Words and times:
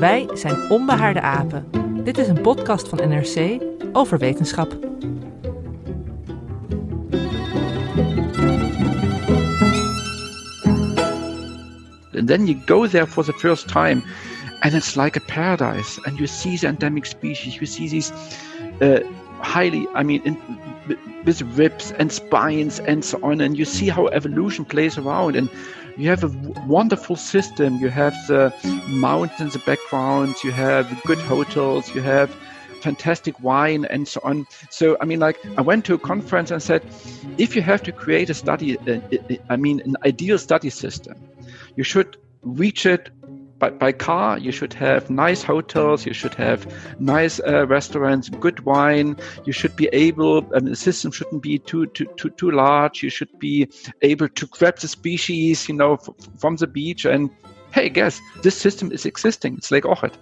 Wij 0.00 0.28
zijn 0.32 0.70
Onbehaarde 0.70 1.20
Apen. 1.20 1.66
Dit 2.04 2.18
is 2.18 2.28
een 2.28 2.40
podcast 2.40 2.88
van 2.88 3.08
NRC 3.08 3.62
over 3.92 4.18
wetenschap. 4.18 4.72
And 12.16 12.26
then 12.26 12.46
you 12.46 12.58
go 12.66 12.86
there 12.86 13.06
for 13.06 13.24
the 13.24 13.32
first 13.32 13.68
time, 13.68 14.02
and 14.60 14.72
it's 14.72 14.94
like 14.94 15.18
a 15.18 15.24
paradise. 15.26 16.00
And 16.02 16.16
you 16.16 16.26
see 16.26 16.58
the 16.58 16.66
endemic 16.66 17.04
species, 17.04 17.54
you 17.54 17.66
see 17.66 17.88
these 17.88 18.12
uh, 18.80 19.00
highly, 19.40 19.88
I 19.94 20.02
mean, 20.02 20.20
in, 20.24 20.38
with 21.24 21.42
ribs 21.56 21.92
and 21.98 22.12
spines 22.12 22.80
and 22.80 23.04
so 23.04 23.18
on. 23.22 23.40
And 23.40 23.58
you 23.58 23.64
see 23.64 23.90
how 23.90 24.06
evolution 24.06 24.64
plays 24.64 24.98
around. 24.98 25.36
And 25.36 25.48
you 26.00 26.08
have 26.08 26.24
a 26.24 26.28
wonderful 26.66 27.16
system. 27.16 27.76
You 27.76 27.88
have 27.90 28.14
the 28.26 28.52
mountains 28.88 29.54
in 29.54 29.60
the 29.60 29.64
background, 29.66 30.36
you 30.42 30.50
have 30.50 30.86
good 31.04 31.18
hotels, 31.18 31.94
you 31.94 32.00
have 32.00 32.34
fantastic 32.80 33.38
wine 33.40 33.84
and 33.84 34.08
so 34.08 34.20
on. 34.24 34.46
So, 34.70 34.96
I 35.00 35.04
mean, 35.04 35.20
like, 35.20 35.36
I 35.58 35.60
went 35.60 35.84
to 35.86 35.94
a 35.94 35.98
conference 35.98 36.50
and 36.50 36.62
said, 36.62 36.82
if 37.36 37.54
you 37.54 37.62
have 37.62 37.82
to 37.82 37.92
create 37.92 38.30
a 38.30 38.34
study, 38.34 38.78
uh, 38.88 39.00
I 39.50 39.56
mean, 39.56 39.82
an 39.84 39.96
ideal 40.06 40.38
study 40.38 40.70
system, 40.70 41.14
you 41.76 41.84
should 41.84 42.16
reach 42.42 42.86
it 42.86 43.10
by, 43.60 43.70
by 43.70 43.92
car. 43.92 44.38
You 44.38 44.50
should 44.50 44.72
have 44.74 45.08
nice 45.08 45.42
hotels. 45.44 46.04
You 46.04 46.12
should 46.12 46.34
have 46.34 46.66
nice 46.98 47.38
uh, 47.46 47.66
restaurants, 47.68 48.28
good 48.28 48.60
wine. 48.64 49.16
You 49.44 49.52
should 49.52 49.76
be 49.76 49.88
able, 49.92 50.38
and 50.52 50.66
the 50.66 50.74
system 50.74 51.12
shouldn't 51.12 51.42
be 51.42 51.58
too, 51.58 51.86
too, 51.86 52.06
too, 52.16 52.30
too 52.30 52.50
large. 52.50 53.02
You 53.04 53.10
should 53.10 53.38
be 53.38 53.68
able 54.02 54.28
to 54.28 54.46
grab 54.46 54.78
the 54.78 54.88
species, 54.88 55.68
you 55.68 55.76
know, 55.76 55.98
from 56.38 56.56
the 56.56 56.66
beach. 56.66 57.04
And 57.04 57.30
hey, 57.72 57.88
guess, 57.88 58.20
this 58.42 58.56
system 58.56 58.90
is 58.90 59.06
existing. 59.06 59.54
It's 59.58 59.70
Lake 59.70 59.84
Ochot. 59.84 60.14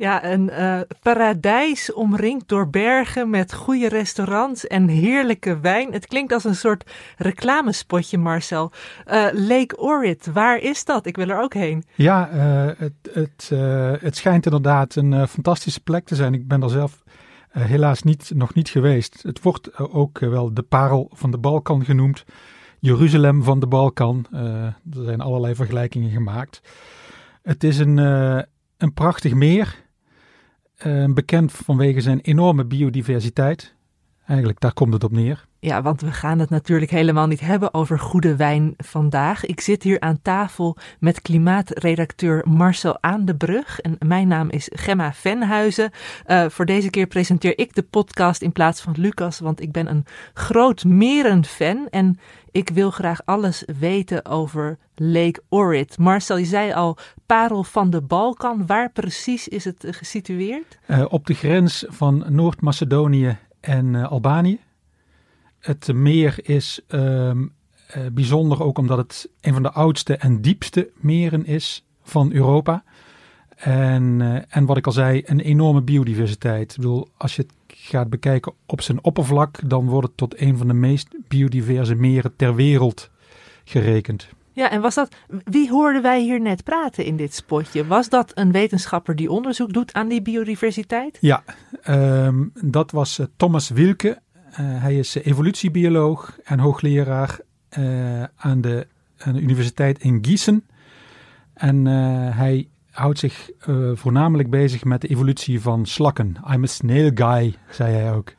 Ja, 0.00 0.24
een 0.24 0.50
uh, 0.50 0.80
paradijs 1.02 1.92
omringd 1.92 2.48
door 2.48 2.70
bergen 2.70 3.30
met 3.30 3.54
goede 3.54 3.88
restaurants 3.88 4.66
en 4.66 4.88
heerlijke 4.88 5.60
wijn. 5.60 5.92
Het 5.92 6.06
klinkt 6.06 6.32
als 6.32 6.44
een 6.44 6.54
soort 6.54 6.90
reclamespotje, 7.16 8.18
Marcel. 8.18 8.72
Uh, 9.06 9.26
Lake 9.32 9.78
Orit, 9.78 10.26
waar 10.32 10.58
is 10.58 10.84
dat? 10.84 11.06
Ik 11.06 11.16
wil 11.16 11.28
er 11.28 11.40
ook 11.40 11.54
heen. 11.54 11.84
Ja, 11.94 12.30
uh, 12.32 12.70
het, 12.76 12.92
het, 13.12 13.50
het 14.02 14.16
schijnt 14.16 14.44
inderdaad 14.44 14.94
een 14.94 15.28
fantastische 15.28 15.80
plek 15.80 16.06
te 16.06 16.14
zijn. 16.14 16.34
Ik 16.34 16.48
ben 16.48 16.62
er 16.62 16.70
zelf 16.70 17.02
helaas 17.50 18.02
niet, 18.02 18.30
nog 18.34 18.54
niet 18.54 18.68
geweest. 18.68 19.22
Het 19.22 19.42
wordt 19.42 19.78
ook 19.78 20.18
wel 20.18 20.54
de 20.54 20.62
parel 20.62 21.10
van 21.14 21.30
de 21.30 21.38
Balkan 21.38 21.84
genoemd. 21.84 22.24
Jeruzalem 22.78 23.42
van 23.42 23.60
de 23.60 23.66
Balkan. 23.66 24.26
er 24.32 24.74
zijn 24.90 25.20
allerlei 25.20 25.54
vergelijkingen 25.54 26.10
gemaakt. 26.10 26.60
Het 27.42 27.64
is 27.64 27.78
een, 27.78 27.96
een 28.76 28.94
prachtig 28.94 29.34
meer 29.34 29.88
bekend 31.14 31.52
vanwege 31.52 32.00
zijn 32.00 32.20
enorme 32.20 32.64
biodiversiteit. 32.64 33.74
Eigenlijk, 34.26 34.60
daar 34.60 34.72
komt 34.72 34.92
het 34.92 35.04
op 35.04 35.12
neer. 35.12 35.48
Ja, 35.62 35.82
want 35.82 36.00
we 36.00 36.12
gaan 36.12 36.38
het 36.38 36.50
natuurlijk 36.50 36.90
helemaal 36.90 37.26
niet 37.26 37.40
hebben 37.40 37.74
over 37.74 37.98
goede 37.98 38.36
wijn 38.36 38.74
vandaag. 38.76 39.46
Ik 39.46 39.60
zit 39.60 39.82
hier 39.82 40.00
aan 40.00 40.22
tafel 40.22 40.76
met 40.98 41.20
klimaatredacteur 41.20 42.44
Marcel 42.48 43.02
Aan 43.02 43.24
de 43.24 43.36
Brug. 43.36 43.80
En 43.80 43.96
mijn 44.06 44.28
naam 44.28 44.50
is 44.50 44.70
Gemma 44.72 45.12
Venhuizen. 45.12 45.90
Uh, 46.26 46.44
voor 46.48 46.66
deze 46.66 46.90
keer 46.90 47.06
presenteer 47.06 47.58
ik 47.58 47.74
de 47.74 47.82
podcast 47.82 48.42
in 48.42 48.52
plaats 48.52 48.80
van 48.80 48.94
Lucas, 48.98 49.38
want 49.38 49.60
ik 49.60 49.72
ben 49.72 49.90
een 49.90 50.04
groot 50.34 50.84
merenfan. 50.84 51.88
En 51.90 52.18
ik 52.50 52.68
wil 52.68 52.90
graag 52.90 53.20
alles 53.24 53.64
weten 53.78 54.24
over 54.24 54.78
Lake 54.94 55.42
Orit. 55.48 55.98
Marcel, 55.98 56.36
je 56.36 56.44
zei 56.44 56.72
al, 56.72 56.96
parel 57.26 57.64
van 57.64 57.90
de 57.90 58.02
Balkan. 58.02 58.66
Waar 58.66 58.90
precies 58.90 59.48
is 59.48 59.64
het 59.64 59.86
gesitueerd? 59.90 60.78
Uh, 60.86 61.04
op 61.08 61.26
de 61.26 61.34
grens 61.34 61.84
van 61.88 62.24
Noord-Macedonië 62.28 63.38
en 63.60 63.94
uh, 63.94 64.10
Albanië. 64.10 64.58
Het 65.60 65.92
meer 65.92 66.38
is 66.42 66.80
um, 66.88 67.52
uh, 67.96 68.06
bijzonder 68.12 68.62
ook 68.62 68.78
omdat 68.78 68.98
het 68.98 69.28
een 69.40 69.52
van 69.52 69.62
de 69.62 69.72
oudste 69.72 70.16
en 70.16 70.40
diepste 70.40 70.90
meren 70.96 71.46
is 71.46 71.84
van 72.02 72.32
Europa. 72.32 72.82
En, 73.56 74.20
uh, 74.20 74.38
en 74.48 74.66
wat 74.66 74.76
ik 74.76 74.86
al 74.86 74.92
zei, 74.92 75.22
een 75.24 75.40
enorme 75.40 75.82
biodiversiteit. 75.82 76.70
Ik 76.70 76.76
bedoel, 76.76 77.08
als 77.16 77.36
je 77.36 77.42
het 77.42 77.52
gaat 77.66 78.10
bekijken 78.10 78.52
op 78.66 78.80
zijn 78.80 79.04
oppervlak, 79.04 79.68
dan 79.68 79.86
wordt 79.86 80.06
het 80.06 80.16
tot 80.16 80.40
een 80.40 80.56
van 80.56 80.66
de 80.66 80.74
meest 80.74 81.08
biodiverse 81.28 81.94
meren 81.94 82.36
ter 82.36 82.54
wereld 82.54 83.10
gerekend. 83.64 84.28
Ja, 84.52 84.70
en 84.70 84.80
was 84.80 84.94
dat, 84.94 85.14
wie 85.44 85.70
hoorden 85.70 86.02
wij 86.02 86.22
hier 86.22 86.40
net 86.40 86.64
praten 86.64 87.04
in 87.04 87.16
dit 87.16 87.34
spotje? 87.34 87.86
Was 87.86 88.08
dat 88.08 88.32
een 88.34 88.52
wetenschapper 88.52 89.16
die 89.16 89.30
onderzoek 89.30 89.72
doet 89.72 89.92
aan 89.92 90.08
die 90.08 90.22
biodiversiteit? 90.22 91.18
Ja, 91.20 91.42
um, 91.88 92.50
dat 92.54 92.90
was 92.90 93.18
uh, 93.18 93.26
Thomas 93.36 93.68
Wilke. 93.68 94.18
Uh, 94.50 94.56
hij 94.58 94.98
is 94.98 95.14
evolutiebioloog 95.14 96.38
en 96.44 96.58
hoogleraar 96.58 97.38
uh, 97.78 98.22
aan, 98.36 98.60
de, 98.60 98.86
aan 99.18 99.32
de 99.32 99.40
universiteit 99.40 100.02
in 100.02 100.18
Gießen. 100.22 100.64
En 101.54 101.86
hij 102.34 102.68
houdt 102.90 103.18
zich 103.18 103.50
voornamelijk 103.94 104.50
bezig 104.50 104.84
met 104.84 105.00
de 105.00 105.08
evolutie 105.08 105.60
van 105.60 105.86
slakken. 105.86 106.36
I'm 106.52 106.62
a 106.62 106.66
snail 106.66 107.10
guy, 107.14 107.54
zei 107.70 107.94
hij 107.94 108.12
ook. 108.12 108.34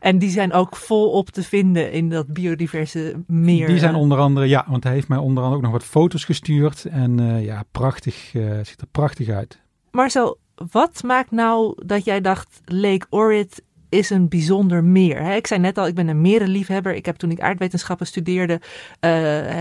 En 0.00 0.18
die 0.18 0.30
zijn 0.30 0.52
ook 0.52 0.76
volop 0.76 1.30
te 1.30 1.42
vinden 1.42 1.92
in 1.92 2.08
dat 2.08 2.26
biodiverse 2.26 3.22
meer. 3.26 3.66
Die 3.66 3.78
zijn 3.78 3.94
onder 3.94 4.18
andere, 4.18 4.46
ja, 4.46 4.64
want 4.68 4.84
hij 4.84 4.92
heeft 4.92 5.08
mij 5.08 5.18
onder 5.18 5.42
andere 5.42 5.56
ook 5.56 5.62
nog 5.62 5.72
wat 5.72 5.84
foto's 5.84 6.24
gestuurd. 6.24 6.84
En 6.84 7.20
uh, 7.20 7.44
ja, 7.44 7.64
prachtig, 7.70 8.34
uh, 8.34 8.58
ziet 8.62 8.80
er 8.80 8.86
prachtig 8.90 9.28
uit. 9.28 9.60
Marcel, 9.90 10.38
wat 10.70 11.02
maakt 11.02 11.30
nou 11.30 11.86
dat 11.86 12.04
jij 12.04 12.20
dacht 12.20 12.60
Lake 12.64 13.06
Orit 13.10 13.62
is 13.96 14.10
een 14.10 14.28
bijzonder 14.28 14.84
meer. 14.84 15.20
Ik 15.36 15.46
zei 15.46 15.60
net 15.60 15.78
al, 15.78 15.86
ik 15.86 15.94
ben 15.94 16.08
een 16.08 16.20
merenliefhebber. 16.20 16.94
Ik 16.94 17.06
heb 17.06 17.16
toen 17.16 17.30
ik 17.30 17.40
aardwetenschappen 17.40 18.06
studeerde, 18.06 18.52
uh, 18.52 18.60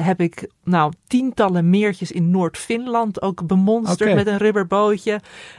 heb 0.05 0.21
ik 0.21 0.49
nou 0.63 0.93
tientallen 1.07 1.69
meertjes 1.69 2.11
in 2.11 2.31
Noord-Finland 2.31 3.21
ook 3.21 3.47
bemonsterd 3.47 4.11
okay. 4.11 4.23
met 4.23 4.27
een 4.27 4.37
rubberbootje. 4.37 5.13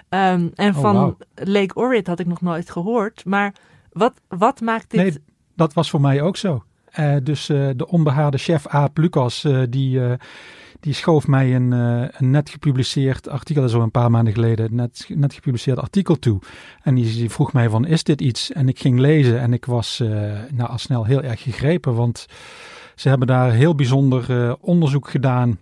Um, 0.09 0.51
en 0.55 0.75
oh, 0.75 0.81
van 0.81 0.97
wow. 0.97 1.21
Lake 1.35 1.75
Orit 1.75 2.07
had 2.07 2.21
ik 2.21 2.27
nog 2.27 2.41
nooit 2.41 2.71
gehoord. 2.71 3.25
Maar 3.25 3.55
wat, 3.93 4.13
wat 4.29 4.61
maakt 4.61 4.91
dit... 4.91 5.01
Nee, 5.01 5.15
dat 5.55 5.73
was 5.73 5.91
voor 5.91 6.01
mij 6.01 6.23
ook 6.23 6.37
zo. 6.37 6.65
Uh, 6.99 7.17
dus 7.23 7.49
uh, 7.49 7.69
de 7.77 7.89
onbehaarde 7.89 8.39
chef 8.39 8.67
Aap 8.67 8.99
Lucas, 8.99 9.47
die, 9.69 10.01
die 10.81 10.93
schoof 10.93 11.27
mij 11.27 11.55
een, 11.55 11.71
een, 11.73 12.31
net 12.31 12.51
gepubliceerd 12.51 13.29
artikel, 13.29 13.63
dat 13.63 13.71
is 13.71 13.77
al 13.77 13.83
een 13.83 13.91
paar 13.91 14.11
maanden 14.11 14.33
geleden, 14.33 14.75
net, 14.75 15.07
net 15.15 15.35
gepubliceerd 15.35 15.79
artikel 15.79 16.19
toe. 16.19 16.41
En 16.83 16.95
die, 16.95 17.31
vroeg 17.31 17.53
mij 17.53 17.69
van, 17.69 17.87
is 17.87 18.03
dit 18.03 18.21
iets? 18.21 18.53
En 18.53 18.69
ik 18.69 18.79
ging 18.79 18.99
lezen 18.99 19.41
en 19.41 19.53
ik 19.53 19.65
was 19.65 19.99
nou, 20.51 20.71
al 20.71 20.79
snel 20.79 21.05
heel 21.05 21.23
erg 21.23 21.43
gegrepen, 21.43 21.95
want 21.95 22.27
ze 22.95 23.09
hebben 23.09 23.27
daar 23.27 23.53
heel 23.53 23.75
bijzonder 23.75 24.57
onderzoek 24.61 25.11
gedaan. 25.11 25.59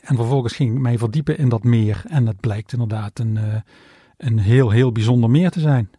En 0.00 0.16
vervolgens 0.16 0.52
ging 0.52 0.74
ik 0.74 0.80
mij 0.80 0.98
verdiepen 0.98 1.38
in 1.38 1.48
dat 1.48 1.64
meer. 1.64 2.02
En 2.08 2.26
het 2.26 2.40
blijkt 2.40 2.72
inderdaad 2.72 3.18
een, 3.18 3.38
een 4.16 4.38
heel, 4.38 4.70
heel 4.70 4.92
bijzonder 4.92 5.30
meer 5.30 5.50
te 5.50 5.60
zijn 5.60 5.90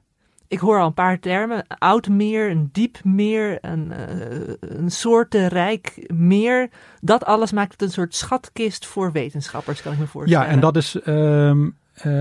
ik 0.51 0.59
hoor 0.59 0.80
al 0.80 0.86
een 0.86 0.94
paar 0.94 1.19
termen. 1.19 1.57
Een 1.57 1.77
oud 1.77 2.07
meer, 2.07 2.50
een 2.50 2.69
diep 2.71 3.03
meer, 3.03 3.57
een, 3.62 3.92
uh, 3.92 4.53
een 4.59 4.92
soortenrijk 4.92 6.12
meer. 6.13 6.69
Dat 7.01 7.25
alles 7.25 7.51
maakt 7.51 7.71
het 7.71 7.81
een 7.81 7.92
soort 7.92 8.15
schatkist 8.15 8.86
voor 8.86 9.12
wetenschappers, 9.12 9.81
kan 9.81 9.94
ik 9.94 10.00
me 10.00 10.07
voorstellen. 10.07 10.45
Ja, 10.45 10.51
en 10.53 10.59
dat 10.59 10.75
is 10.75 10.98
um, 11.06 11.77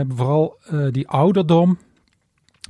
vooral 0.08 0.58
die 0.90 1.08
ouderdom. 1.08 1.78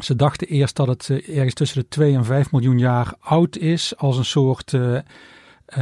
Ze 0.02 0.16
dachten 0.16 0.46
eerst 0.46 0.76
dat 0.76 0.86
het 0.86 1.08
ergens 1.10 1.54
tussen 1.54 1.80
de 1.80 1.88
2 1.88 2.14
en 2.14 2.24
5 2.24 2.52
miljoen 2.52 2.78
jaar 2.78 3.14
oud 3.20 3.56
is, 3.56 3.96
als 3.96 4.16
een 4.16 4.24
soort 4.24 4.78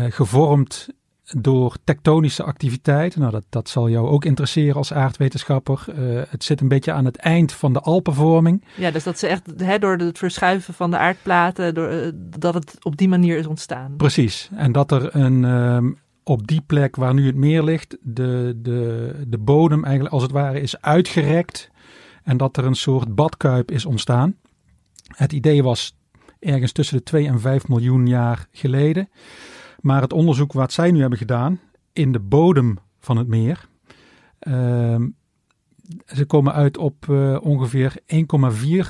gevormd 0.09 0.89
door 1.37 1.77
tektonische 1.85 2.43
activiteiten. 2.43 3.21
Nou, 3.21 3.33
dat, 3.33 3.45
dat 3.49 3.69
zal 3.69 3.89
jou 3.89 4.09
ook 4.09 4.25
interesseren 4.25 4.77
als 4.77 4.93
aardwetenschapper. 4.93 5.85
Uh, 5.89 6.23
het 6.29 6.45
zit 6.45 6.61
een 6.61 6.69
beetje 6.69 6.93
aan 6.93 7.05
het 7.05 7.17
eind 7.17 7.53
van 7.53 7.73
de 7.73 7.81
Alpenvorming. 7.81 8.65
Ja, 8.77 8.91
dus 8.91 9.05
dat 9.05 9.19
ze 9.19 9.27
echt 9.27 9.53
hè, 9.57 9.79
door 9.79 9.97
het 9.97 10.19
verschuiven 10.19 10.75
van 10.75 10.91
de 10.91 10.99
aardplaten, 10.99 11.75
door, 11.75 11.93
uh, 11.93 12.09
dat 12.39 12.55
het 12.55 12.85
op 12.85 12.97
die 12.97 13.09
manier 13.09 13.39
is 13.39 13.47
ontstaan. 13.47 13.97
Precies. 13.97 14.51
En 14.55 14.73
dat 14.73 14.93
er 14.93 15.17
een, 15.17 15.45
um, 15.45 15.99
op 16.23 16.47
die 16.47 16.63
plek 16.67 16.97
waar 16.97 17.15
nu 17.15 17.27
het 17.27 17.37
meer 17.37 17.63
ligt, 17.63 17.97
de, 18.01 18.59
de, 18.63 19.13
de 19.29 19.39
bodem 19.39 19.85
eigenlijk 19.85 20.15
als 20.15 20.23
het 20.23 20.33
ware 20.33 20.61
is 20.61 20.81
uitgerekt. 20.81 21.71
En 22.23 22.37
dat 22.37 22.57
er 22.57 22.65
een 22.65 22.75
soort 22.75 23.15
badkuip 23.15 23.71
is 23.71 23.87
ontstaan. 23.87 24.37
Het 25.17 25.33
idee 25.33 25.63
was 25.63 25.97
ergens 26.41 26.73
tussen 26.73 26.97
de 26.97 27.03
2 27.03 27.27
en 27.27 27.41
5 27.41 27.69
miljoen 27.69 28.07
jaar 28.07 28.47
geleden. 28.53 29.09
Maar 29.81 30.01
het 30.01 30.13
onderzoek 30.13 30.53
wat 30.53 30.73
zij 30.73 30.91
nu 30.91 31.01
hebben 31.01 31.19
gedaan 31.19 31.61
in 31.93 32.13
de 32.13 32.21
bodem 32.21 32.79
van 32.99 33.17
het 33.17 33.29
meer. 33.29 33.69
Uh, 34.49 34.97
ze 36.07 36.25
komen 36.27 36.53
uit 36.53 36.79
op 36.79 37.07
uh, 37.11 37.39
ongeveer 37.41 37.95
1,4 38.01 38.17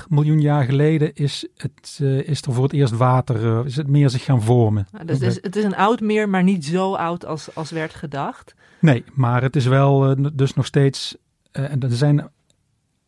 miljoen 0.09 0.41
jaar 0.41 0.63
geleden 0.63 1.13
is, 1.13 1.47
het, 1.55 1.99
uh, 2.01 2.27
is 2.27 2.41
er 2.41 2.53
voor 2.53 2.63
het 2.63 2.73
eerst 2.73 2.97
water, 2.97 3.43
uh, 3.43 3.65
is 3.65 3.75
het 3.75 3.87
meer 3.87 4.09
zich 4.09 4.23
gaan 4.23 4.41
vormen. 4.41 4.87
Nou, 4.91 5.05
dus 5.05 5.19
het 5.19 5.27
is, 5.27 5.41
het 5.41 5.55
is, 5.55 5.63
een 5.63 5.75
oud 5.75 5.99
meer, 5.99 6.29
maar 6.29 6.43
niet 6.43 6.65
zo 6.65 6.93
oud 6.93 7.25
als, 7.25 7.55
als 7.55 7.71
werd 7.71 7.93
gedacht. 7.93 8.55
Nee, 8.79 9.03
maar 9.13 9.41
het 9.41 9.55
is 9.55 9.65
wel 9.65 10.15
dus 10.33 10.53
nog 10.53 10.65
steeds, 10.65 11.17
en 11.51 11.79
er 11.79 11.91
zijn 11.91 12.29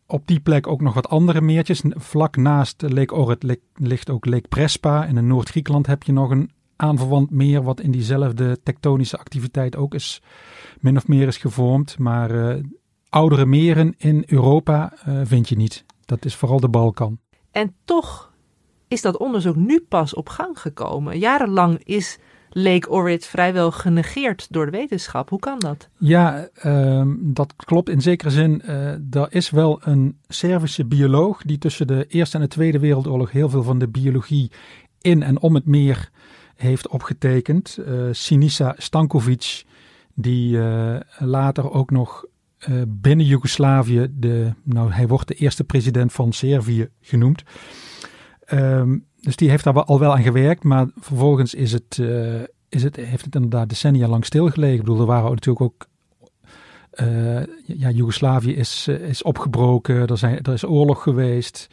op 0.05 0.27
die 0.27 0.39
plek 0.39 0.67
ook 0.67 0.81
nog 0.81 0.93
wat 0.93 1.09
andere 1.09 1.41
meertjes. 1.41 1.81
Vlak 1.85 2.37
naast 2.37 2.81
Lake 2.81 3.15
Orrit 3.15 3.57
ligt 3.73 4.09
ook 4.09 4.25
Lake 4.25 4.47
Prespa. 4.47 5.07
En 5.07 5.17
in 5.17 5.27
Noord-Griekenland 5.27 5.87
heb 5.87 6.03
je 6.03 6.11
nog 6.11 6.29
een 6.29 6.51
aanverwant 6.81 7.31
meer 7.31 7.63
wat 7.63 7.79
in 7.79 7.91
diezelfde 7.91 8.59
tektonische 8.63 9.17
activiteit 9.17 9.75
ook 9.75 9.93
is 9.93 10.21
min 10.79 10.97
of 10.97 11.07
meer 11.07 11.27
is 11.27 11.37
gevormd. 11.37 11.97
Maar 11.97 12.31
uh, 12.31 12.63
oudere 13.09 13.45
meren 13.45 13.93
in 13.97 14.23
Europa 14.27 14.93
uh, 15.07 15.21
vind 15.23 15.49
je 15.49 15.55
niet. 15.55 15.85
Dat 16.05 16.25
is 16.25 16.35
vooral 16.35 16.59
de 16.59 16.69
Balkan. 16.69 17.19
En 17.51 17.75
toch 17.85 18.33
is 18.87 19.01
dat 19.01 19.17
onderzoek 19.17 19.55
nu 19.55 19.79
pas 19.89 20.13
op 20.13 20.29
gang 20.29 20.59
gekomen. 20.59 21.19
Jarenlang 21.19 21.83
is 21.83 22.19
Lake 22.49 22.89
Orrit 22.89 23.25
vrijwel 23.25 23.71
genegeerd 23.71 24.47
door 24.49 24.65
de 24.65 24.71
wetenschap. 24.71 25.29
Hoe 25.29 25.39
kan 25.39 25.59
dat? 25.59 25.89
Ja, 25.97 26.49
uh, 26.63 27.03
dat 27.19 27.53
klopt 27.55 27.89
in 27.89 28.01
zekere 28.01 28.29
zin. 28.29 28.61
Uh, 28.65 29.15
er 29.15 29.27
is 29.29 29.49
wel 29.49 29.79
een 29.83 30.17
Servische 30.27 30.85
bioloog 30.85 31.41
die 31.41 31.57
tussen 31.57 31.87
de 31.87 32.05
Eerste 32.07 32.35
en 32.37 32.43
de 32.43 32.49
Tweede 32.49 32.79
Wereldoorlog 32.79 33.31
heel 33.31 33.49
veel 33.49 33.63
van 33.63 33.79
de 33.79 33.87
biologie 33.87 34.51
in 35.01 35.23
en 35.23 35.41
om 35.41 35.55
het 35.55 35.65
meer 35.65 36.09
heeft 36.61 36.87
opgetekend. 36.87 37.77
Uh, 37.79 38.07
Sinisa 38.11 38.75
Stankovic, 38.77 39.63
die 40.13 40.57
uh, 40.57 40.95
later 41.17 41.71
ook 41.71 41.91
nog 41.91 42.25
uh, 42.69 42.81
binnen 42.87 43.25
Joegoslavië, 43.25 44.07
de, 44.11 44.53
nou, 44.63 44.91
hij 44.91 45.07
wordt 45.07 45.27
de 45.27 45.33
eerste 45.33 45.63
president 45.63 46.13
van 46.13 46.33
Servië 46.33 46.89
genoemd. 47.01 47.43
Um, 48.53 49.05
dus 49.21 49.35
die 49.35 49.49
heeft 49.49 49.63
daar 49.63 49.83
al 49.83 49.99
wel 49.99 50.11
aan 50.11 50.23
gewerkt, 50.23 50.63
maar 50.63 50.87
vervolgens 50.99 51.53
is 51.53 51.71
het, 51.71 52.01
is 52.69 52.83
het, 52.83 52.95
heeft 52.95 53.25
het 53.25 53.35
inderdaad 53.35 53.69
decennia 53.69 54.07
lang 54.07 54.25
stilgelegen. 54.25 54.75
Ik 54.75 54.79
bedoel, 54.79 54.99
er 54.99 55.05
waren 55.05 55.29
natuurlijk 55.29 55.61
ook 55.61 55.87
ja, 57.65 57.89
Joegoslavië 57.89 58.55
is, 58.55 58.87
is 58.87 59.23
opgebroken, 59.23 60.07
er, 60.07 60.17
zijn, 60.17 60.41
er 60.41 60.53
is 60.53 60.65
oorlog 60.65 61.03
geweest. 61.03 61.67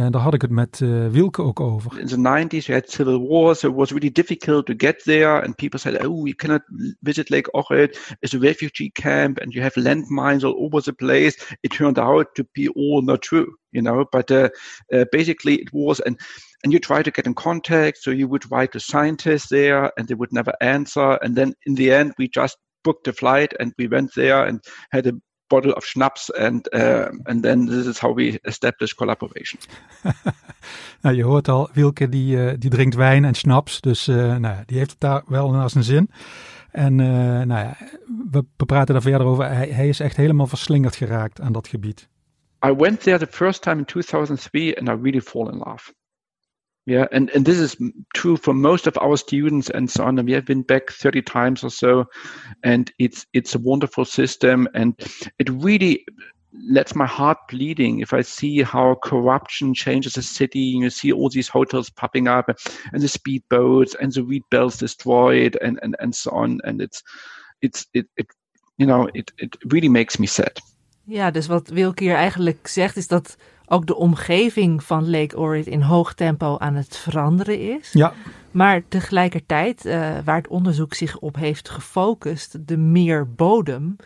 En 0.00 0.12
daar 0.12 0.22
had 0.22 0.34
ik 0.34 0.42
het 0.42 0.50
met 0.50 0.80
uh, 0.80 1.08
Wilke 1.08 1.42
ook 1.42 1.60
over. 1.60 1.98
In 1.98 2.06
the 2.06 2.16
90s, 2.16 2.66
we 2.66 2.72
had 2.72 2.90
civil 2.90 3.18
wars. 3.18 3.58
So 3.58 3.68
it 3.68 3.74
was 3.74 3.90
really 3.90 4.12
difficult 4.12 4.66
to 4.66 4.74
get 4.76 5.02
there. 5.04 5.42
And 5.42 5.56
people 5.56 5.78
said, 5.78 6.04
oh, 6.04 6.26
you 6.26 6.34
cannot 6.34 6.62
visit 7.00 7.28
Lake 7.28 7.48
Ohrid. 7.52 8.16
It's 8.20 8.34
a 8.34 8.38
refugee 8.38 8.90
camp 8.90 9.38
and 9.40 9.52
you 9.52 9.62
have 9.62 9.74
landmines 9.76 10.44
all 10.44 10.64
over 10.64 10.80
the 10.80 10.92
place. 10.92 11.36
It 11.62 11.72
turned 11.72 11.98
out 11.98 12.34
to 12.34 12.44
be 12.54 12.68
all 12.68 13.02
not 13.02 13.20
true, 13.20 13.56
you 13.72 13.82
know. 13.82 14.04
But 14.10 14.30
uh, 14.30 14.48
uh, 14.92 15.04
basically, 15.10 15.54
it 15.54 15.72
was. 15.72 16.00
And 16.00 16.18
and 16.62 16.72
you 16.72 16.78
try 16.78 17.02
to 17.02 17.10
get 17.10 17.26
in 17.26 17.34
contact. 17.34 17.98
So 17.98 18.10
you 18.10 18.28
would 18.28 18.50
write 18.50 18.72
to 18.72 18.80
scientists 18.80 19.48
there 19.48 19.92
and 19.96 20.08
they 20.08 20.14
would 20.14 20.32
never 20.32 20.52
answer. 20.60 21.18
And 21.22 21.36
then 21.36 21.54
in 21.66 21.74
the 21.74 21.92
end, 21.92 22.12
we 22.18 22.28
just 22.28 22.56
booked 22.84 23.08
a 23.08 23.12
flight 23.12 23.52
and 23.60 23.72
we 23.78 23.86
went 23.86 24.14
there 24.14 24.46
and 24.46 24.60
had 24.92 25.06
a 25.06 25.12
bottle 25.50 25.74
of 25.74 25.84
schnapps 25.84 26.30
and 26.32 26.74
uh, 26.74 27.08
and 27.22 27.42
then 27.42 27.66
this 27.66 27.86
is 27.86 27.98
how 27.98 28.14
we 28.14 28.38
establish 28.42 28.94
collaboration. 28.94 29.60
nou, 31.02 31.16
je 31.16 31.22
hoort 31.22 31.48
al, 31.48 31.68
Wilke 31.72 32.08
die, 32.08 32.36
uh, 32.36 32.52
die 32.58 32.70
drinkt 32.70 32.94
wijn 32.94 33.24
en 33.24 33.34
schnaps, 33.34 33.80
dus 33.80 34.08
uh, 34.08 34.36
nou, 34.36 34.62
die 34.66 34.78
heeft 34.78 34.90
het 34.90 35.00
daar 35.00 35.22
wel 35.26 35.50
naar 35.50 35.70
zijn 35.70 35.84
zin. 35.84 36.10
En 36.70 36.98
uh, 36.98 37.06
nou 37.42 37.48
ja, 37.48 37.76
we, 38.30 38.44
we 38.56 38.64
praten 38.66 38.94
daar 38.94 39.02
verder 39.02 39.26
over. 39.26 39.44
Hij, 39.44 39.68
hij 39.68 39.88
is 39.88 40.00
echt 40.00 40.16
helemaal 40.16 40.46
verslingerd 40.46 40.96
geraakt 40.96 41.40
aan 41.40 41.52
dat 41.52 41.68
gebied. 41.68 42.08
I 42.66 42.74
went 42.74 43.00
there 43.02 43.18
the 43.18 43.26
first 43.26 43.62
time 43.62 43.78
in 43.78 43.84
2003 43.84 44.78
and 44.78 44.88
I 44.88 45.02
really 45.02 45.20
fall 45.20 45.48
in 45.48 45.56
love. 45.56 45.92
Yeah, 46.90 47.06
and, 47.12 47.30
and 47.30 47.46
this 47.46 47.60
is 47.60 47.76
true 48.14 48.36
for 48.36 48.52
most 48.52 48.88
of 48.88 48.98
our 48.98 49.16
students 49.16 49.70
and 49.70 49.88
so 49.88 50.02
on. 50.02 50.18
And 50.18 50.26
we 50.26 50.34
have 50.34 50.44
been 50.44 50.62
back 50.62 50.90
30 50.90 51.22
times 51.22 51.62
or 51.62 51.70
so, 51.70 52.06
and 52.64 52.90
it's 52.98 53.26
it's 53.32 53.54
a 53.54 53.60
wonderful 53.60 54.04
system, 54.04 54.66
and 54.74 55.00
it 55.38 55.48
really 55.50 56.04
lets 56.68 56.96
my 56.96 57.06
heart 57.06 57.38
bleeding 57.48 58.00
if 58.00 58.12
I 58.12 58.22
see 58.22 58.62
how 58.62 58.96
corruption 59.04 59.72
changes 59.72 60.16
a 60.16 60.22
city. 60.22 60.58
You 60.58 60.90
see 60.90 61.12
all 61.12 61.28
these 61.28 61.46
hotels 61.46 61.90
popping 61.90 62.26
up, 62.26 62.50
and 62.92 63.00
the 63.00 63.06
speedboats, 63.06 63.94
and 64.00 64.12
the 64.12 64.24
wheat 64.24 64.42
belts 64.50 64.78
destroyed, 64.78 65.56
and 65.62 65.78
and 65.84 65.94
and 66.00 66.12
so 66.12 66.32
on. 66.32 66.58
And 66.64 66.82
it's 66.82 67.04
it's 67.62 67.86
it 67.94 68.06
it 68.16 68.26
you 68.78 68.86
know 68.86 69.08
it 69.14 69.30
it 69.38 69.56
really 69.66 69.88
makes 69.88 70.18
me 70.18 70.26
sad. 70.26 70.58
Ja, 71.04 71.30
dus 71.30 71.46
wat 71.46 71.68
Wilke 71.68 72.04
hier 72.04 72.14
eigenlijk 72.14 72.66
zegt 72.66 72.96
is 72.96 73.08
dat 73.08 73.36
ook 73.72 73.86
de 73.86 73.96
omgeving 73.96 74.84
van 74.84 75.10
Lake 75.10 75.38
Orrit 75.38 75.66
in 75.66 75.80
hoog 75.80 76.14
tempo 76.14 76.58
aan 76.58 76.74
het 76.74 76.96
veranderen 76.96 77.60
is. 77.76 77.92
Ja. 77.92 78.12
Maar 78.50 78.82
tegelijkertijd, 78.88 79.86
uh, 79.86 79.92
waar 80.24 80.36
het 80.36 80.48
onderzoek 80.48 80.94
zich 80.94 81.18
op 81.18 81.36
heeft 81.36 81.68
gefocust, 81.68 82.66
de 82.68 82.76
meerbodem, 82.76 83.96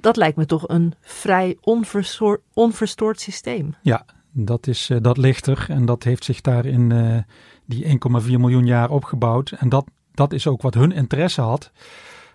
dat 0.00 0.16
lijkt 0.16 0.36
me 0.36 0.46
toch 0.46 0.68
een 0.68 0.94
vrij 1.00 1.56
onverstoord, 1.60 2.40
onverstoord 2.52 3.20
systeem. 3.20 3.74
Ja, 3.82 4.04
dat, 4.30 4.66
is, 4.66 4.90
uh, 4.90 4.98
dat 5.00 5.16
ligt 5.16 5.46
er 5.46 5.66
en 5.68 5.84
dat 5.84 6.02
heeft 6.02 6.24
zich 6.24 6.40
daar 6.40 6.64
in 6.64 6.90
uh, 6.90 7.18
die 7.64 7.84
1,4 7.84 7.90
miljoen 8.26 8.66
jaar 8.66 8.90
opgebouwd. 8.90 9.50
En 9.50 9.68
dat, 9.68 9.86
dat 10.14 10.32
is 10.32 10.46
ook 10.46 10.62
wat 10.62 10.74
hun 10.74 10.92
interesse 10.92 11.40
had. 11.40 11.70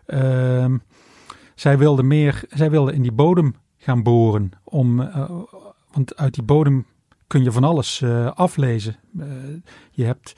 Ehm, 0.05 0.77
zij 1.55 1.77
wilden 1.77 2.07
meer, 2.07 2.43
zij 2.49 2.69
wilden 2.69 2.93
in 2.93 3.01
die 3.01 3.11
bodem 3.11 3.55
gaan 3.77 4.03
boren 4.03 4.51
om 4.63 4.99
want 5.91 6.17
uit 6.17 6.33
die 6.33 6.43
bodem 6.43 6.85
kun 7.27 7.43
je 7.43 7.51
van 7.51 7.63
alles 7.63 8.01
uh, 8.01 8.31
aflezen. 8.31 8.95
Uh, 9.17 9.25
je 9.91 10.03
hebt 10.03 10.35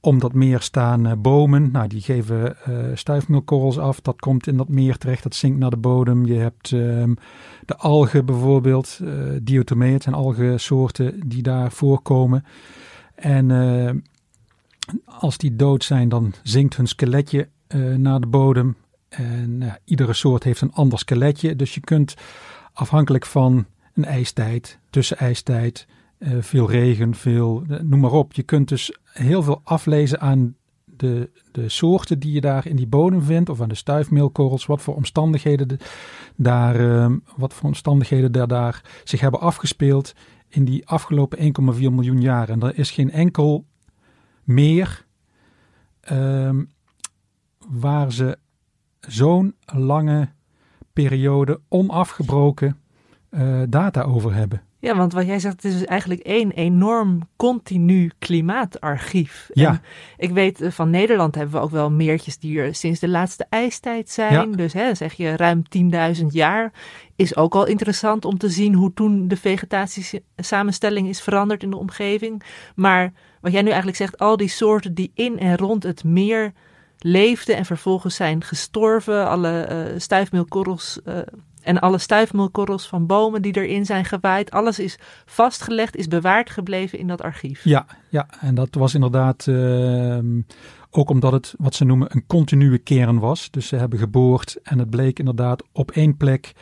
om 0.00 0.18
dat 0.18 0.32
meer 0.32 0.60
staan 0.60 1.06
uh, 1.06 1.12
bomen. 1.18 1.70
Nou, 1.70 1.88
die 1.88 2.00
geven 2.00 2.56
stuifmeelkorrels 2.94 3.78
af. 3.78 4.00
Dat 4.00 4.20
komt 4.20 4.46
in 4.46 4.56
dat 4.56 4.68
meer 4.68 4.98
terecht. 4.98 5.22
Dat 5.22 5.34
zinkt 5.34 5.58
naar 5.58 5.70
de 5.70 5.76
bodem. 5.76 6.26
Je 6.26 6.34
hebt 6.34 6.70
um, 6.70 7.16
de 7.64 7.76
algen 7.76 8.26
bijvoorbeeld. 8.26 9.00
Diatomeeën. 9.42 9.92
Het 9.92 10.02
zijn 10.02 10.14
algensoorten 10.14 11.28
die 11.28 11.42
daar 11.42 11.72
voorkomen. 11.72 12.44
En 13.14 14.04
als 15.04 15.38
die 15.38 15.56
dood 15.56 15.84
zijn, 15.84 16.08
dan 16.08 16.32
zinkt 16.42 16.76
hun 16.76 16.86
skeletje 16.86 17.48
naar 17.96 18.20
de 18.20 18.26
bodem. 18.26 18.76
En 19.08 19.78
iedere 19.84 20.12
soort 20.12 20.44
heeft 20.44 20.60
een 20.60 20.72
ander 20.72 20.98
skeletje. 20.98 21.56
Dus 21.56 21.74
je 21.74 21.80
kunt 21.80 22.14
afhankelijk 22.72 23.26
van 23.26 23.66
een 23.98 24.04
ijstijd, 24.04 24.78
tussenijstijd, 24.90 25.86
uh, 26.18 26.36
veel 26.40 26.70
regen, 26.70 27.14
veel, 27.14 27.64
uh, 27.70 27.80
noem 27.80 28.00
maar 28.00 28.12
op. 28.12 28.32
Je 28.32 28.42
kunt 28.42 28.68
dus 28.68 28.98
heel 29.04 29.42
veel 29.42 29.60
aflezen 29.64 30.20
aan 30.20 30.56
de, 30.84 31.30
de 31.52 31.68
soorten 31.68 32.18
die 32.18 32.32
je 32.32 32.40
daar 32.40 32.66
in 32.66 32.76
die 32.76 32.86
bodem 32.86 33.22
vindt, 33.22 33.48
of 33.48 33.60
aan 33.60 33.68
de 33.68 33.74
stuifmeelkorrels, 33.74 34.66
wat 34.66 34.82
voor 34.82 34.94
omstandigheden 34.94 35.68
de, 35.68 35.76
daar, 36.36 36.80
uh, 36.80 37.12
wat 37.36 37.54
voor 37.54 37.68
omstandigheden 37.68 38.32
daar, 38.32 38.48
daar 38.48 39.00
zich 39.04 39.20
hebben 39.20 39.40
afgespeeld 39.40 40.14
in 40.48 40.64
die 40.64 40.86
afgelopen 40.86 41.38
1,4 41.38 41.44
miljoen 41.78 42.20
jaar. 42.20 42.48
En 42.48 42.60
er 42.62 42.78
is 42.78 42.90
geen 42.90 43.10
enkel 43.10 43.64
meer 44.44 45.06
ehm, 46.00 46.64
waar 47.68 48.12
ze 48.12 48.38
zo'n 49.00 49.54
lange 49.66 50.28
periode 50.92 51.60
onafgebroken 51.68 52.76
uh, 53.30 53.62
data 53.68 54.02
over 54.02 54.34
hebben. 54.34 54.62
Ja, 54.80 54.96
want 54.96 55.12
wat 55.12 55.26
jij 55.26 55.38
zegt, 55.38 55.54
het 55.54 55.64
is 55.64 55.78
dus 55.78 55.84
eigenlijk 55.84 56.20
één 56.20 56.50
enorm 56.50 57.28
continu 57.36 58.10
klimaatarchief. 58.18 59.50
Ja. 59.52 59.70
En 59.70 59.80
ik 60.16 60.30
weet 60.30 60.60
eh, 60.60 60.70
van 60.70 60.90
Nederland 60.90 61.34
hebben 61.34 61.54
we 61.54 61.60
ook 61.60 61.70
wel 61.70 61.90
meertjes 61.90 62.38
die 62.38 62.60
er 62.60 62.74
sinds 62.74 63.00
de 63.00 63.08
laatste 63.08 63.46
ijstijd 63.48 64.10
zijn. 64.10 64.50
Ja. 64.50 64.56
Dus 64.56 64.72
hè, 64.72 64.94
zeg 64.94 65.12
je 65.12 65.36
ruim 65.36 65.62
10.000 66.20 66.26
jaar. 66.26 66.72
Is 67.16 67.36
ook 67.36 67.54
al 67.54 67.66
interessant 67.66 68.24
om 68.24 68.38
te 68.38 68.48
zien 68.48 68.74
hoe 68.74 68.92
toen 68.94 69.28
de 69.28 69.36
vegetatiesamenstelling 69.36 71.08
is 71.08 71.20
veranderd 71.20 71.62
in 71.62 71.70
de 71.70 71.76
omgeving. 71.76 72.42
Maar 72.74 73.12
wat 73.40 73.52
jij 73.52 73.62
nu 73.62 73.68
eigenlijk 73.68 73.98
zegt, 73.98 74.18
al 74.18 74.36
die 74.36 74.48
soorten 74.48 74.94
die 74.94 75.10
in 75.14 75.38
en 75.38 75.56
rond 75.56 75.82
het 75.82 76.04
meer 76.04 76.52
leefden 76.98 77.56
en 77.56 77.64
vervolgens 77.64 78.14
zijn 78.14 78.44
gestorven. 78.44 79.28
Alle 79.28 79.60
eh 79.60 79.98
stuifmeelkorrels 79.98 81.02
eh, 81.04 81.18
en 81.68 81.80
alle 81.80 81.98
stuifmeelkorrels 81.98 82.86
van 82.86 83.06
bomen 83.06 83.42
die 83.42 83.56
erin 83.56 83.86
zijn 83.86 84.04
gewaaid. 84.04 84.50
Alles 84.50 84.78
is 84.78 84.98
vastgelegd, 85.26 85.96
is 85.96 86.08
bewaard 86.08 86.50
gebleven 86.50 86.98
in 86.98 87.06
dat 87.06 87.22
archief. 87.22 87.64
Ja, 87.64 87.86
ja, 88.08 88.28
en 88.40 88.54
dat 88.54 88.74
was 88.74 88.94
inderdaad 88.94 89.46
ehm, 89.46 90.40
ook 90.90 91.10
omdat 91.10 91.32
het 91.32 91.54
wat 91.58 91.74
ze 91.74 91.84
noemen 91.84 92.08
een 92.10 92.26
continue 92.26 92.78
kern 92.78 93.18
was. 93.18 93.50
Dus 93.50 93.66
ze 93.66 93.76
hebben 93.76 93.98
geboord 93.98 94.58
en 94.62 94.78
het 94.78 94.90
bleek 94.90 95.18
inderdaad 95.18 95.62
op 95.72 95.90
één 95.90 96.16
plek 96.16 96.52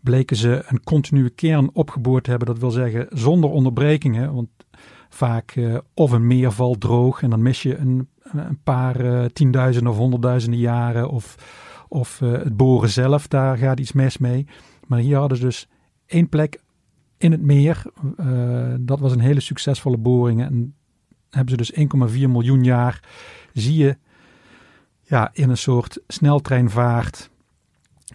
bleken 0.00 0.36
ze 0.36 0.62
een 0.66 0.84
continue 0.84 1.30
kern 1.30 1.70
opgeboord 1.72 2.24
te 2.24 2.30
hebben. 2.30 2.48
Dat 2.48 2.58
wil 2.58 2.70
zeggen 2.70 3.06
zonder 3.10 3.50
onderbrekingen, 3.50 4.34
want 4.34 4.48
vaak 5.08 5.50
eh, 5.50 5.76
of 5.94 6.10
een 6.10 6.26
meer 6.26 6.52
valt 6.52 6.80
droog 6.80 7.22
en 7.22 7.30
dan 7.30 7.42
mis 7.42 7.62
je 7.62 7.76
een, 7.76 8.08
een 8.22 8.60
paar 8.62 9.00
eh, 9.00 9.24
tienduizenden 9.24 9.92
of 9.92 9.98
honderdduizenden 9.98 10.60
jaren 10.60 11.08
of, 11.08 11.36
of 11.88 12.20
eh, 12.20 12.32
het 12.32 12.56
boren 12.56 12.88
zelf, 12.88 13.28
daar 13.28 13.56
gaat 13.58 13.80
iets 13.80 13.92
mis 13.92 14.18
mee. 14.18 14.46
Maar 14.86 14.98
hier 14.98 15.16
hadden 15.16 15.38
ze 15.38 15.44
dus 15.44 15.68
één 16.06 16.28
plek 16.28 16.60
in 17.18 17.32
het 17.32 17.42
meer. 17.42 17.82
eh, 18.16 18.74
dat 18.80 19.00
was 19.00 19.12
een 19.12 19.20
hele 19.20 19.40
succesvolle 19.40 19.96
boring. 19.96 20.40
En 20.42 20.74
hebben 21.30 21.50
ze 21.50 21.56
dus 21.56 21.72
1,4 21.72 22.28
miljoen 22.28 22.64
jaar. 22.64 23.00
Zie 23.52 23.76
je 23.76 23.96
ja, 25.02 25.30
in 25.32 25.50
een 25.50 25.56
soort 25.56 26.00
sneltreinvaart 26.06 27.30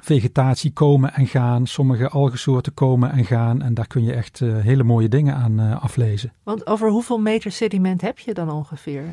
vegetatie 0.01 0.71
komen 0.71 1.13
en 1.13 1.27
gaan. 1.27 1.67
Sommige 1.67 2.09
algensoorten 2.09 2.73
komen 2.73 3.11
en 3.11 3.25
gaan. 3.25 3.61
En 3.61 3.73
daar 3.73 3.87
kun 3.87 4.03
je 4.03 4.13
echt 4.13 4.41
eh, 4.41 4.57
hele 4.57 4.83
mooie 4.83 5.09
dingen 5.09 5.35
aan 5.35 5.79
aflezen. 5.79 6.33
Want 6.43 6.67
over 6.67 6.89
hoeveel 6.89 7.19
meter 7.19 7.51
sediment 7.51 8.01
heb 8.01 8.19
je 8.19 8.33
dan 8.33 8.51
ongeveer? 8.51 9.03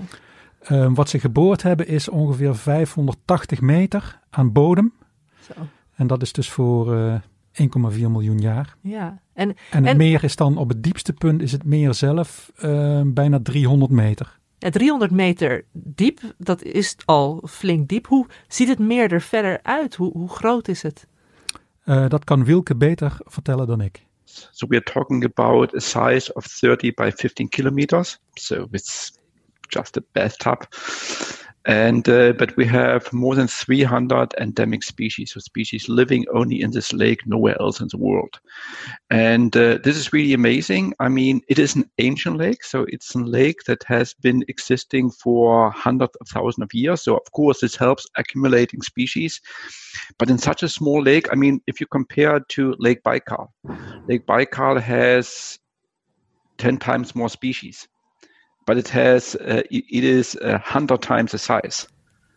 Eh, 0.59 0.91
wat 0.95 1.09
ze 1.09 1.21
geboord 1.21 1.63
hebben 1.63 1.89
is 1.89 2.09
ongeveer 2.09 2.57
580 2.57 3.61
meter 3.61 4.18
aan 4.31 4.53
bodem. 4.53 4.93
Zo. 5.41 5.53
En 5.95 6.07
dat 6.07 6.23
is 6.23 6.33
dus 6.33 6.51
voor 6.51 6.97
eh 6.97 7.15
1,4 7.53 8.11
miljoen 8.11 8.39
jaar. 8.39 8.77
Ja, 8.83 9.23
en 9.33 9.49
En 9.71 9.79
het 9.83 9.87
En- 9.87 9.97
meer 9.97 10.25
is 10.25 10.37
dan 10.37 10.57
op 10.57 10.69
het 10.69 10.83
diepste 10.83 11.13
punt, 11.13 11.43
is 11.43 11.53
het 11.53 11.65
meer 11.65 11.95
zelf 11.95 12.53
eh, 12.57 13.01
bijna 13.05 13.41
300 13.43 13.91
meter. 13.91 14.39
ja, 14.59 14.71
300 14.71 15.11
meter 15.11 15.65
diep, 15.73 16.21
dat 16.39 16.63
is 16.63 16.97
al 17.05 17.43
flink 17.49 17.89
diep. 17.89 18.07
Hoe 18.07 18.27
ziet 18.49 18.69
het 18.69 18.79
meer 18.79 19.13
er 19.13 19.21
verder 19.21 19.59
uit? 19.63 19.95
Hoe, 19.95 20.13
hoe 20.13 20.29
groot 20.29 20.69
is 20.69 20.83
het? 20.83 21.07
Eh, 21.85 22.09
dat 22.09 22.25
kan 22.25 22.45
Wilke 22.45 22.77
beter 22.77 23.17
vertellen 23.25 23.67
dan 23.67 23.81
ik. 23.81 24.07
So 24.25 24.67
we 24.69 24.75
are 24.75 24.85
talking 24.93 25.25
about 25.25 25.75
a 25.75 25.79
size 25.79 26.33
of 26.35 26.47
30 26.47 26.95
by 26.95 27.11
15 27.15 27.49
kilometers. 27.49 28.19
So 28.35 28.67
it's 28.71 29.13
just 29.61 29.97
a 29.97 30.01
bathtub. 30.13 30.67
And 31.69 32.09
uh, 32.09 32.33
but 32.33 32.57
we 32.57 32.65
have 32.65 33.13
more 33.13 33.35
than 33.35 33.47
300 33.47 34.35
endemic 34.41 34.83
species, 34.83 35.33
so 35.33 35.41
species 35.41 35.87
living 35.87 36.25
only 36.33 36.63
in 36.63 36.71
this 36.71 36.95
lake, 36.95 37.27
nowhere 37.27 37.61
else 37.61 37.81
in 37.81 37.89
the 37.89 37.99
world. 37.99 38.41
And 39.11 39.55
uh, 39.55 39.79
this 39.85 39.99
is 39.99 40.11
really 40.11 40.33
amazing. 40.33 40.95
I 40.99 41.11
mean, 41.11 41.43
it 41.47 41.59
is 41.59 41.77
an 41.77 41.91
ancient 41.99 42.39
lake, 42.39 42.65
so 42.65 42.87
it's 42.89 43.15
a 43.15 43.19
lake 43.19 43.65
that 43.65 43.85
has 43.85 44.15
been 44.15 44.43
existing 44.49 45.11
for 45.11 45.71
hundreds 45.71 46.17
of 46.23 46.29
thousands 46.29 46.65
of 46.65 46.73
years. 46.73 47.03
So 47.03 47.17
of 47.17 47.31
course, 47.33 47.61
this 47.61 47.77
helps 47.77 48.07
accumulating 48.17 48.81
species. 48.81 49.39
But 50.19 50.31
in 50.31 50.39
such 50.39 50.63
a 50.63 50.71
small 50.71 51.03
lake, 51.03 51.29
I 51.31 51.35
mean, 51.35 51.61
if 51.67 51.83
you 51.83 51.87
compare 51.87 52.41
to 52.41 52.77
Lake 52.79 53.03
Baikal, 53.03 53.49
Lake 54.07 54.27
Baikal 54.27 54.81
has 54.81 55.59
10 56.57 56.79
times 56.79 57.15
more 57.15 57.29
species, 57.29 57.89
but 58.69 58.77
it 58.77 58.91
has, 58.91 59.35
uh, 59.37 59.57
it, 59.69 60.05
is 60.05 60.35
uh, 60.35 60.59
100 60.63 61.01
times 61.01 61.31
the 61.31 61.39
size. 61.39 61.87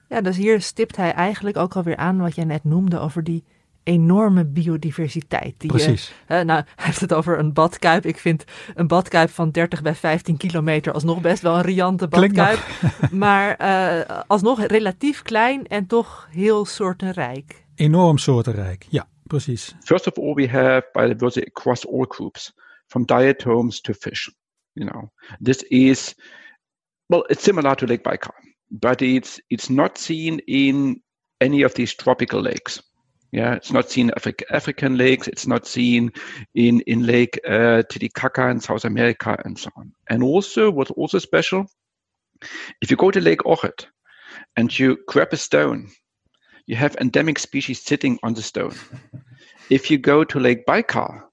Ja, 0.09 0.21
dus 0.21 0.37
hier 0.37 0.61
stipt 0.61 0.95
hij 0.95 1.13
eigenlijk 1.13 1.57
ook 1.57 1.75
alweer 1.75 1.95
aan 1.95 2.17
wat 2.17 2.35
jij 2.35 2.43
net 2.43 2.63
noemde 2.63 2.99
over 2.99 3.23
die 3.23 3.43
enorme 3.83 4.45
biodiversiteit. 4.45 5.53
Die, 5.57 5.69
eh, 5.69 5.75
Precies. 5.75 6.13
hè, 6.25 6.43
nou, 6.43 6.63
hij 6.75 6.85
heeft 6.85 7.01
het 7.01 7.13
over 7.13 7.39
een 7.39 7.53
badkuip. 7.53 8.05
Ik 8.05 8.17
vind 8.17 8.43
een 8.75 8.87
badkuip 8.87 9.29
van 9.29 9.51
30 9.51 9.81
bij 9.81 9.95
15 9.95 10.37
kilometer 10.37 10.93
alsnog 10.93 11.21
best 11.21 11.41
wel 11.41 11.55
een 11.55 11.61
riante 11.61 12.07
badkuip. 12.07 12.59
maar 13.11 13.55
eh, 13.55 14.19
alsnog 14.27 14.65
relatief 14.65 15.21
klein 15.21 15.67
en 15.67 15.87
toch 15.87 16.27
heel 16.29 16.65
soortenrijk. 16.65 17.65
Enorm 17.75 18.17
soortenrijk. 18.17 18.85
Ja, 18.89 19.07
precies. 19.23 19.75
First 19.83 20.07
of 20.07 20.17
all, 20.17 20.33
we 20.33 20.47
have 20.47 20.89
biodiversity 20.91 21.47
across 21.47 21.87
all 21.87 22.05
groups, 22.07 22.53
from 22.87 23.05
diatoms 23.05 23.81
to 23.81 23.93
fish. 23.93 24.29
You 24.75 24.85
know, 24.85 25.11
this 25.39 25.63
is, 25.69 26.15
well, 27.09 27.23
it's 27.29 27.43
similar 27.43 27.75
to 27.75 27.87
Lake 27.87 28.03
Baikal, 28.03 28.31
but 28.71 29.01
it's, 29.01 29.39
it's 29.49 29.69
not 29.69 29.97
seen 29.97 30.39
in 30.47 31.01
any 31.41 31.63
of 31.63 31.73
these 31.73 31.93
tropical 31.93 32.41
lakes. 32.41 32.81
Yeah, 33.31 33.53
it's 33.53 33.71
not 33.71 33.89
seen 33.89 34.09
in 34.09 34.15
Afri- 34.15 34.43
African 34.51 34.97
lakes. 34.97 35.27
It's 35.27 35.47
not 35.47 35.65
seen 35.65 36.11
in 36.53 36.81
in 36.81 37.05
Lake 37.05 37.39
uh, 37.47 37.81
Titicaca 37.89 38.49
in 38.49 38.59
South 38.59 38.83
America 38.83 39.37
and 39.45 39.57
so 39.57 39.69
on. 39.77 39.93
And 40.09 40.21
also, 40.21 40.69
what's 40.69 40.91
also 40.91 41.17
special, 41.17 41.65
if 42.81 42.91
you 42.91 42.97
go 42.97 43.09
to 43.09 43.21
Lake 43.21 43.39
Ochot 43.45 43.85
and 44.57 44.77
you 44.77 44.97
grab 45.07 45.29
a 45.31 45.37
stone, 45.37 45.87
you 46.67 46.75
have 46.75 46.97
endemic 46.97 47.39
species 47.39 47.81
sitting 47.81 48.19
on 48.21 48.33
the 48.33 48.41
stone. 48.41 48.75
If 49.69 49.89
you 49.89 49.97
go 49.97 50.25
to 50.25 50.39
Lake 50.39 50.65
Baikal, 50.65 51.23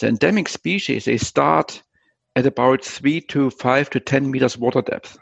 the 0.00 0.08
endemic 0.08 0.48
species 0.48 1.04
they 1.04 1.18
start 1.18 1.82
at 2.36 2.46
about 2.46 2.84
three 2.84 3.20
to 3.20 3.50
five 3.50 3.90
to 3.90 4.00
ten 4.00 4.30
meters 4.30 4.58
water 4.58 4.82
depth. 4.82 5.18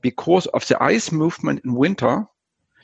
Because 0.00 0.46
of 0.46 0.66
the 0.68 0.82
ice 0.82 1.12
movement 1.12 1.60
in 1.64 1.74
winter, 1.74 2.24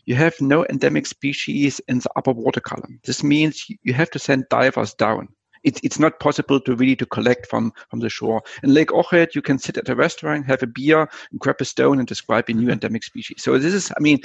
you 0.06 0.14
have 0.14 0.40
no 0.40 0.64
endemic 0.66 1.06
species 1.06 1.80
in 1.88 1.98
the 1.98 2.10
upper 2.16 2.32
water 2.32 2.60
column. 2.60 2.98
This 3.04 3.22
means 3.22 3.66
you- 3.82 3.92
have 3.92 4.10
to 4.10 4.18
send 4.18 4.48
divers 4.48 4.94
down. 4.94 5.28
It's, 5.64 5.80
it's 5.82 5.98
not 5.98 6.20
possible 6.20 6.60
to 6.60 6.76
really 6.76 6.96
to 6.96 7.06
collect 7.06 7.48
from, 7.48 7.72
from 7.90 7.98
the 7.98 8.08
shore. 8.08 8.40
In 8.62 8.72
Lake 8.72 8.88
Ochot, 8.88 9.34
you 9.34 9.42
can 9.42 9.58
sit 9.58 9.76
at 9.76 9.88
a 9.88 9.94
restaurant, 9.94 10.46
have 10.46 10.62
a 10.62 10.68
beer, 10.68 11.08
grab 11.38 11.56
a 11.60 11.64
stone 11.64 11.98
and 11.98 12.06
describe 12.06 12.48
a 12.48 12.54
new 12.54 12.70
endemic 12.70 13.02
species. 13.02 13.42
So 13.42 13.58
this 13.58 13.74
is, 13.74 13.90
I 13.90 14.00
mean, 14.00 14.20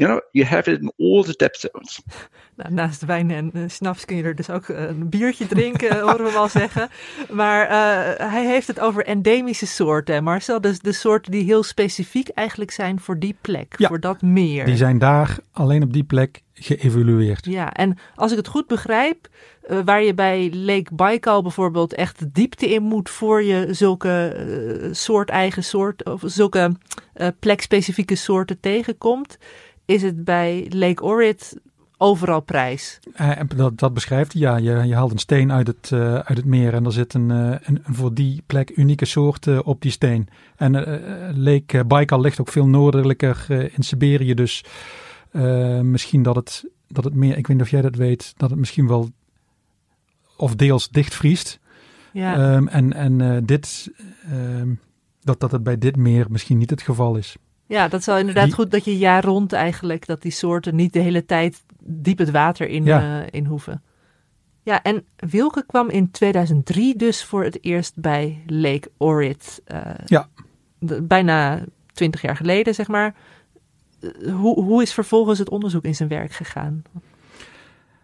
you 0.00 0.08
know, 0.08 0.20
you 0.32 0.46
have 0.46 0.70
it 0.72 0.80
in 0.80 0.92
all 0.98 1.22
the 1.22 1.34
depth 1.36 1.60
zones. 1.60 2.00
Nou, 2.56 2.72
naast 2.72 3.04
wijn 3.04 3.30
en 3.30 3.50
uh, 3.54 3.62
snaps 3.66 4.04
kun 4.04 4.16
je 4.16 4.22
er 4.22 4.34
dus 4.34 4.50
ook 4.50 4.68
eh, 4.68 4.84
een 4.84 5.08
biertje 5.08 5.46
drinken, 5.46 6.00
horen 6.00 6.24
we 6.24 6.32
wel 6.32 6.48
zeggen. 6.62 6.88
Maar 7.30 7.66
eh, 7.66 8.30
hij 8.30 8.46
heeft 8.46 8.66
het 8.66 8.80
over 8.80 9.04
endemische 9.06 9.66
soorten, 9.66 10.24
Marcel. 10.24 10.60
Dus 10.60 10.78
de 10.78 10.92
soorten 10.92 11.32
die 11.32 11.44
heel 11.44 11.62
specifiek 11.62 12.28
eigenlijk 12.28 12.70
zijn 12.70 13.00
voor 13.00 13.18
die 13.18 13.36
plek, 13.40 13.74
Ja, 13.76 13.88
voor 13.88 14.00
dat 14.00 14.22
meer. 14.22 14.64
Die 14.64 14.76
zijn 14.76 14.98
daar 14.98 15.38
alleen 15.52 15.82
op 15.82 15.92
die 15.92 16.04
plek 16.04 16.42
geëvolueerd. 16.54 17.44
Ja, 17.44 17.72
en 17.72 17.98
als 18.14 18.30
ik 18.30 18.36
het 18.36 18.48
goed 18.48 18.66
begrijp, 18.66 19.28
eh, 19.60 19.78
waar 19.84 20.02
je 20.02 20.14
bij 20.14 20.50
Lake 20.54 20.94
Baikal 20.94 21.42
bijvoorbeeld 21.42 21.94
echt 21.94 22.18
de 22.18 22.30
diepte 22.32 22.68
in 22.68 22.82
moet 22.82 23.10
voor 23.10 23.42
je 23.42 23.66
zulke 23.74 24.28
eh, 24.28 24.88
soorteigen 24.92 25.64
soort 25.64 26.04
of 26.04 26.22
zulke 26.24 26.76
eh, 27.12 27.28
plekspecifieke 27.38 28.14
soorten 28.14 28.60
tegenkomt, 28.60 29.38
is 29.90 30.02
het 30.02 30.24
bij 30.24 30.66
Lake 30.68 31.02
Orit 31.02 31.56
overal 31.96 32.40
prijs. 32.40 32.98
Eh, 33.14 33.38
en 33.38 33.48
dat, 33.56 33.78
dat 33.78 33.94
beschrijft 33.94 34.32
hij. 34.32 34.42
Ja, 34.42 34.56
je, 34.56 34.86
je 34.86 34.94
haalt 34.94 35.12
een 35.12 35.18
steen 35.18 35.52
uit 35.52 35.66
het, 35.66 35.90
eh, 35.92 36.14
uit 36.14 36.36
het 36.36 36.44
meer 36.44 36.74
en 36.74 36.84
er 36.84 36.92
zit 36.92 37.14
een, 37.14 37.30
eh, 37.30 37.54
een, 37.60 37.82
voor 37.84 38.14
die 38.14 38.42
plek 38.46 38.76
unieke 38.76 39.04
soort 39.04 39.62
op 39.62 39.82
die 39.82 39.90
steen. 39.90 40.28
En 40.56 40.72
Lake 41.42 41.84
Baikal 41.84 42.20
ligt 42.20 42.40
ook 42.40 42.48
veel 42.48 42.66
noordelijker 42.66 43.46
in 43.50 43.82
Siberië, 43.82 44.34
dus 44.34 44.64
misschien 45.82 46.22
dat 46.22 46.36
het, 46.36 46.64
dat 46.88 47.04
het 47.04 47.14
meer, 47.14 47.36
ik 47.36 47.46
weet 47.46 47.56
niet 47.56 47.66
of 47.66 47.70
jij 47.70 47.82
dat 47.82 47.94
weet, 47.94 48.34
dat 48.36 48.50
het 48.50 48.58
misschien 48.58 48.86
wel 48.86 49.08
of 50.36 50.54
deels 50.54 50.88
dichtvriest. 50.88 51.58
Ja. 52.12 52.34
Ehm, 52.34 52.66
en 52.66 52.92
en 52.92 53.44
dit, 53.46 53.90
ehm, 54.30 54.74
dat, 55.20 55.40
dat 55.40 55.52
het 55.52 55.62
bij 55.62 55.78
dit 55.78 55.96
meer 55.96 56.26
misschien 56.28 56.58
niet 56.58 56.70
het 56.70 56.82
geval 56.82 57.16
is. 57.16 57.36
Ja, 57.70 57.88
dat 57.88 58.00
is 58.00 58.06
wel 58.06 58.18
inderdaad 58.18 58.44
Die- 58.44 58.54
goed 58.54 58.70
dat 58.70 58.84
je 58.84 58.98
jaar 58.98 59.24
rond 59.24 59.52
eigenlijk, 59.52 60.06
dat 60.06 60.22
die 60.22 60.30
soorten 60.32 60.74
niet 60.76 60.92
de 60.92 60.98
hele 60.98 61.24
tijd 61.24 61.62
diep 61.82 62.18
het 62.18 62.30
water 62.30 62.68
in, 62.68 62.84
Ja. 62.84 63.20
eh, 63.22 63.26
in 63.30 63.44
hoeven. 63.44 63.82
Ja, 64.62 64.82
en 64.82 65.04
Wilke 65.16 65.64
kwam 65.66 65.88
in 65.88 66.10
2003 66.10 66.96
dus 66.96 67.24
voor 67.24 67.44
het 67.44 67.64
eerst 67.64 67.92
bij 67.96 68.42
Lake 68.46 68.90
Orit. 68.96 69.60
eh, 69.64 69.80
Ja. 70.06 70.28
bijna 71.02 71.64
twintig 71.92 72.22
jaar 72.22 72.36
geleden, 72.36 72.74
zeg 72.74 72.88
maar. 72.88 73.14
Eh, 74.00 74.32
Hoe, 74.32 74.62
hoe 74.64 74.82
is 74.82 74.92
vervolgens 74.92 75.38
het 75.38 75.48
onderzoek 75.50 75.84
in 75.84 75.94
zijn 75.94 76.08
werk 76.08 76.32
gegaan? 76.32 76.82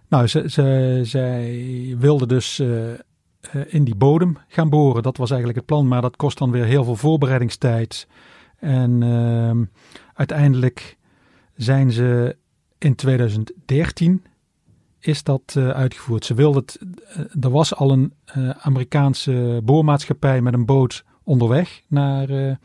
Nou, 0.09 0.27
ze, 0.27 0.51
ze, 0.51 1.01
zij 1.03 1.95
wilde 1.99 2.27
dus 2.27 2.63
in 3.67 3.85
die 3.85 3.95
bodem 3.95 4.37
gaan 4.49 4.69
boren. 4.69 5.03
Dat 5.03 5.17
was 5.17 5.29
eigenlijk 5.31 5.59
het 5.59 5.69
plan, 5.69 5.89
maar 5.89 6.03
dat 6.03 6.17
kost 6.17 6.39
dan 6.39 6.51
weer 6.51 6.65
heel 6.65 6.85
veel 6.85 6.97
voorbereidingstijd. 6.97 8.07
En 8.67 9.03
ehm, 9.03 9.65
uiteindelijk 10.15 10.97
zijn 11.55 11.93
ze 11.93 12.37
in 12.79 12.95
2013 12.95 14.25
is 14.99 15.23
dat 15.23 15.55
uh, 15.59 15.71
uitgevoerd. 15.71 16.25
Ze 16.25 16.35
wilde 16.35 16.59
het, 16.59 16.79
uh, 17.17 17.45
er 17.45 17.51
was 17.51 17.75
al 17.75 17.91
een 17.91 18.13
uh, 18.37 18.51
Amerikaanse 18.51 19.61
boormaatschappij 19.65 20.41
met 20.41 20.55
een 20.55 20.65
boot 20.65 21.05
onderweg 21.23 21.83
naar, 21.89 22.59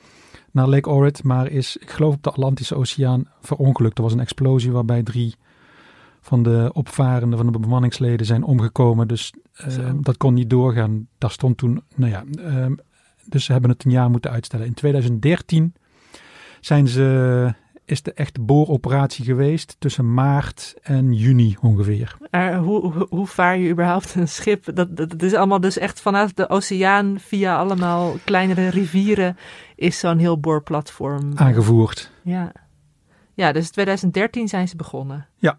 naar 0.51 0.67
Lake 0.67 0.89
Orrit, 0.89 1.23
maar 1.23 1.47
is, 1.47 1.77
ik 1.77 1.89
geloof, 1.89 2.13
op 2.13 2.23
de 2.23 2.29
Atlantische 2.29 2.75
Oceaan 2.75 3.25
verongelukt. 3.41 3.97
Er 3.97 4.03
was 4.03 4.13
een 4.13 4.19
explosie 4.19 4.71
waarbij 4.71 5.03
drie 5.03 5.35
van 6.21 6.43
de 6.43 6.69
opvarenden, 6.73 7.37
van 7.37 7.51
de 7.51 7.59
bemanningsleden 7.59 8.25
zijn 8.25 8.43
omgekomen. 8.43 9.07
Dus 9.07 9.33
dat 10.01 10.17
kon 10.17 10.33
niet 10.33 10.49
doorgaan. 10.49 11.07
Daar 11.17 11.31
stond 11.31 11.57
toen, 11.57 11.81
nou 11.95 12.11
ja, 12.11 12.23
ehm, 12.37 12.73
dus 13.25 13.45
ze 13.45 13.51
hebben 13.51 13.69
het 13.69 13.85
een 13.85 13.91
jaar 13.91 14.09
moeten 14.09 14.31
uitstellen. 14.31 14.65
In 14.65 14.73
2013 14.73 15.73
zijn 16.61 16.87
ze 16.87 17.53
is 17.85 18.01
de 18.01 18.13
echte 18.13 18.41
booroperatie 18.41 19.25
geweest 19.25 19.75
tussen 19.79 20.13
maart 20.13 20.75
en 20.81 21.13
juni 21.13 21.57
ongeveer. 21.61 22.17
Uh, 22.31 22.57
hoe, 22.57 22.91
hoe, 22.91 23.07
hoe, 23.09 23.27
vaar 23.27 23.57
je 23.57 23.69
überhaupt 23.69 24.15
een 24.15 24.27
schip? 24.27 24.75
Dat, 24.75 24.97
dat, 24.97 25.21
is 25.21 25.33
allemaal 25.33 25.59
dus 25.59 25.77
echt 25.77 26.01
vanuit 26.01 26.35
de 26.37 26.49
oceaan 26.49 27.19
via 27.19 27.57
allemaal 27.57 28.15
kleinere 28.23 28.67
rivieren 28.67 29.37
is 29.75 29.99
zo'n 29.99 30.17
heel 30.17 30.39
boorplatform. 30.39 31.31
Aangevoerd. 31.35 32.11
Ja. 32.23 32.51
Ja, 33.33 33.51
dus 33.51 33.69
2013 33.69 34.47
zijn 34.47 34.67
ze 34.67 34.75
begonnen. 34.75 35.27
Ja. 35.35 35.57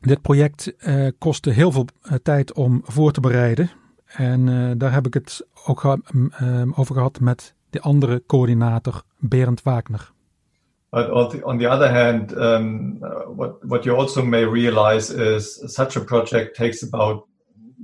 Dit 0.00 0.22
project 0.22 0.72
uh, 0.78 1.10
kostte 1.18 1.50
heel 1.50 1.72
veel 1.72 1.86
uh, 2.04 2.12
tijd 2.22 2.52
om 2.52 2.80
voor 2.84 3.12
te 3.12 3.20
bereiden. 3.20 3.70
En 4.06 4.46
uh, 4.46 4.70
daar 4.76 4.92
heb 4.92 5.06
ik 5.06 5.14
het 5.14 5.46
ook 5.66 5.98
over 6.74 6.94
gehad 6.94 7.20
met 7.20 7.54
de 7.72 7.80
andere 7.80 8.22
coördinator, 8.26 9.02
Berend 9.18 9.60
Wagner. 9.64 10.12
But 10.90 11.10
on 11.42 11.56
the, 11.56 11.70
other 11.70 11.88
hand, 11.88 12.36
um, 12.36 12.98
what, 13.26 13.64
what 13.64 13.86
you 13.86 13.96
also 13.96 14.22
may 14.22 14.44
realize 14.44 15.10
is 15.10 15.58
such 15.74 15.96
a 15.96 16.04
project 16.04 16.54
takes 16.54 16.82
about 16.82 17.26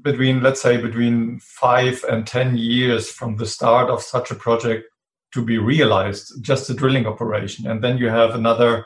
between, 0.03 0.43
let's 0.43 0.61
say, 0.61 0.77
between 0.77 1.41
five 1.41 2.05
and 2.07 2.27
10 2.27 2.59
years 2.59 3.11
from 3.11 3.37
the 3.37 3.47
start 3.47 3.89
of 3.89 4.03
such 4.03 4.31
a 4.31 4.35
project 4.35 4.85
to 5.33 5.43
be 5.43 5.57
realized, 5.57 6.33
just 6.43 6.69
a 6.69 6.75
drilling 6.75 7.07
operation. 7.07 7.67
And 7.67 7.83
then 7.83 7.97
you 7.97 8.11
have 8.11 8.35
another 8.35 8.85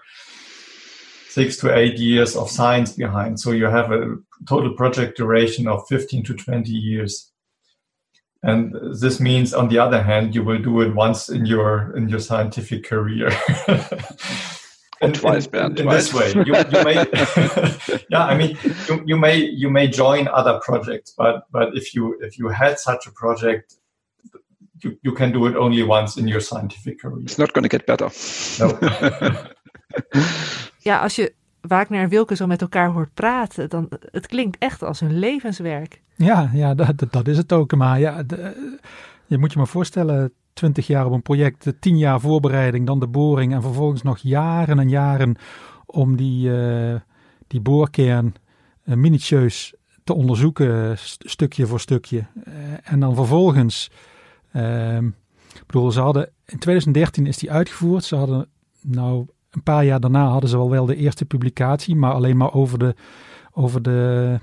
six 1.28 1.56
to 1.56 1.76
eight 1.76 1.99
years 1.99 2.37
of 2.37 2.49
science 2.49 2.92
behind. 2.92 3.40
So 3.40 3.50
you 3.50 3.64
have 3.64 3.90
a 3.90 4.16
total 4.49 4.75
project 4.75 5.16
duration 5.16 5.66
of 5.66 5.82
15 5.88 6.23
to 6.25 6.35
20 6.35 6.71
years. 6.71 7.32
And 8.42 8.75
this 9.00 9.20
means, 9.20 9.54
on 9.54 9.68
the 9.68 9.78
other 9.78 10.02
hand, 10.02 10.34
you 10.34 10.42
will 10.42 10.58
do 10.58 10.80
it 10.80 10.94
once 10.94 11.28
in 11.28 11.46
your 11.46 11.96
in 11.96 12.08
your 12.08 12.18
scientific 12.18 12.84
career. 12.84 13.30
and 15.00 15.14
twice, 15.14 15.46
in, 15.46 15.78
in 15.78 15.88
this 15.88 16.12
way, 16.12 16.32
you, 16.32 16.56
you 16.56 16.84
may, 16.84 16.94
yeah, 18.11 18.25
I 18.25 18.37
mean, 18.37 18.58
you, 18.88 19.02
you 19.06 19.16
may 19.16 19.37
you 19.37 19.70
may 19.70 19.87
join 19.87 20.26
other 20.26 20.58
projects, 20.61 21.14
but 21.16 21.46
but 21.52 21.76
if 21.76 21.94
you 21.94 22.18
if 22.20 22.37
you 22.37 22.49
had 22.49 22.80
such 22.80 23.06
a 23.06 23.12
project, 23.12 23.76
you, 24.82 24.99
you 25.02 25.12
can 25.12 25.30
do 25.30 25.46
it 25.46 25.54
only 25.54 25.84
once 25.84 26.16
in 26.16 26.26
your 26.26 26.40
scientific 26.40 27.00
career. 27.00 27.22
It's 27.22 27.38
not 27.38 27.52
going 27.52 27.62
to 27.62 27.68
get 27.68 27.87
better. 27.87 28.11
No. 28.58 28.76
yeah, 30.80 31.00
als 31.00 31.14
je 31.14 31.32
Wagner 31.62 32.00
en 32.00 32.09
Wilke 32.09 32.37
zo 32.37 32.47
met 32.47 32.61
elkaar 32.61 32.90
hoort 32.90 33.14
praten, 33.14 33.71
dan 33.71 33.88
het 34.11 34.26
klinkt 34.26 34.59
echt 34.59 34.83
als 34.83 35.00
hun 35.00 35.19
levenswerk. 35.19 36.02
Ja, 36.16 36.50
ja 36.52 36.75
dat, 36.75 37.07
dat 37.11 37.28
is 37.28 37.37
het 37.37 37.52
ook. 37.52 37.75
Maar 37.75 38.00
ja, 38.00 38.25
je 39.26 39.38
moet 39.38 39.52
je 39.52 39.59
maar 39.59 39.66
voorstellen, 39.66 40.33
twintig 40.52 40.87
jaar 40.87 41.07
op 41.07 41.12
een 41.12 41.23
project, 41.23 41.73
tien 41.81 41.99
jaar 41.99 42.21
voorbereiding, 42.21 42.87
dan 42.87 43.00
de 43.00 43.07
boring 43.07 43.52
en 43.52 43.62
vervolgens 43.62 44.02
nog 44.02 44.19
jaren 44.19 44.78
en 44.78 44.88
jaren 44.88 45.37
om 45.87 46.16
die, 46.16 46.49
uh, 46.49 46.95
die 47.47 47.61
boorkern 47.61 48.35
uh, 48.85 48.95
minutieus 48.95 49.75
te 50.04 50.14
onderzoeken, 50.14 50.99
st 50.99 51.23
stukje 51.26 51.66
voor 51.66 51.81
stukje. 51.81 52.26
Uh, 52.49 52.54
en 52.83 53.00
dan 53.00 53.14
vervolgens, 53.14 53.90
ehm, 54.52 55.07
ik 55.54 55.66
bedoel, 55.66 55.90
ze 55.90 56.00
hadden, 56.00 56.31
in 56.45 56.59
2013 56.59 57.26
is 57.26 57.38
die 57.38 57.52
uitgevoerd, 57.52 58.04
ze 58.04 58.16
hadden 58.16 58.49
nou 58.81 59.27
een 59.53 59.62
paar 59.62 59.85
jaar 59.85 60.01
daarna 60.01 60.29
hadden 60.29 60.51
ze 60.51 60.57
wel 60.57 60.71
wel 60.71 60.87
de 60.87 60.97
eerste 60.97 61.25
publicatie, 61.25 61.97
maar 61.97 62.12
alleen 62.12 62.37
maar 62.37 62.53
over 62.53 62.79
de, 62.79 62.95
over 63.53 63.83
de, 63.83 64.38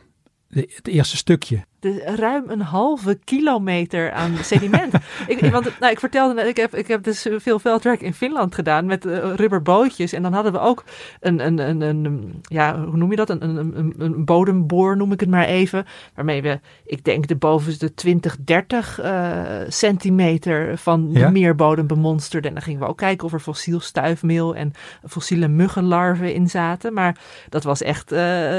de 0.47 0.71
het 0.75 0.87
eerste 0.87 1.17
stukje 1.17 1.65
de, 1.79 2.15
ruim 2.15 2.43
een 2.47 2.61
halve 2.61 3.19
kilometer 3.23 4.11
aan 4.11 4.37
sediment. 4.41 4.93
ik, 5.27 5.39
want 5.39 5.79
nou, 5.79 5.91
ik 5.91 5.99
vertelde, 5.99 6.41
ik 6.41 6.57
heb, 6.57 6.75
ik 6.75 6.87
heb 6.87 7.03
dus 7.03 7.27
veel 7.37 7.59
veldwerk 7.59 8.01
in 8.01 8.13
Finland 8.13 8.55
gedaan 8.55 8.85
met 8.85 9.05
uh, 9.05 9.33
rubberbootjes. 9.35 10.13
En 10.13 10.21
dan 10.21 10.33
hadden 10.33 10.51
we 10.51 10.59
ook 10.59 10.83
een, 11.19 11.45
een, 11.45 11.57
een, 11.69 11.81
een, 11.81 12.41
ja, 12.41 12.83
hoe 12.85 12.97
noem 12.97 13.09
je 13.09 13.15
dat? 13.15 13.29
Een, 13.29 13.55
een, 13.55 13.93
een, 13.97 14.25
bodemboor 14.25 14.97
noem 14.97 15.11
ik 15.11 15.19
het 15.19 15.29
maar 15.29 15.45
even. 15.45 15.85
Waarmee 16.15 16.41
we, 16.41 16.59
ik 16.85 17.03
denk, 17.03 17.27
de 17.27 17.35
bovenste 17.35 17.93
20, 17.93 18.37
30 18.43 19.01
uh, 19.01 19.41
centimeter 19.67 20.77
van 20.77 21.13
de 21.13 21.19
ja? 21.19 21.29
meerbodem 21.29 21.87
bemonsterden. 21.87 22.49
En 22.49 22.55
dan 22.55 22.63
gingen 22.63 22.79
we 22.81 22.87
ook 22.87 22.97
kijken 22.97 23.25
of 23.25 23.33
er 23.33 23.39
fossiel 23.39 23.79
stuifmeel 23.79 24.55
en 24.55 24.73
fossiele 25.07 25.47
muggenlarven 25.47 26.33
in 26.33 26.49
zaten. 26.49 26.93
Maar 26.93 27.17
dat 27.49 27.63
was 27.63 27.81
echt 27.81 28.11
uh, 28.11 28.57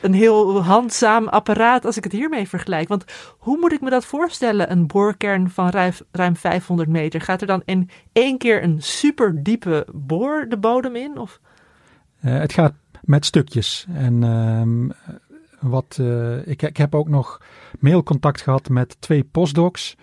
een 0.00 0.14
heel 0.14 0.62
handzaam 0.62 1.28
apparaat 1.28 1.84
als 1.84 1.96
ik 1.96 2.04
het 2.04 2.12
hiermee 2.12 2.47
vergelijk. 2.48 2.88
Want 2.88 3.04
hoe 3.38 3.58
moet 3.58 3.72
ik 3.72 3.80
me 3.80 3.90
dat 3.90 4.04
voorstellen? 4.04 4.70
Een 4.70 4.86
boorkern 4.86 5.50
van 5.50 5.68
ruim, 5.68 5.92
ruim 6.10 6.36
500 6.36 6.88
meter. 6.88 7.20
Gaat 7.20 7.40
er 7.40 7.46
dan 7.46 7.62
in 7.64 7.90
één 8.12 8.38
keer 8.38 8.62
een 8.62 8.82
super 8.82 9.42
diepe 9.42 9.86
boor 9.92 10.46
de 10.48 10.58
bodem 10.58 10.96
in? 10.96 11.18
Of? 11.18 11.40
Uh, 12.24 12.38
het 12.38 12.52
gaat 12.52 12.74
met 13.02 13.24
stukjes. 13.24 13.86
En 13.92 14.22
uh, 14.22 14.90
wat, 15.60 15.98
uh, 16.00 16.46
ik, 16.46 16.62
ik 16.62 16.76
heb 16.76 16.94
ook 16.94 17.08
nog 17.08 17.42
mailcontact 17.78 18.40
gehad 18.40 18.68
met 18.68 18.96
twee 19.00 19.24
postdocs. 19.24 19.96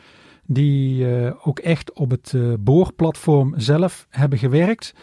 Die 0.48 1.06
uh, 1.06 1.32
ook 1.48 1.60
echt 1.60 1.94
op 1.94 2.10
het 2.10 2.34
boorplatform 2.60 3.54
zelf 3.58 4.08
hebben 4.10 4.40
gewerkt. 4.40 4.94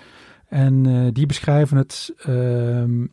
En 0.49 1.11
die 1.13 1.27
beschrijven 1.27 1.77
het 1.77 2.15
ehm, 2.19 3.05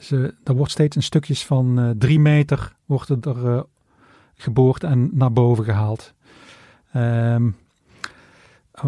ze, 0.00 0.34
er 0.44 0.54
wordt 0.54 0.72
steeds 0.72 0.96
in 0.96 1.02
stukjes 1.02 1.46
van 1.46 1.78
uh, 1.78 1.90
drie 1.98 2.20
meter 2.20 2.76
wordt 2.84 3.08
er 3.08 3.44
uh, 3.44 3.60
geboord 4.34 4.84
en 4.84 5.10
naar 5.12 5.32
boven 5.32 5.64
gehaald. 5.64 6.14
Um, 6.96 7.56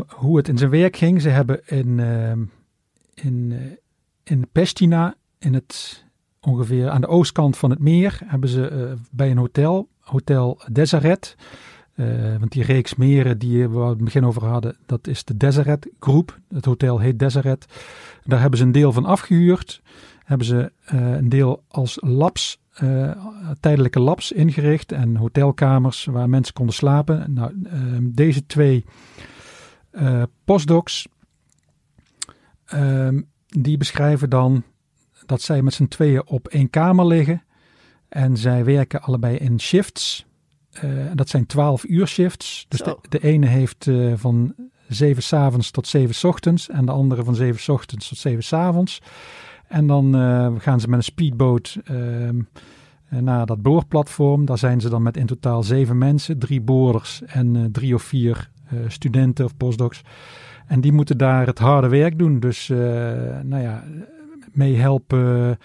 hoe 0.06 0.36
het 0.36 0.48
in 0.48 0.58
zijn 0.58 0.70
werk 0.70 0.96
ging, 0.96 1.22
ze 1.22 1.28
hebben 1.28 1.66
in, 1.66 1.98
uh, 1.98 2.30
in, 3.14 3.50
uh, 3.50 3.58
in 4.22 4.48
Pestina, 4.52 5.14
in 5.38 5.54
het, 5.54 6.04
ongeveer 6.40 6.90
aan 6.90 7.00
de 7.00 7.06
oostkant 7.06 7.56
van 7.56 7.70
het 7.70 7.78
meer, 7.78 8.20
hebben 8.24 8.48
ze 8.48 8.94
bij 9.10 9.30
een 9.30 9.38
hotel, 9.38 9.88
Hotel 10.00 10.60
Deseret, 10.72 11.36
want 12.38 12.52
die 12.52 12.62
reeks 12.62 12.94
meren 12.94 13.38
die 13.38 13.68
we 13.68 13.78
het 13.78 14.04
begin 14.04 14.24
over 14.24 14.44
hadden, 14.44 14.76
dat 14.86 15.06
is 15.06 15.24
de 15.24 15.36
Deseret 15.36 15.88
groep. 16.00 16.38
Het 16.48 16.64
hotel 16.64 16.98
heet 16.98 17.18
Deseret. 17.18 17.66
Daar 18.24 18.40
hebben 18.40 18.58
ze 18.58 18.64
een 18.64 18.72
deel 18.72 18.92
van 18.92 19.04
afgehuurd 19.04 19.82
hebben 20.24 20.46
ze 20.46 20.72
uh, 20.92 21.10
een 21.10 21.28
deel 21.28 21.64
als 21.68 21.98
labs, 22.00 22.58
uh, 22.82 23.10
tijdelijke 23.60 24.00
labs 24.00 24.32
ingericht 24.32 24.92
en 24.92 25.16
hotelkamers 25.16 26.04
waar 26.04 26.28
mensen 26.28 26.54
konden 26.54 26.74
slapen. 26.74 27.32
Nou, 27.32 27.52
uh, 27.64 27.72
deze 28.02 28.46
twee 28.46 28.84
eh, 29.90 30.22
postdocs, 30.44 31.08
ehm, 32.64 33.20
die 33.46 33.76
beschrijven 33.76 34.30
dan 34.30 34.62
dat 35.26 35.42
zij 35.42 35.62
met 35.62 35.74
z'n 35.74 35.86
tweeën 35.86 36.26
op 36.26 36.48
één 36.48 36.70
kamer 36.70 37.06
liggen 37.06 37.42
en 38.08 38.36
zij 38.36 38.64
werken 38.64 39.02
allebei 39.02 39.36
in 39.36 39.60
shifts. 39.60 40.26
dat 41.14 41.28
zijn 41.28 41.46
12 41.46 41.84
uur 41.84 42.06
shifts. 42.06 42.66
Dus 42.68 42.80
de, 42.80 42.98
de, 43.08 43.22
ene 43.22 43.46
heeft 43.46 43.90
van 44.14 44.54
7 44.88 45.22
s 45.22 45.32
avonds 45.32 45.70
tot 45.70 45.86
7 45.86 46.14
s 46.14 46.24
ochtends 46.24 46.68
en 46.68 46.86
de 46.86 46.92
andere 46.92 47.24
van 47.24 47.34
7 47.34 47.60
s 47.60 47.68
ochtends 47.68 48.08
tot 48.08 48.18
7 48.18 48.42
s 48.42 48.52
avonds. 48.52 49.00
En 49.74 49.86
dan 49.86 50.16
uh, 50.16 50.52
gaan 50.58 50.80
ze 50.80 50.88
met 50.88 50.98
een 50.98 51.04
speedboot 51.04 51.78
uh, 51.90 52.28
naar 53.08 53.46
dat 53.46 53.62
boorplatform. 53.62 54.44
Daar 54.44 54.58
zijn 54.58 54.80
ze 54.80 54.88
dan 54.88 55.02
met 55.02 55.16
in 55.16 55.26
totaal 55.26 55.62
zeven 55.62 55.98
mensen, 55.98 56.38
drie 56.38 56.60
boorders 56.60 57.22
en 57.22 57.54
uh, 57.54 57.64
drie 57.72 57.94
of 57.94 58.02
vier 58.02 58.50
studenten 58.86 59.44
of 59.44 59.56
postdocs. 59.56 60.02
En 60.66 60.80
die 60.80 60.92
moeten 60.92 61.18
daar 61.18 61.46
het 61.46 61.58
harde 61.58 61.88
werk 61.88 62.18
doen. 62.18 62.40
Dus 62.40 62.68
nou 63.42 63.62
ja, 63.62 63.84
meehelpen. 64.52 65.58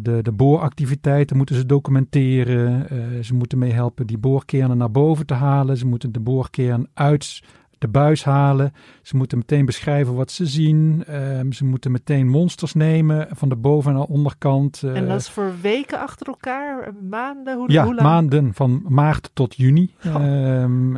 de, 0.00 0.18
de 0.22 0.32
booractiviteiten 0.32 1.36
moeten 1.36 1.56
ze 1.56 1.66
documenteren. 1.66 2.86
ze 3.24 3.34
moeten 3.34 3.58
meehelpen 3.58 4.06
die 4.06 4.18
boorkernen 4.18 4.76
naar 4.76 4.90
boven 4.90 5.26
te 5.26 5.34
halen. 5.34 5.76
Ze 5.76 5.86
moeten 5.86 6.12
de 6.12 6.20
boorkern 6.20 6.88
uit 6.94 7.42
de 7.78 7.88
buis 7.88 8.24
halen. 8.24 8.72
Ze 9.02 9.16
moeten 9.16 9.38
meteen 9.38 9.64
beschrijven 9.64 10.14
wat 10.14 10.30
ze 10.30 10.46
zien. 10.46 11.04
Ehm, 11.06 11.50
ze 11.52 11.64
moeten 11.64 11.92
meteen 11.92 12.28
monsters 12.28 12.74
nemen 12.74 13.28
van 13.30 13.48
de 13.48 13.56
boven- 13.56 13.92
en 13.94 13.98
onderkant. 13.98 14.82
en 14.82 15.06
dat 15.06 15.20
is 15.20 15.28
voor 15.28 15.52
weken 15.60 16.00
achter 16.00 16.26
elkaar? 16.26 16.92
Maanden? 17.08 17.56
Hoe, 17.56 17.72
ja, 17.72 17.84
hoe 17.84 17.94
lang? 17.94 18.08
maanden 18.08 18.54
van 18.54 18.84
maart 18.88 19.30
tot 19.32 19.56
juni. 19.56 19.94
Ehm, 20.02 20.92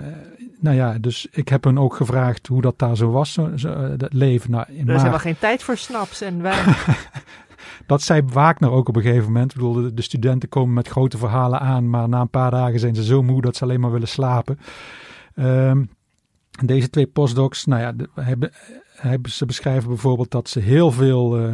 nou 0.60 0.76
ja, 0.76 0.98
dus 0.98 1.26
ik 1.30 1.48
heb 1.48 1.64
hen 1.64 1.78
ook 1.78 1.94
gevraagd 1.94 2.46
hoe 2.46 2.60
dat 2.60 2.78
daar 2.78 2.96
zo 2.96 3.10
was, 3.10 3.32
zo, 3.32 3.50
zo, 3.56 3.96
dat 3.96 4.12
leven. 4.12 4.50
Nou, 4.50 4.64
in 4.68 4.88
er 4.88 4.94
is 4.94 4.98
helemaal 4.98 5.18
geen 5.18 5.38
tijd 5.38 5.62
voor 5.62 5.76
snaps 5.76 6.20
en 6.20 6.42
wijn. 6.42 6.74
dat 7.86 8.02
zei 8.02 8.22
Wagner 8.32 8.70
ook 8.70 8.88
op 8.88 8.96
een 8.96 9.02
gegeven 9.02 9.24
moment. 9.24 9.50
Ik 9.50 9.56
bedoel, 9.56 9.72
de, 9.72 9.94
de 9.94 10.02
studenten 10.02 10.48
komen 10.48 10.74
met 10.74 10.88
grote 10.88 11.18
verhalen 11.18 11.60
aan, 11.60 11.90
maar 11.90 12.08
na 12.08 12.20
een 12.20 12.30
paar 12.30 12.50
dagen 12.50 12.78
zijn 12.80 12.94
ze 12.94 13.04
zo 13.04 13.22
moe 13.22 13.40
dat 13.40 13.56
ze 13.56 13.64
alleen 13.64 13.80
maar 13.80 13.92
willen 13.92 14.08
slapen. 14.08 14.58
Ehm, 15.34 15.84
deze 16.66 16.90
twee 16.90 17.06
postdocs, 17.06 17.64
nou 17.64 17.80
ja, 17.80 17.94
hebben, 18.24 18.50
hebben, 18.94 19.30
ze 19.30 19.46
beschrijven 19.46 19.88
bijvoorbeeld 19.88 20.30
dat 20.30 20.48
ze 20.48 20.60
heel 20.60 20.90
veel 20.92 21.38
eh, 21.38 21.52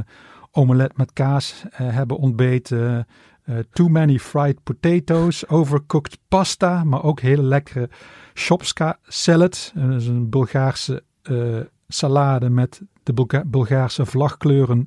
omelet 0.50 0.96
met 0.96 1.12
kaas 1.12 1.64
eh, 1.70 1.88
hebben 1.94 2.16
ontbeten. 2.16 3.06
eh, 3.44 3.58
too 3.72 3.88
many 3.88 4.18
fried 4.18 4.62
potatoes, 4.62 5.48
overcooked 5.48 6.18
pasta, 6.28 6.84
maar 6.84 7.02
ook 7.02 7.20
hele 7.20 7.42
lekkere 7.42 7.88
shopska 8.34 8.98
salad. 9.02 9.72
Eh, 9.76 9.88
dat 9.88 10.00
is 10.00 10.06
een 10.06 10.30
Bulgaarse 10.30 11.02
eh, 11.22 11.60
salade 11.88 12.50
met 12.50 12.80
de 13.02 13.12
Bulga- 13.12 13.44
Bulgaarse 13.46 14.06
vlagkleuren 14.06 14.86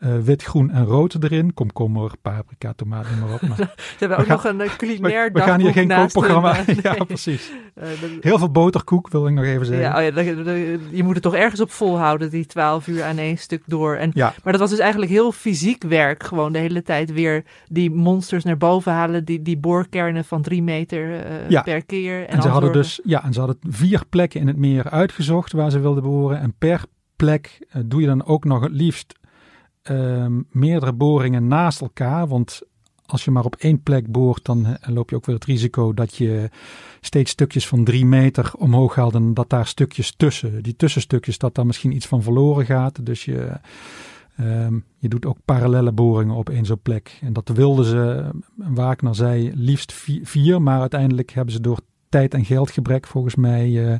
eh, 0.00 0.18
wit, 0.18 0.42
groen 0.42 0.70
en 0.70 0.84
rood 0.84 1.22
erin. 1.24 1.54
Komkommer, 1.54 2.10
paprika, 2.22 2.72
tomaat, 2.72 3.06
noem 3.10 3.18
maar 3.18 3.34
op. 3.34 3.40
Maar 3.48 3.56
Ze 3.76 3.96
hebben 3.98 4.18
ook 4.18 4.24
gaan- 4.26 4.34
nog 4.34 4.44
een 4.44 4.60
eh, 4.60 4.76
culinair 4.76 5.32
we, 5.32 5.38
we 5.38 5.44
gaan 5.44 5.60
hier 5.60 5.72
geen 5.72 5.88
kookprogramma. 5.88 6.56
eh, 6.66 6.76
ja, 6.82 7.04
precies. 7.04 7.50
Dat- 7.74 8.10
Heel 8.20 8.38
veel 8.38 8.50
boterkoek 8.50 9.08
wil 9.10 9.26
ik 9.26 9.34
nog 9.34 9.44
even 9.44 9.66
zeggen. 9.66 9.84
Ja, 9.84 9.96
oh 9.96 10.02
ja, 10.02 10.10
dat- 10.34 10.44
dat- 10.44 10.56
je 10.90 11.02
moet 11.04 11.14
het 11.14 11.22
toch 11.22 11.34
ergens 11.34 11.60
op 11.60 11.70
volhouden, 11.70 12.30
die 12.30 12.46
twaalf 12.46 12.86
uur 12.86 13.02
aan 13.02 13.18
één 13.18 13.38
stuk 13.38 13.62
door. 13.66 13.94
En, 13.96 14.10
Ja. 14.14 14.34
Maar 14.42 14.52
dat 14.52 14.60
was 14.60 14.70
dus 14.70 14.78
eigenlijk 14.78 15.10
heel 15.12 15.32
fysiek 15.32 15.82
werk. 15.82 16.22
Gewoon 16.22 16.52
de 16.52 16.58
hele 16.58 16.82
tijd 16.82 17.12
weer 17.12 17.44
die 17.68 17.90
monsters 17.90 18.44
naar 18.44 18.56
boven 18.56 18.92
halen. 18.92 19.24
Die, 19.24 19.42
die 19.42 19.58
boorkernen 19.58 20.24
van 20.24 20.42
drie 20.42 20.62
meter 20.62 21.24
Ja. 21.48 21.62
per 21.62 21.84
keer. 21.84 22.26
En, 22.26 22.36
En, 22.36 22.42
ze 22.42 22.48
hadden 22.48 22.72
dus 22.72 23.00
ja, 23.04 23.24
en 23.24 23.32
ze 23.32 23.38
hadden 23.38 23.58
vier 23.68 24.02
plekken 24.10 24.40
in 24.40 24.46
het 24.46 24.56
meer 24.56 24.90
uitgezocht 24.90 25.52
waar 25.52 25.70
ze 25.70 25.80
wilden 25.80 26.02
boren. 26.02 26.40
En 26.40 26.54
per 26.58 26.84
plek 27.16 27.66
doe 27.86 28.00
je 28.00 28.06
dan 28.06 28.24
ook 28.24 28.44
nog 28.44 28.60
het 28.62 28.72
liefst 28.72 29.18
ehm, 29.90 30.40
meerdere 30.50 30.92
boringen 30.92 31.46
naast 31.46 31.80
elkaar. 31.80 32.28
Want 32.28 32.62
als 33.06 33.24
je 33.24 33.30
maar 33.30 33.44
op 33.44 33.56
één 33.56 33.82
plek 33.82 34.12
boort, 34.12 34.44
dan 34.44 34.66
eh, 34.66 34.94
loop 34.94 35.10
je 35.10 35.16
ook 35.16 35.26
weer 35.26 35.34
het 35.34 35.44
risico 35.44 35.94
dat 35.94 36.16
je 36.16 36.48
steeds 37.00 37.30
stukjes 37.30 37.66
van 37.68 37.84
drie 37.84 38.06
meter 38.06 38.52
omhoog 38.58 38.94
haalt. 38.94 39.14
En 39.14 39.34
dat 39.34 39.50
daar 39.50 39.66
stukjes 39.66 40.14
tussen, 40.16 40.62
die 40.62 40.76
tussenstukjes, 40.76 41.38
dat 41.38 41.54
daar 41.54 41.66
misschien 41.66 41.92
iets 41.94 42.06
van 42.06 42.22
verloren 42.22 42.66
gaat. 42.66 43.06
Dus 43.06 43.24
je, 43.24 43.52
ehm, 44.36 44.74
je 44.98 45.08
doet 45.08 45.26
ook 45.26 45.36
parallele 45.44 45.92
boringen 45.92 46.34
op 46.34 46.48
één 46.50 46.64
zo'n 46.64 46.80
plek. 46.82 47.18
En 47.20 47.32
dat 47.32 47.48
wilden 47.48 47.84
ze, 47.84 48.30
Wagner 48.56 49.14
zei, 49.14 49.52
liefst 49.54 49.92
vi- 49.92 50.20
vier. 50.22 50.62
Maar 50.62 50.80
uiteindelijk 50.80 51.30
hebben 51.30 51.54
ze 51.54 51.60
door 51.60 51.80
tijd- 52.08 52.34
en 52.34 52.44
geldgebrek 52.44 53.06
volgens 53.06 53.34
mij 53.34 53.92
eh, 53.92 53.98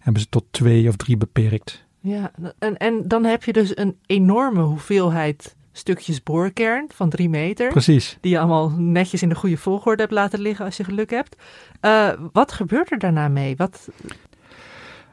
hebben 0.00 0.22
ze 0.22 0.28
tot 0.28 0.44
twee 0.50 0.88
of 0.88 0.96
drie 0.96 1.16
beperkt. 1.16 1.88
Ja, 2.00 2.32
en, 2.58 2.76
en 2.76 3.08
dan 3.08 3.24
heb 3.24 3.44
je 3.44 3.52
dus 3.52 3.76
een 3.76 3.96
enorme 4.06 4.62
hoeveelheid 4.62 5.56
stukjes 5.72 6.22
boorkern 6.22 6.86
van 6.94 7.10
drie 7.10 7.28
meter. 7.28 7.68
Precies. 7.68 8.18
Die 8.20 8.30
je 8.30 8.38
allemaal 8.38 8.70
netjes 8.70 9.22
in 9.22 9.28
de 9.28 9.34
goede 9.34 9.56
volgorde 9.56 10.02
hebt 10.02 10.14
laten 10.14 10.40
liggen 10.40 10.64
als 10.64 10.76
je 10.76 10.84
geluk 10.84 11.10
hebt. 11.10 11.36
Eh, 11.80 12.08
wat 12.32 12.52
gebeurt 12.52 12.90
er 12.92 12.98
daarna 12.98 13.28
mee? 13.28 13.56
Wat, 13.56 13.88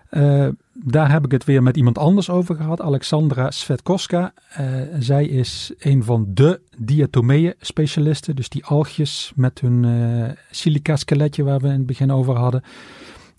Eh, 0.09 0.47
daar 0.73 1.11
heb 1.11 1.25
ik 1.25 1.31
het 1.31 1.43
weer 1.43 1.63
met 1.63 1.77
iemand 1.77 1.97
anders 1.97 2.29
over 2.29 2.55
gehad, 2.55 2.81
Alexandra 2.81 3.51
Svetkoska. 3.51 4.33
Eh, 4.49 4.65
zij 4.99 5.25
is 5.25 5.73
een 5.79 6.03
van 6.03 6.25
de 6.29 6.61
diatomeeën-specialisten, 6.77 8.35
dus 8.35 8.49
die 8.49 8.65
algjes 8.65 9.31
met 9.35 9.59
hun 9.59 9.85
silica-skeletje 10.51 11.43
waar 11.43 11.59
we 11.59 11.67
in 11.67 11.73
het 11.73 11.85
begin 11.85 12.11
over 12.11 12.35
hadden. 12.35 12.63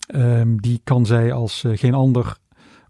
Ehm, 0.07 0.55
die 0.55 0.81
kan 0.83 1.05
zij 1.05 1.33
als 1.33 1.63
geen 1.73 1.93
ander 1.93 2.37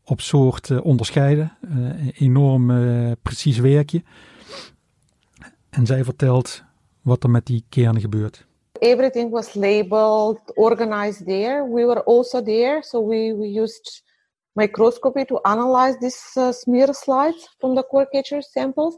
op 0.10 0.22
soort 0.22 0.70
eh, 0.70 0.86
onderscheiden. 0.86 1.58
Eh, 1.62 2.22
enorm 2.22 2.72
eh, 2.72 3.12
precies 3.22 3.58
werkje. 3.58 4.04
En 5.70 5.86
zij 5.86 6.04
vertelt 6.04 6.64
wat 7.02 7.24
er 7.24 7.30
met 7.30 7.46
die 7.46 7.66
kernen 7.70 8.02
gebeurt. 8.02 8.48
everything 8.80 9.30
was 9.30 9.56
labeled, 9.56 10.40
organized 10.56 11.26
there. 11.26 11.66
We 11.66 11.86
were 11.86 12.04
also 12.04 12.42
there, 12.42 12.82
so 12.82 13.02
we, 13.02 13.34
we 13.34 13.48
used 13.48 14.04
microscopy 14.56 15.26
to 15.26 15.40
analyze 15.46 15.98
these 16.00 16.22
uh, 16.38 16.52
smear 16.52 16.94
slides 16.94 17.48
from 17.60 17.76
the 17.76 17.84
core 17.84 18.08
catcher 18.12 18.42
samples. 18.42 18.98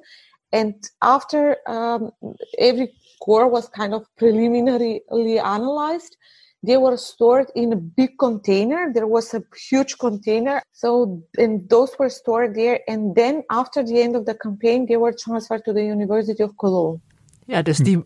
And 0.52 0.76
after 1.02 1.58
um, 1.68 2.12
every 2.58 2.94
core 3.22 3.48
was 3.48 3.70
kind 3.70 3.94
of 3.94 4.06
preliminarily 4.18 5.02
analyzed, 5.40 6.18
they 6.66 6.78
were 6.78 6.98
stored 6.98 7.50
in 7.54 7.74
a 7.74 7.80
big 7.96 8.18
container. 8.18 8.92
There 8.94 9.08
was 9.08 9.34
a 9.34 9.42
huge 9.70 9.98
container. 9.98 10.62
So, 10.72 11.22
and 11.38 11.70
those 11.70 11.96
were 11.98 12.10
stored 12.10 12.54
there. 12.54 12.80
And 12.88 13.16
then 13.16 13.44
after 13.48 13.84
the 13.84 14.02
end 14.02 14.16
of 14.16 14.26
the 14.26 14.36
campaign, 14.36 14.86
they 14.86 14.98
were 14.98 15.14
transferred 15.14 15.64
to 15.66 15.74
the 15.74 15.84
University 15.84 16.44
of 16.44 16.56
Cologne. 16.56 17.00
ja, 17.46 17.62
dus 17.62 17.78
die, 17.78 18.04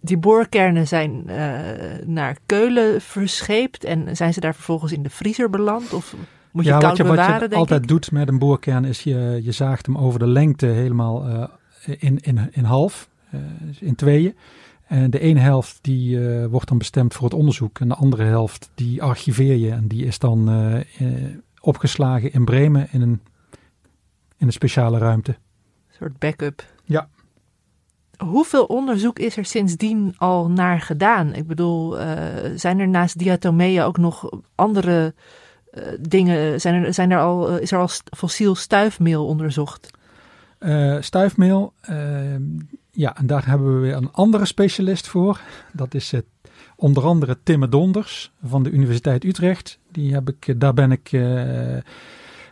die 0.00 0.18
boorkernen 0.18 0.86
zijn 0.86 1.22
eh, 1.26 2.06
naar 2.06 2.36
Keulen 2.46 3.00
verscheept. 3.00 3.84
En 3.84 4.16
zijn 4.16 4.32
ze 4.32 4.40
daar 4.40 4.54
vervolgens 4.54 4.92
in 4.92 5.02
de 5.02 5.10
vriezer 5.10 5.50
beland? 5.50 5.92
Of 5.92 6.14
moet 6.52 6.64
je 6.64 6.70
ja, 6.70 6.78
koud 6.78 6.88
wat 6.88 6.96
je, 6.96 7.02
bewaren, 7.02 7.32
wat 7.32 7.40
je 7.40 7.48
denk 7.48 7.60
altijd 7.60 7.82
ik? 7.82 7.88
doet 7.88 8.12
met 8.12 8.28
een 8.28 8.38
boorkern 8.38 8.84
is 8.84 9.02
je, 9.02 9.40
je 9.42 9.52
zaagt 9.52 9.86
hem 9.86 9.98
over 9.98 10.18
de 10.18 10.26
lengte 10.26 10.66
helemaal 10.66 11.26
eh, 11.26 11.44
in, 11.98 12.18
in, 12.20 12.48
in 12.50 12.64
half, 12.64 13.08
eh, 13.30 13.40
in 13.80 13.94
tweeën. 13.94 14.34
En 14.88 15.10
de 15.10 15.18
ene 15.18 15.40
helft 15.40 15.78
die 15.82 16.28
eh, 16.28 16.46
wordt 16.46 16.68
dan 16.68 16.78
bestemd 16.78 17.14
voor 17.14 17.24
het 17.24 17.34
onderzoek 17.34 17.80
en 17.80 17.88
de 17.88 17.94
andere 17.94 18.22
helft 18.22 18.70
die 18.74 19.02
archiveer 19.02 19.56
je 19.56 19.70
en 19.70 19.88
die 19.88 20.04
is 20.04 20.18
dan 20.18 20.48
eh, 20.48 20.80
eh, 20.80 21.36
opgeslagen 21.60 22.32
in 22.32 22.44
Bremen 22.44 22.88
in 22.90 23.00
een, 23.00 23.20
in 24.36 24.46
een 24.46 24.52
speciale 24.52 24.98
ruimte. 24.98 25.30
Een 25.30 25.94
soort 25.98 26.18
backup. 26.18 26.64
Ja. 26.84 27.08
Hoeveel 28.16 28.64
onderzoek 28.64 29.18
is 29.18 29.36
er 29.36 29.44
sindsdien 29.44 30.14
al 30.16 30.50
naar 30.50 30.80
gedaan? 30.80 31.34
Ik 31.34 31.46
bedoel, 31.46 31.96
zijn 32.54 32.78
er 32.78 32.88
naast 32.88 33.18
diatomeeën 33.18 33.82
ook 33.82 33.98
nog 33.98 34.30
andere 34.54 35.14
dingen? 36.00 36.60
Zijn 36.60 36.84
er, 36.84 36.94
zijn 36.94 37.10
er 37.10 37.20
al, 37.20 37.58
is 37.58 37.72
er 37.72 37.78
al 37.78 37.88
fossiel 38.16 38.54
stuifmeel 38.54 39.26
onderzocht? 39.26 39.90
Stuifmeel, 41.00 41.72
ja, 42.98 43.16
en 43.16 43.26
daar 43.26 43.46
hebben 43.46 43.74
we 43.74 43.80
weer 43.80 43.94
een 43.94 44.12
andere 44.12 44.44
specialist 44.44 45.08
voor. 45.08 45.40
Dat 45.72 45.94
is 45.94 46.10
het, 46.10 46.24
onder 46.76 47.04
andere 47.04 47.38
Timme 47.42 47.68
Donders 47.68 48.32
van 48.42 48.62
de 48.62 48.70
Universiteit 48.70 49.24
Utrecht. 49.24 49.78
Die 49.90 50.12
heb 50.12 50.28
ik, 50.28 50.48
eh, 50.48 50.54
daar 50.58 50.74
ben 50.74 50.92
ik 50.92 51.12
eh, 51.12 51.76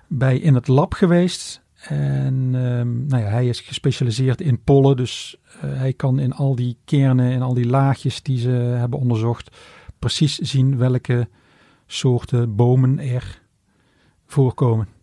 bij 0.06 0.38
in 0.38 0.54
het 0.54 0.68
lab 0.68 0.92
geweest. 0.92 1.62
En 1.80 2.50
ehm, 2.52 3.06
nou 3.06 3.22
ja, 3.22 3.28
hij 3.28 3.48
is 3.48 3.60
gespecialiseerd 3.60 4.40
in 4.40 4.62
pollen, 4.62 4.96
dus 4.96 5.36
eh, 5.46 5.60
hij 5.60 5.92
kan 5.92 6.18
in 6.18 6.32
al 6.32 6.54
die 6.54 6.76
kernen 6.84 7.32
en 7.32 7.42
al 7.42 7.54
die 7.54 7.66
laagjes 7.66 8.22
die 8.22 8.38
ze 8.38 8.50
hebben 8.50 8.98
onderzocht 8.98 9.56
precies 9.98 10.38
zien 10.38 10.76
welke 10.76 11.28
soorten 11.86 12.56
bomen 12.56 12.98
er 12.98 13.42
voorkomen. 14.26 14.95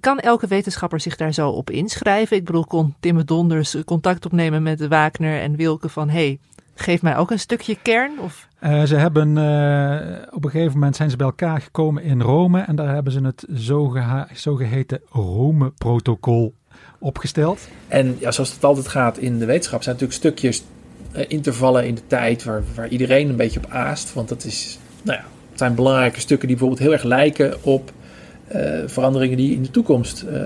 Kan 0.00 0.18
elke 0.18 0.46
wetenschapper 0.46 1.00
zich 1.00 1.16
daar 1.16 1.32
zo 1.32 1.48
op 1.48 1.70
inschrijven? 1.70 2.36
Ik 2.36 2.44
bedoel, 2.44 2.64
kon 2.66 2.94
Timme 3.00 3.24
Donders 3.24 3.76
contact 3.84 4.26
opnemen 4.26 4.62
met 4.62 4.86
Wagner 4.88 5.40
en 5.40 5.56
Wilke 5.56 5.88
van... 5.88 6.08
hey, 6.08 6.38
geef 6.74 7.02
mij 7.02 7.16
ook 7.16 7.30
een 7.30 7.38
stukje 7.38 7.76
kern? 7.82 8.18
Of 8.20 8.48
Eh, 8.58 8.82
ze 8.82 8.96
hebben 8.96 9.38
eh, 9.38 10.16
op 10.30 10.44
een 10.44 10.50
gegeven 10.50 10.72
moment 10.72 10.96
zijn 10.96 11.10
ze 11.10 11.16
bij 11.16 11.26
elkaar 11.26 11.60
gekomen 11.60 12.02
in 12.02 12.20
Rome 12.20 12.60
en 12.60 12.76
daar 12.76 12.94
hebben 12.94 13.12
ze 13.12 13.20
het 13.20 13.44
zogeha- 13.48 14.28
zogeheten 14.34 15.00
Rome-protocol 15.10 16.54
opgesteld. 16.98 17.68
En 17.88 18.16
ja, 18.20 18.30
zoals 18.30 18.52
het 18.52 18.64
altijd 18.64 18.88
gaat 18.88 19.18
in 19.18 19.38
de 19.38 19.44
wetenschap, 19.44 19.82
zijn 19.82 19.94
natuurlijk 19.94 20.20
stukjes, 20.22 20.62
eh, 21.12 21.24
intervallen 21.28 21.86
in 21.86 21.94
de 21.94 22.06
tijd 22.06 22.44
waar, 22.44 22.62
waar 22.74 22.88
iedereen 22.88 23.28
een 23.28 23.36
beetje 23.36 23.60
op 23.64 23.70
aast. 23.70 24.14
Want 24.14 24.28
dat 24.28 24.44
is, 24.44 24.78
nou 25.02 25.18
ja, 25.18 25.24
het 25.50 25.58
zijn 25.58 25.74
belangrijke 25.74 26.20
stukken 26.20 26.48
die 26.48 26.56
bijvoorbeeld 26.56 26.86
heel 26.86 26.96
erg 26.98 27.04
lijken 27.04 27.64
op 27.64 27.92
veranderingen 28.86 29.36
die 29.36 29.54
in 29.54 29.62
de 29.62 29.70
toekomst 29.70 30.22
eh, 30.22 30.40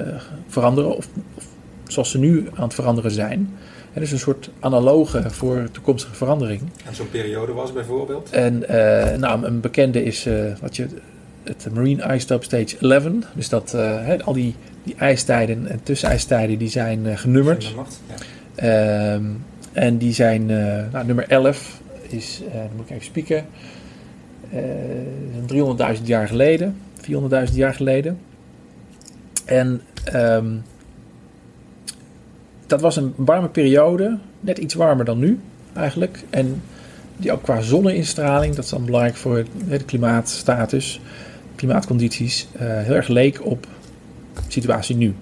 veranderen, 0.48 0.96
of, 0.96 1.08
of 1.34 1.46
zoals 1.86 2.10
ze 2.10 2.18
nu 2.18 2.48
aan 2.54 2.64
het 2.64 2.74
veranderen 2.74 3.10
zijn. 3.10 3.50
Het 3.92 4.02
is 4.02 4.12
een 4.12 4.18
soort 4.18 4.50
analoge 4.60 5.30
voor 5.30 5.68
toekomstige 5.72 6.14
verandering. 6.14 6.60
En 6.86 6.94
zo'n 6.94 7.10
periode 7.10 7.52
was 7.52 7.72
bijvoorbeeld? 7.72 8.30
En 8.30 8.68
eh, 8.68 9.18
nou, 9.18 9.44
een 9.44 9.60
bekende 9.60 10.04
is 10.04 10.26
eh, 10.26 10.34
wat 10.60 10.76
je, 10.76 10.86
het 11.42 11.66
Marine 11.74 12.14
Ice 12.14 12.26
Top 12.26 12.44
Stage 12.44 12.76
11. 12.80 13.06
Dus 13.34 13.48
dat 13.48 13.74
eh, 13.74 14.08
al 14.24 14.32
die, 14.32 14.54
die 14.82 14.94
ijstijden 14.94 15.66
en 15.66 15.80
tussenijstijden 15.82 16.58
die 16.58 16.68
zijn 16.68 17.06
eh, 17.06 17.16
genummerd. 17.16 17.74
Ehm, 18.54 19.24
en 19.72 19.98
die 19.98 20.12
zijn, 20.12 20.50
eh, 20.50 20.92
nou, 20.92 21.06
nummer 21.06 21.28
11 21.28 21.80
is, 22.08 22.42
eh, 22.48 22.54
dan 22.54 22.70
moet 22.76 22.84
ik 22.84 22.90
even 22.90 23.04
spieken, 23.04 23.46
eh, 24.50 24.60
300.000 25.46 26.06
jaar 26.06 26.28
geleden. 26.28 26.76
400.000 27.00 27.54
jaar 27.54 27.74
geleden. 27.74 28.18
En 29.44 29.80
ehm, 30.04 30.56
dat 32.66 32.80
was 32.80 32.96
een 32.96 33.12
warme 33.16 33.48
periode, 33.48 34.18
net 34.40 34.58
iets 34.58 34.74
warmer 34.74 35.04
dan 35.04 35.18
nu 35.18 35.40
eigenlijk. 35.72 36.24
En 36.30 36.62
die 37.16 37.32
ook 37.32 37.42
qua 37.42 37.60
zonneinstraling, 37.60 38.54
dat 38.54 38.64
is 38.64 38.70
dan 38.70 38.84
belangrijk 38.84 39.16
voor 39.16 39.44
de 39.68 39.84
klimaatstatus, 39.84 41.00
klimaatcondities, 41.54 42.48
uh, 42.54 42.60
heel 42.60 42.94
erg 42.94 43.08
leek 43.08 43.44
op 43.44 43.66
de 44.34 44.40
situatie 44.48 44.96
nu. 44.96 45.14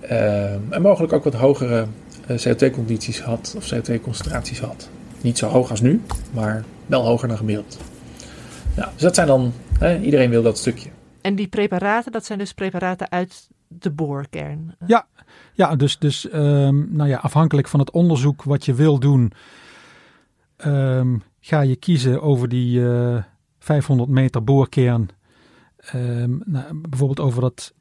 Ehm, 0.00 0.60
en 0.70 0.82
mogelijk 0.82 1.12
ook 1.12 1.24
wat 1.24 1.34
hogere 1.34 1.86
eh, 2.26 2.36
CO2-condities 2.36 3.20
had 3.20 3.54
of 3.56 3.74
CO2-concentraties 3.74 4.60
had. 4.60 4.88
Niet 5.20 5.38
zo 5.38 5.48
hoog 5.48 5.70
als 5.70 5.80
nu, 5.80 6.02
maar 6.32 6.64
wel 6.86 7.04
hoger 7.04 7.28
dan 7.28 7.36
gemiddeld. 7.36 7.78
Nou, 8.74 8.88
dus 8.92 9.02
dat 9.02 9.14
zijn 9.14 9.26
dan, 9.26 9.52
hè, 9.78 10.00
iedereen 10.00 10.30
wil 10.30 10.42
dat 10.42 10.58
stukje. 10.58 10.90
En 11.20 11.34
die 11.34 11.48
preparaten, 11.48 12.12
dat 12.12 12.24
zijn 12.24 12.38
dus 12.38 12.52
preparaten 12.52 13.10
uit 13.10 13.48
de 13.68 13.90
boorkern? 13.90 14.74
Ja, 14.86 15.06
ja 15.52 15.76
dus, 15.76 15.98
dus 15.98 16.32
um, 16.32 16.88
nou 16.90 17.08
ja, 17.08 17.16
afhankelijk 17.16 17.68
van 17.68 17.80
het 17.80 17.90
onderzoek 17.90 18.42
wat 18.42 18.64
je 18.64 18.74
wil 18.74 18.98
doen, 18.98 19.32
um, 20.66 21.22
ga 21.40 21.60
je 21.60 21.76
kiezen 21.76 22.22
over 22.22 22.48
die 22.48 22.78
uh, 22.78 23.16
eh, 23.16 23.22
500 23.58 24.10
meter 24.10 24.44
boorkern. 24.44 25.08
Um, 25.94 26.42
nou, 26.44 26.80
bijvoorbeeld 26.88 27.20
over 27.20 27.40
dat 27.40 27.74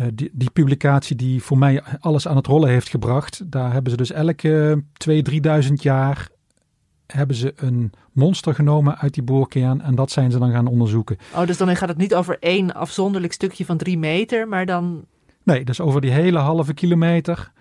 uh, 0.00 0.06
die, 0.14 0.30
die, 0.32 0.50
publicatie 0.50 1.16
die 1.16 1.42
voor 1.42 1.58
mij 1.58 1.82
alles 2.00 2.28
aan 2.28 2.36
het 2.36 2.46
rollen 2.46 2.68
heeft 2.68 2.88
gebracht. 2.88 3.50
Daar 3.50 3.72
hebben 3.72 3.90
ze 3.90 3.96
dus 3.96 4.10
elke 4.10 4.82
2.000, 5.08 5.66
3.000 5.66 5.72
jaar 5.72 6.28
hebben 7.06 7.36
ze 7.36 7.52
een 7.56 7.92
monster 8.12 8.54
genomen 8.54 8.98
uit 8.98 9.14
die 9.14 9.22
boorkern 9.22 9.80
en 9.80 9.94
dat 9.94 10.10
zijn 10.10 10.30
ze 10.30 10.38
dan 10.38 10.52
gaan 10.52 10.66
onderzoeken. 10.66 11.16
Oh, 11.34 11.46
dus 11.46 11.56
dan 11.56 11.76
gaat 11.76 11.88
het 11.88 11.98
niet 11.98 12.14
over 12.14 12.36
één 12.40 12.74
afzonderlijk 12.74 13.32
stukje 13.32 13.64
van 13.64 13.76
drie 13.76 13.98
meter, 13.98 14.48
maar 14.48 14.66
dan... 14.66 15.04
Nee, 15.42 15.64
dus 15.64 15.80
over 15.80 16.00
die 16.00 16.10
hele 16.10 16.38
halve 16.38 16.74
kilometer 16.74 17.52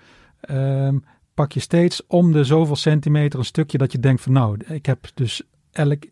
um, 0.50 1.04
pak 1.34 1.52
je 1.52 1.60
steeds 1.60 2.02
om 2.08 2.32
de 2.32 2.44
zoveel 2.44 2.76
centimeter 2.76 3.40
een 3.40 3.46
stukje 3.46 3.78
dat 3.78 3.92
je 3.92 4.00
denkt 4.00 4.22
van 4.22 4.32
nou, 4.32 4.58
ik 4.68 4.86
heb 4.86 5.08
dus 5.14 5.42
elk 5.72 6.04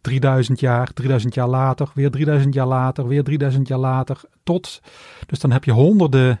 3000 0.00 0.60
jaar, 0.60 0.92
3000 0.92 1.34
jaar 1.34 1.48
later, 1.48 1.90
weer 1.94 2.10
3000 2.10 2.54
jaar 2.54 2.66
later, 2.66 3.08
weer 3.08 3.24
3000 3.24 3.68
jaar 3.68 3.78
later, 3.78 4.20
tot. 4.42 4.80
Dus 5.26 5.38
dan 5.38 5.52
heb 5.52 5.64
je 5.64 5.72
honderden 5.72 6.40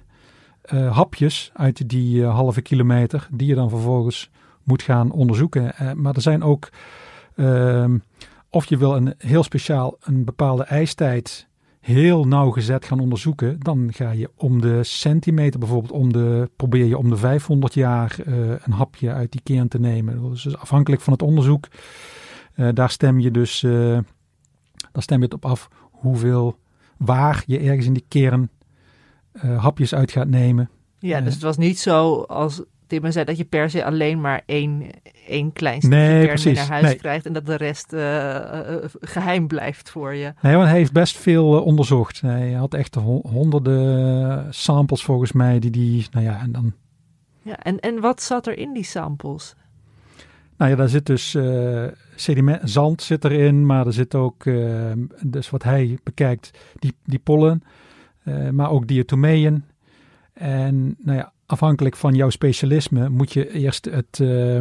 uh, 0.72 0.96
hapjes 0.96 1.50
uit 1.54 1.88
die 1.88 2.18
uh, 2.18 2.34
halve 2.34 2.62
kilometer 2.62 3.28
die 3.30 3.46
je 3.46 3.54
dan 3.54 3.70
vervolgens 3.70 4.30
moet 4.66 4.82
gaan 4.82 5.10
onderzoeken. 5.10 5.72
Uh, 5.80 5.92
maar 5.92 6.14
er 6.14 6.20
zijn 6.20 6.42
ook, 6.42 6.68
ehm, 7.36 7.98
of 8.50 8.64
je 8.64 8.76
wil 8.76 8.96
een 8.96 9.14
heel 9.18 9.42
speciaal 9.42 9.96
een 10.00 10.24
bepaalde 10.24 10.64
ijstijd 10.64 11.48
heel 11.80 12.24
nauwgezet 12.24 12.84
gaan 12.84 13.00
onderzoeken, 13.00 13.60
dan 13.60 13.92
ga 13.92 14.10
je 14.10 14.30
om 14.36 14.60
de 14.60 14.84
centimeter 14.84 15.60
bijvoorbeeld, 15.60 15.92
om 15.92 16.12
de, 16.12 16.50
probeer 16.56 16.84
je 16.84 16.98
om 16.98 17.10
de 17.10 17.16
500 17.16 17.74
jaar 17.74 18.16
uh, 18.26 18.34
een 18.48 18.72
hapje 18.72 19.12
uit 19.12 19.32
die 19.32 19.40
kern 19.44 19.68
te 19.68 19.78
nemen. 19.78 20.30
Dus 20.30 20.56
afhankelijk 20.56 21.02
van 21.02 21.12
het 21.12 21.22
onderzoek, 21.22 21.68
uh, 22.56 22.68
daar 22.74 22.90
stem 22.90 23.20
je 23.20 23.30
dus, 23.30 23.60
daar 23.60 25.02
stem 25.02 25.18
je 25.18 25.24
het 25.24 25.34
op 25.34 25.44
af 25.44 25.68
hoeveel, 25.90 26.58
waar 26.96 27.42
je 27.46 27.58
ergens 27.58 27.86
in 27.86 27.92
die 27.92 28.06
kern 28.08 28.50
hapjes 29.56 29.94
uit 29.94 30.10
gaat 30.10 30.28
nemen. 30.28 30.70
Ja, 30.98 31.20
dus 31.20 31.34
het 31.34 31.42
was 31.42 31.56
niet 31.56 31.78
zo 31.78 32.20
als 32.20 32.62
Tim 32.86 33.10
zei 33.12 33.24
dat 33.24 33.36
je 33.36 33.44
per 33.44 33.70
se 33.70 33.84
alleen 33.84 34.20
maar 34.20 34.42
één, 34.46 34.82
één 35.26 35.52
klein 35.52 35.80
stukje 35.80 35.98
nee, 35.98 36.26
kern 36.26 36.54
naar 36.54 36.82
huis 36.82 36.96
krijgt 36.96 37.26
en 37.26 37.32
dat 37.32 37.46
de 37.46 37.56
rest 37.56 37.92
uh, 37.92 38.00
uh, 38.00 38.76
geheim 39.00 39.46
blijft 39.46 39.90
voor 39.90 40.14
je. 40.14 40.32
Nee, 40.42 40.56
want 40.56 40.68
hij 40.68 40.76
heeft 40.76 40.92
best 40.92 41.16
veel 41.16 41.56
uh, 41.56 41.66
onderzocht. 41.66 42.20
Hij 42.20 42.52
had 42.52 42.74
echt 42.74 42.94
honderden 43.22 44.54
samples 44.54 45.04
volgens 45.04 45.32
mij 45.32 45.58
die 45.58 45.70
die, 45.70 46.06
nou 46.10 46.24
ja, 46.24 46.40
en 46.40 46.52
dan... 46.52 46.72
Ja, 47.42 47.58
en, 47.62 47.80
en 47.80 48.00
wat 48.00 48.22
zat 48.22 48.46
er 48.46 48.58
in 48.58 48.72
die 48.72 48.84
samples? 48.84 49.54
Nou 50.56 50.70
ja, 50.70 50.76
daar 50.76 50.88
zit 50.88 51.06
dus 51.06 51.36
sediment, 52.14 52.70
zand 52.70 53.02
zit 53.02 53.24
erin, 53.24 53.66
maar 53.66 53.86
er 53.86 53.92
zit 53.92 54.14
ook, 54.14 54.44
dus 55.22 55.50
wat 55.50 55.62
hij 55.62 55.98
bekijkt, 56.02 56.50
die, 56.78 56.96
die 57.04 57.18
pollen, 57.18 57.62
maar 58.50 58.70
ook 58.70 58.86
diatomeeën. 58.86 59.64
En 60.32 60.96
nou 60.98 61.18
ja, 61.18 61.32
afhankelijk 61.46 61.96
van 61.96 62.14
jouw 62.14 62.30
specialisme 62.30 63.08
moet 63.08 63.32
je 63.32 63.52
eerst 63.52 63.84
het, 63.84 64.18
uh, 64.22 64.58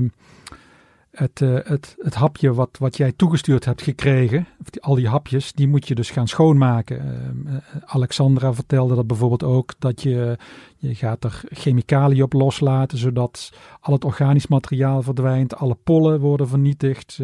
het, 1.11 1.41
uh, 1.41 1.57
het, 1.63 1.95
het 1.99 2.13
hapje 2.13 2.53
wat, 2.53 2.77
wat 2.79 2.97
jij 2.97 3.11
toegestuurd 3.11 3.65
hebt 3.65 3.81
gekregen, 3.81 4.47
al 4.79 4.95
die 4.95 5.07
hapjes, 5.07 5.53
die 5.53 5.67
moet 5.67 5.87
je 5.87 5.95
dus 5.95 6.09
gaan 6.09 6.27
schoonmaken. 6.27 7.05
Uh, 7.47 7.55
Alexandra 7.85 8.53
vertelde 8.53 8.95
dat 8.95 9.07
bijvoorbeeld 9.07 9.43
ook, 9.43 9.73
dat 9.79 10.01
je, 10.01 10.37
je 10.77 10.95
gaat 10.95 11.23
er 11.23 11.41
chemicaliën 11.49 12.23
op 12.23 12.33
loslaten, 12.33 12.97
zodat 12.97 13.53
al 13.79 13.93
het 13.93 14.05
organisch 14.05 14.47
materiaal 14.47 15.01
verdwijnt, 15.01 15.55
alle 15.55 15.77
pollen 15.83 16.19
worden 16.19 16.47
vernietigd. 16.47 17.19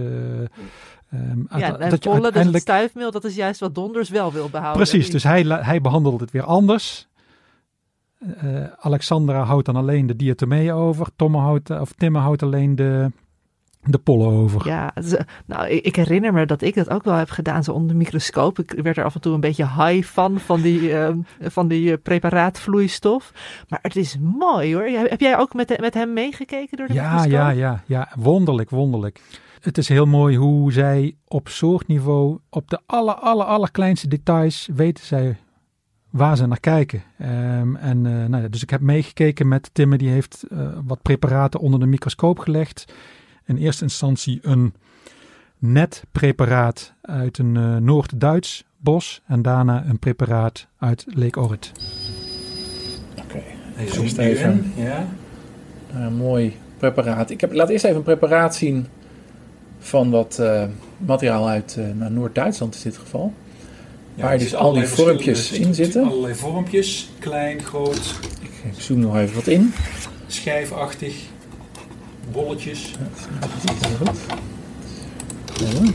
Um, 1.13 1.47
ja, 1.57 1.77
en 1.77 1.89
dat 1.89 1.99
pollen, 1.99 2.23
uiteindelijk... 2.23 2.65
dus 2.65 2.75
stuifmeel, 2.75 3.11
dat 3.11 3.23
is 3.23 3.35
juist 3.35 3.59
wat 3.59 3.75
Donders 3.75 4.09
wel 4.09 4.31
wil 4.31 4.49
behouden. 4.49 4.81
Precies, 4.81 5.09
dus 5.11 5.23
hij, 5.23 5.41
hij 5.43 5.81
behandelt 5.81 6.19
het 6.19 6.31
weer 6.31 6.43
anders. 6.43 7.07
Uh, 8.43 8.63
Alexandra 8.79 9.43
houdt 9.43 9.65
dan 9.65 9.75
alleen 9.75 10.07
de 10.07 10.15
diatomeeën 10.15 10.73
over. 10.73 11.07
Tomme 11.15 11.37
houdt, 11.37 11.69
of 11.69 11.91
Timme 11.91 12.19
houdt 12.19 12.43
alleen 12.43 12.75
de, 12.75 13.11
de 13.83 13.97
pollen 13.97 14.27
over. 14.27 14.67
Ja, 14.67 14.93
nou, 15.45 15.67
ik, 15.67 15.95
herinner 15.95 16.33
me 16.33 16.45
dat 16.45 16.61
ik 16.61 16.75
dat 16.75 16.89
ook 16.89 17.03
wel 17.03 17.13
heb 17.13 17.29
gedaan, 17.29 17.63
zo 17.63 17.71
onder 17.71 17.89
de 17.89 17.95
microscoop. 17.95 18.59
Ik 18.59 18.71
werd 18.71 18.97
er 18.97 19.03
af 19.03 19.15
en 19.15 19.21
toe 19.21 19.33
een 19.33 19.39
beetje 19.39 19.67
high 19.67 20.07
van, 20.07 20.39
van 20.39 20.61
die, 20.61 20.81
uh, 20.81 21.09
van 21.39 21.67
die 21.67 21.97
preparaatvloeistof. 21.97 23.33
Maar 23.67 23.79
het 23.81 23.95
is 23.95 24.17
mooi 24.19 24.75
hoor. 24.75 24.85
Heb 24.85 25.19
jij 25.19 25.37
ook 25.37 25.53
met, 25.53 25.79
met 25.79 25.93
hem 25.93 26.13
meegekeken 26.13 26.77
door 26.77 26.87
de 26.87 26.93
ja, 26.93 27.03
microscoop? 27.03 27.31
Ja, 27.31 27.49
ja, 27.49 27.83
ja. 27.85 28.09
Wonderlijk, 28.15 28.69
wonderlijk. 28.69 29.21
Het 29.61 29.77
is 29.77 29.87
heel 29.87 30.05
mooi 30.05 30.37
hoe 30.37 30.71
zij 30.71 31.15
op 31.27 31.47
soortniveau, 31.47 32.39
op 32.49 32.69
de 32.69 32.79
aller, 32.85 33.13
aller, 33.13 33.45
aller 33.45 33.71
kleinste 33.71 34.07
details, 34.07 34.69
weten 34.73 35.05
zij 35.05 35.37
waar 36.11 36.37
ze 36.37 36.47
naar 36.47 36.59
kijken. 36.59 37.03
Um, 37.21 37.75
en, 37.75 38.05
uh, 38.05 38.25
nou 38.25 38.43
ja, 38.43 38.47
dus 38.47 38.61
ik 38.61 38.69
heb 38.69 38.81
meegekeken 38.81 39.47
met 39.47 39.69
Timme, 39.73 39.97
die 39.97 40.09
heeft 40.09 40.43
uh, 40.49 40.67
wat 40.85 41.01
preparaten 41.01 41.59
onder 41.59 41.79
de 41.79 41.85
microscoop 41.85 42.39
gelegd. 42.39 42.93
In 43.45 43.57
eerste 43.57 43.83
instantie 43.83 44.39
een 44.41 44.73
netpreparaat 45.57 46.93
uit 47.01 47.37
een 47.37 47.55
uh, 47.55 47.75
Noord-Duits 47.75 48.65
bos 48.77 49.21
en 49.25 49.41
daarna 49.41 49.85
een 49.85 49.99
preparaat 49.99 50.67
uit 50.77 51.05
Lake 51.07 51.39
Orrit. 51.39 51.71
Oké, 53.17 53.43
okay. 53.73 54.27
even. 54.27 54.73
Ja. 54.75 55.07
een 55.93 56.15
mooi 56.15 56.57
preparaat. 56.77 57.29
Ik 57.29 57.41
heb, 57.41 57.53
laat 57.53 57.69
eerst 57.69 57.85
even 57.85 57.97
een 57.97 58.03
preparaat 58.03 58.55
zien 58.55 58.87
van 59.79 60.09
wat 60.09 60.41
materiaal 60.97 61.49
uit 61.49 61.79
Noord-Duitsland 62.09 62.75
in 62.75 62.81
dit 62.83 62.97
geval. 62.97 63.33
Ja, 64.15 64.23
waar 64.23 64.37
dus 64.37 64.55
al 64.55 64.73
die 64.73 64.87
vormpjes 64.87 65.51
in 65.51 65.73
zitten. 65.73 66.03
Allerlei 66.03 66.35
vormpjes, 66.35 67.09
klein, 67.19 67.63
groot. 67.63 68.15
Ik 68.41 68.81
zoom 68.81 68.99
nog 68.99 69.17
even 69.17 69.35
wat 69.35 69.47
in. 69.47 69.73
Schijfachtig, 70.27 71.15
bolletjes. 72.31 72.91
Ja, 72.91 73.47
dat 73.47 73.97
goed. 73.97 75.93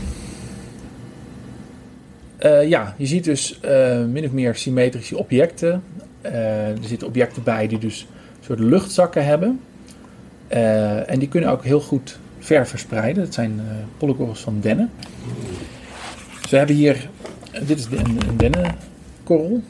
Uh, 2.45 2.67
ja, 2.67 2.95
je 2.97 3.05
ziet 3.05 3.23
dus 3.23 3.59
uh, 3.65 4.05
min 4.05 4.25
of 4.25 4.31
meer 4.31 4.55
symmetrische 4.55 5.17
objecten. 5.17 5.83
Uh, 6.25 6.69
er 6.69 6.77
zitten 6.81 7.07
objecten 7.07 7.43
bij 7.43 7.67
die 7.67 7.77
dus 7.77 8.07
een 8.39 8.45
soort 8.45 8.59
luchtzakken 8.59 9.25
hebben. 9.25 9.59
en 11.07 11.19
die 11.19 11.27
kunnen 11.27 11.49
ook 11.49 11.63
heel 11.63 11.81
goed 11.81 12.19
ver 12.39 12.67
verspreiden. 12.67 13.23
Dat 13.23 13.33
zijn 13.33 13.61
polykorrels 13.97 14.39
van 14.39 14.57
dennen. 14.61 14.91
We 16.49 16.57
hebben 16.57 16.75
hier 16.75 17.09
dit 17.65 17.79
is 17.79 17.85
een, 17.85 18.19
een 18.27 18.37
dennenkorrel. 18.37 19.61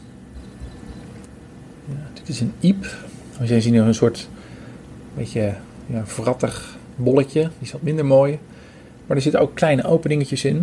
Ja, 1.85 1.95
dit 2.13 2.29
is 2.29 2.39
een 2.39 2.53
iep. 2.59 2.85
We 3.39 3.61
zien 3.61 3.73
hier 3.73 3.81
een 3.81 3.95
soort 3.95 4.29
beetje 5.13 5.53
ja, 5.85 6.05
verrattig 6.05 6.77
bolletje. 6.95 7.41
Die 7.41 7.51
is 7.59 7.71
wat 7.71 7.81
minder 7.81 8.05
mooi. 8.05 8.39
Maar 9.05 9.17
er 9.17 9.23
zitten 9.23 9.41
ook 9.41 9.55
kleine 9.55 9.83
openingetjes 9.83 10.45
in. 10.45 10.57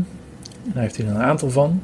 En 0.64 0.70
daar 0.72 0.82
heeft 0.82 0.96
hij 0.96 1.06
er 1.06 1.14
een 1.14 1.22
aantal 1.22 1.50
van. 1.50 1.80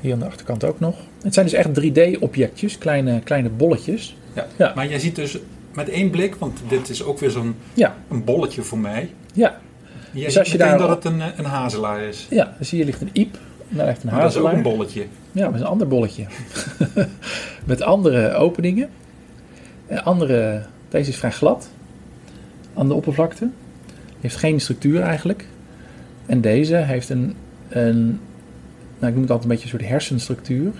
Hier 0.00 0.12
aan 0.12 0.18
de 0.18 0.24
achterkant 0.24 0.64
ook 0.64 0.80
nog. 0.80 0.96
Het 1.22 1.34
zijn 1.34 1.46
dus 1.46 1.54
echt 1.54 1.68
3D-objectjes, 1.80 2.78
kleine, 2.78 3.20
kleine 3.20 3.48
bolletjes. 3.48 4.16
Ja, 4.32 4.46
ja, 4.56 4.72
maar 4.74 4.88
jij 4.88 4.98
ziet 4.98 5.16
dus 5.16 5.38
met 5.74 5.88
één 5.88 6.10
blik, 6.10 6.34
want 6.34 6.60
dit 6.68 6.88
is 6.88 7.02
ook 7.02 7.18
weer 7.18 7.30
zo'n 7.30 7.54
ja. 7.74 7.96
een 8.08 8.24
bolletje 8.24 8.62
voor 8.62 8.78
mij. 8.78 9.10
Ja, 9.32 9.60
Dus 10.14 10.38
als 10.38 10.52
je 10.52 10.58
daar 10.58 10.78
dat 10.78 10.88
het 10.88 11.04
een, 11.04 11.20
een 11.36 11.44
hazelaar 11.44 12.02
is. 12.02 12.26
Ja, 12.30 12.54
dus 12.58 12.70
hier 12.70 12.84
ligt 12.84 13.00
een 13.00 13.10
iep. 13.12 13.38
Daar 13.68 13.86
ligt 13.86 14.02
een 14.02 14.08
hazelaar. 14.08 14.32
Dat 14.32 14.42
is 14.42 14.50
ook 14.50 14.52
een 14.52 14.62
bolletje. 14.62 15.06
Ja, 15.32 15.48
met 15.48 15.60
een 15.60 15.66
ander 15.66 15.88
bolletje. 15.88 16.26
met 17.64 17.82
andere 17.82 18.32
openingen. 18.32 18.88
Andere, 20.04 20.62
deze 20.88 21.10
is 21.10 21.16
vrij 21.16 21.30
glad 21.30 21.68
aan 22.74 22.88
de 22.88 22.94
oppervlakte. 22.94 23.48
Heeft 24.20 24.36
geen 24.36 24.60
structuur 24.60 25.02
eigenlijk. 25.02 25.46
En 26.26 26.40
deze 26.40 26.76
heeft 26.76 27.08
een, 27.08 27.34
een 27.68 28.20
nou, 28.98 29.06
ik 29.06 29.12
noem 29.12 29.22
het 29.22 29.30
altijd 29.30 29.42
een 29.42 29.48
beetje 29.48 29.64
een 29.64 29.78
soort 29.78 29.90
hersenstructuur. 29.90 30.72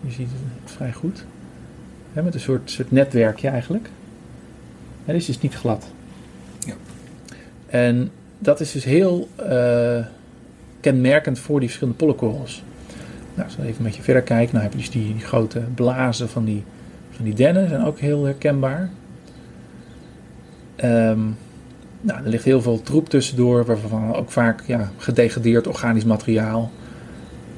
Je 0.00 0.10
ziet 0.10 0.28
het 0.62 0.70
vrij 0.72 0.92
goed. 0.92 1.24
Met 2.12 2.34
een 2.34 2.40
soort, 2.40 2.70
soort 2.70 2.90
netwerkje 2.90 3.48
eigenlijk. 3.48 3.88
En 5.04 5.12
dit 5.12 5.16
is 5.16 5.26
dus 5.26 5.40
niet 5.40 5.54
glad. 5.54 5.86
En 7.70 8.10
dat 8.38 8.60
is 8.60 8.72
dus 8.72 8.84
heel 8.84 9.28
eh, 9.36 10.04
kenmerkend 10.80 11.38
voor 11.38 11.58
die 11.58 11.68
verschillende 11.68 11.98
pollenkorrels. 11.98 12.62
Nou, 13.34 13.46
als 13.46 13.56
we 13.56 13.62
even 13.62 13.76
een 13.76 13.84
beetje 13.84 14.02
verder 14.02 14.22
kijken, 14.22 14.52
dan 14.54 14.62
heb 14.62 14.72
je 14.72 14.78
dus 14.78 14.90
die, 14.90 15.14
die 15.14 15.24
grote 15.24 15.60
blazen 15.74 16.28
van 16.28 16.44
die, 16.44 16.64
van 17.10 17.24
die 17.24 17.34
dennen, 17.34 17.68
zijn 17.68 17.84
ook 17.84 17.98
heel 17.98 18.24
herkenbaar. 18.24 18.90
Ehm, 20.76 21.20
nou, 22.00 22.24
er 22.24 22.28
ligt 22.30 22.44
heel 22.44 22.62
veel 22.62 22.82
troep 22.82 23.08
tussendoor, 23.08 23.64
waarvan 23.64 24.14
ook 24.14 24.30
vaak 24.30 24.62
ja, 24.66 24.90
gedegradeerd 24.96 25.66
organisch 25.66 26.04
materiaal. 26.04 26.70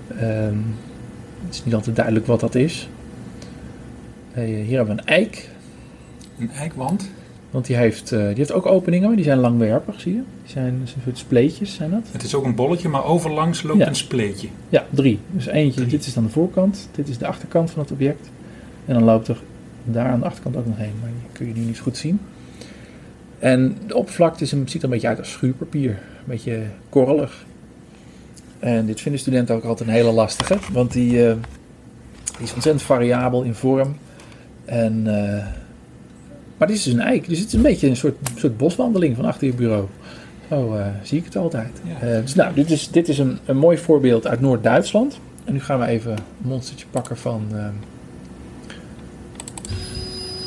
Ehm, 0.08 0.56
het 1.44 1.54
is 1.54 1.64
niet 1.64 1.74
altijd 1.74 1.96
duidelijk 1.96 2.26
wat 2.26 2.40
dat 2.40 2.54
is. 2.54 2.88
Eh, 4.32 4.44
hier 4.44 4.76
hebben 4.76 4.96
we 4.96 5.02
een 5.02 5.08
eik, 5.08 5.48
Een 6.38 6.50
eikwand. 6.50 7.10
Want 7.52 7.66
die 7.66 7.76
heeft, 7.76 8.12
eh, 8.12 8.18
die 8.26 8.36
heeft 8.36 8.52
ook 8.52 8.66
openingen, 8.66 9.06
maar 9.06 9.16
die 9.16 9.24
zijn 9.24 9.38
langwerpig, 9.38 10.00
zie 10.00 10.12
je. 10.14 10.22
Die 10.42 10.52
zijn 10.52 10.66
een 10.74 10.88
soort 11.04 11.18
spleetjes, 11.18 11.74
zijn 11.74 11.90
dat? 11.90 12.00
Het 12.12 12.22
is 12.22 12.34
ook 12.34 12.44
een 12.44 12.54
bolletje, 12.54 12.88
maar 12.88 13.04
overlangs 13.04 13.62
loopt 13.62 13.78
Ja. 13.78 13.86
een 13.88 13.94
spleetje. 13.94 14.48
Ja, 14.68 14.84
drie. 14.90 15.18
Dus 15.30 15.46
eentje, 15.46 15.80
Drie. 15.80 15.90
dit 15.92 16.06
is 16.06 16.14
dan 16.14 16.24
de 16.24 16.30
voorkant, 16.30 16.88
dit 16.92 17.08
is 17.08 17.18
de 17.18 17.26
achterkant 17.26 17.70
van 17.70 17.82
het 17.82 17.90
object. 17.92 18.30
En 18.86 18.94
dan 18.94 19.04
loopt 19.04 19.28
er 19.28 19.40
daar 19.84 20.06
aan 20.08 20.18
de 20.20 20.26
achterkant 20.26 20.56
ook 20.56 20.66
nog 20.66 20.76
heen, 20.76 20.92
maar 21.00 21.10
die 21.20 21.28
kun 21.32 21.46
je 21.46 21.52
nu 21.54 21.60
niet 21.66 21.78
goed 21.78 21.96
zien. 21.96 22.20
En 23.38 23.76
de 23.86 23.94
oppervlakte 23.96 24.44
is 24.44 24.52
een, 24.52 24.68
ziet 24.68 24.78
er 24.78 24.84
een 24.84 24.90
beetje 24.90 25.08
uit 25.08 25.18
als 25.18 25.30
schuurpapier. 25.30 25.90
Een 25.90 25.98
beetje 26.24 26.62
korrelig. 26.88 27.44
En 28.58 28.86
dit 28.86 29.00
vinden 29.00 29.20
studenten 29.20 29.54
ook 29.54 29.64
altijd 29.64 29.88
een 29.88 29.94
hele 29.94 30.12
lastige, 30.12 30.56
want 30.72 30.92
die, 30.92 31.26
eh, 31.28 31.34
die 32.36 32.44
is 32.46 32.54
ontzettend 32.54 32.82
variabel 32.84 33.42
in 33.42 33.54
vorm. 33.54 33.96
En, 34.64 35.02
eh, 35.06 35.46
maar 36.62 36.70
dit 36.70 36.80
is 36.80 36.86
dus 36.86 36.92
een 36.92 37.08
eik, 37.08 37.28
dus 37.28 37.38
het 37.38 37.46
is 37.46 37.52
een 37.52 37.62
beetje 37.62 37.88
een 37.88 37.96
soort, 37.96 38.16
soort 38.36 38.56
boswandeling 38.56 39.16
van 39.16 39.24
achter 39.24 39.46
je 39.46 39.54
bureau. 39.54 39.86
Zo 40.48 40.74
eh, 40.74 40.86
zie 41.02 41.18
ik 41.18 41.24
het 41.24 41.36
altijd. 41.36 41.80
Ja. 41.84 42.06
Eh, 42.06 42.20
dus 42.20 42.34
nou, 42.34 42.54
dit 42.54 42.70
is, 42.70 42.90
dit 42.90 43.08
is 43.08 43.18
een, 43.18 43.38
een 43.44 43.56
mooi 43.56 43.78
voorbeeld 43.78 44.26
uit 44.26 44.40
Noord-Duitsland. 44.40 45.18
En 45.44 45.52
nu 45.52 45.60
gaan 45.60 45.78
we 45.78 45.86
even 45.86 46.10
een 46.10 46.18
monstertje 46.38 46.86
pakken 46.90 47.16
van, 47.16 47.46
ehm 47.52 47.72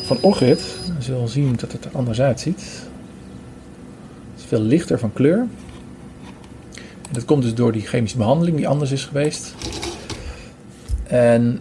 van 0.03 0.17
zullen 0.99 1.21
we 1.21 1.27
zien 1.27 1.55
dat 1.55 1.71
het 1.71 1.85
er 1.85 1.91
anders 1.93 2.21
uitziet. 2.21 2.61
Het 4.31 4.39
is 4.39 4.45
veel 4.45 4.61
lichter 4.61 4.99
van 4.99 5.13
kleur. 5.13 5.37
En 6.77 7.11
dat 7.11 7.25
komt 7.25 7.43
dus 7.43 7.53
door 7.53 7.71
die 7.71 7.87
chemische 7.87 8.17
behandeling 8.17 8.57
die 8.57 8.67
anders 8.67 8.91
is 8.91 9.05
geweest. 9.05 9.55
En 11.03 11.59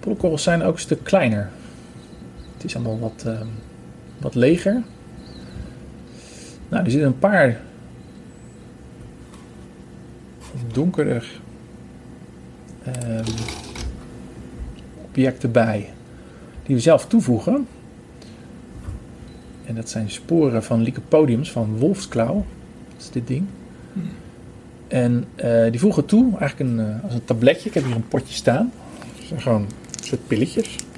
pollenkorrels 0.00 0.42
zijn 0.42 0.62
ook 0.62 0.74
een 0.74 0.80
stuk 0.80 1.04
kleiner. 1.04 1.50
Het 2.62 2.70
is 2.70 2.76
allemaal 2.76 2.98
wat, 2.98 3.22
ehm, 3.26 3.46
wat 4.18 4.34
leger. 4.34 4.82
Nou, 6.68 6.84
er 6.84 6.90
zitten 6.90 7.08
een 7.08 7.18
paar 7.18 7.60
donkerder 10.72 11.40
ehm, 12.84 13.24
objecten 15.04 15.52
bij 15.52 15.90
die 16.62 16.74
we 16.74 16.80
zelf 16.80 17.06
toevoegen. 17.06 17.66
En 19.64 19.74
dat 19.74 19.88
zijn 19.88 20.10
sporen 20.10 20.64
van 20.64 20.82
lycopodiums 20.82 21.52
van 21.52 21.76
wolfsklauw. 21.76 22.44
Dat 22.92 23.02
is 23.02 23.10
dit 23.10 23.26
ding. 23.26 23.46
En 24.88 25.24
eh, 25.34 25.70
die 25.70 25.80
voegen 25.80 26.04
toe, 26.04 26.38
eigenlijk 26.38 26.70
een, 26.70 26.80
eh, 26.80 27.04
als 27.04 27.14
een 27.14 27.24
tabletje. 27.24 27.68
Ik 27.68 27.74
heb 27.74 27.84
hier 27.84 27.94
een 27.94 28.08
potje 28.08 28.34
staan. 28.34 28.72
Dat 29.16 29.26
zijn 29.26 29.40
gewoon 29.40 29.62
een 29.62 30.04
soort 30.04 30.26
pilletjes. 30.26 30.76
Gewoon 30.76 30.90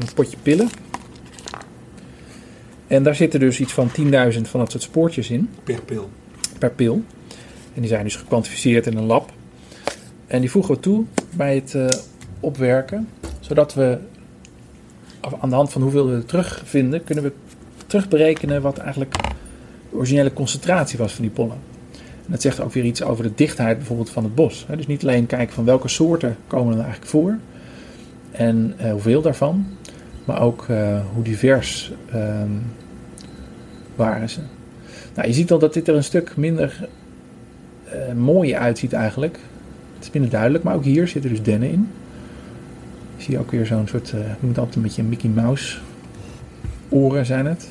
Een 0.00 0.14
potje 0.14 0.36
pillen. 0.42 0.68
En 2.86 3.02
daar 3.02 3.14
zitten 3.14 3.40
dus 3.40 3.60
iets 3.60 3.72
van 3.72 3.88
10.000 3.88 4.40
van 4.42 4.60
dat 4.60 4.70
soort 4.70 4.82
spoortjes 4.82 5.30
in 5.30 5.48
Per 5.64 5.82
pil. 5.82 6.10
per 6.58 6.70
pil. 6.70 7.02
En 7.74 7.80
die 7.80 7.90
zijn 7.90 8.04
dus 8.04 8.16
gekwantificeerd 8.16 8.86
in 8.86 8.96
een 8.96 9.04
lab. 9.04 9.32
En 10.26 10.40
die 10.40 10.50
voegen 10.50 10.74
we 10.74 10.80
toe 10.80 11.04
bij 11.30 11.54
het 11.54 11.74
eh, 11.74 11.88
opwerken, 12.40 13.08
zodat 13.40 13.74
we 13.74 13.98
aan 15.40 15.48
de 15.48 15.54
hand 15.54 15.72
van 15.72 15.82
hoeveel 15.82 16.10
we 16.10 16.24
terugvinden, 16.24 17.04
kunnen 17.04 17.24
we 17.24 17.32
terugberekenen 17.86 18.62
wat 18.62 18.78
eigenlijk 18.78 19.12
de 19.90 19.96
originele 19.96 20.32
concentratie 20.32 20.98
was 20.98 21.12
van 21.12 21.24
die 21.24 21.32
pollen. 21.34 21.58
En 21.94 22.32
dat 22.32 22.42
zegt 22.42 22.60
ook 22.60 22.72
weer 22.72 22.84
iets 22.84 23.02
over 23.02 23.24
de 23.24 23.34
dichtheid 23.34 23.76
bijvoorbeeld 23.76 24.10
van 24.10 24.24
het 24.24 24.34
bos. 24.34 24.66
Dus 24.76 24.86
niet 24.86 25.02
alleen 25.02 25.26
kijken 25.26 25.54
van 25.54 25.64
welke 25.64 25.88
soorten 25.88 26.36
komen 26.46 26.72
er 26.72 26.80
eigenlijk 26.80 27.10
voor 27.10 27.38
en 28.36 28.74
eh, 28.76 28.90
hoeveel 28.90 29.22
daarvan, 29.22 29.66
maar 30.26 30.40
ook 30.40 30.66
eh, 30.68 31.00
hoe 31.14 31.22
divers 31.22 31.92
ehm, 32.10 32.50
waren 33.94 34.28
ze. 34.28 34.40
Nou, 35.14 35.28
je 35.28 35.34
ziet 35.34 35.52
al 35.52 35.58
dat 35.58 35.74
dit 35.74 35.88
er 35.88 35.94
een 35.94 36.04
stuk 36.04 36.36
minder 36.36 36.88
eh, 37.84 38.12
mooi 38.12 38.54
uitziet 38.54 38.92
eigenlijk. 38.92 39.38
Het 39.94 40.04
is 40.04 40.10
minder 40.10 40.30
duidelijk, 40.30 40.64
maar 40.64 40.74
ook 40.74 40.84
hier 40.84 41.08
zitten 41.08 41.30
dus 41.30 41.42
dennen 41.42 41.70
in. 41.70 41.88
Je 43.16 43.22
ziet 43.22 43.36
ook 43.36 43.50
weer 43.50 43.66
zo'n 43.66 43.88
soort, 43.88 44.12
noem 44.12 44.48
het 44.48 44.58
altijd 44.58 44.76
een 44.76 44.82
beetje 44.82 45.02
Mickey 45.02 45.30
Mouse 45.30 45.78
oren 46.88 47.26
zijn 47.26 47.46
het. 47.46 47.68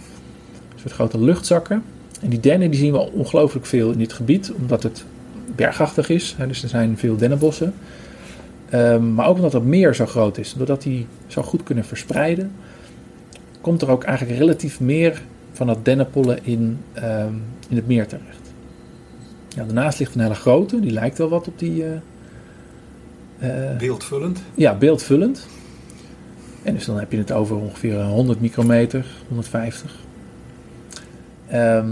Een 0.73 0.79
soort 0.79 0.93
grote 0.93 1.19
luchtzakken. 1.19 1.83
En 2.21 2.29
die 2.29 2.39
dennen 2.39 2.71
die 2.71 2.79
zien 2.79 2.91
we 2.91 3.11
ongelooflijk 3.11 3.65
veel 3.65 3.91
in 3.91 3.97
dit 3.97 4.13
gebied, 4.13 4.51
omdat 4.51 4.83
het 4.83 5.05
bergachtig 5.55 6.09
is. 6.09 6.35
Hè, 6.37 6.47
dus 6.47 6.63
er 6.63 6.69
zijn 6.69 6.97
veel 6.97 7.17
dennenbossen. 7.17 7.73
Ehm, 8.75 9.13
maar 9.13 9.27
ook 9.27 9.35
omdat 9.35 9.53
het 9.53 9.63
meer 9.63 9.95
zo 9.95 10.05
groot 10.05 10.37
is. 10.37 10.53
Doordat 10.53 10.81
die 10.81 11.07
zo 11.27 11.41
goed 11.41 11.63
kunnen 11.63 11.85
verspreiden, 11.85 12.51
komt 13.61 13.81
er 13.81 13.89
ook 13.89 14.03
eigenlijk 14.03 14.39
relatief 14.39 14.79
meer 14.79 15.21
van 15.51 15.67
dat 15.67 15.85
dennenpollen 15.85 16.45
in, 16.45 16.77
ehm, 16.93 17.33
in 17.69 17.75
het 17.75 17.87
meer 17.87 18.07
terecht. 18.07 18.53
Ja, 19.47 19.63
daarnaast 19.63 19.99
ligt 19.99 20.15
een 20.15 20.21
hele 20.21 20.33
grote, 20.35 20.79
die 20.79 20.91
lijkt 20.91 21.17
wel 21.17 21.29
wat 21.29 21.47
op 21.47 21.59
die. 21.59 21.83
eh, 23.39 23.71
eh, 23.71 23.77
Beeldvullend. 23.77 24.41
ja, 24.55 24.75
beeldvullend. 24.75 25.47
En 26.63 26.73
dus 26.73 26.85
dan 26.85 26.99
heb 26.99 27.11
je 27.11 27.17
het 27.17 27.31
over 27.31 27.55
ongeveer 27.55 28.01
100 28.03 28.41
micrometer, 28.41 29.05
150. 29.27 29.95
Ehm, 31.47 31.89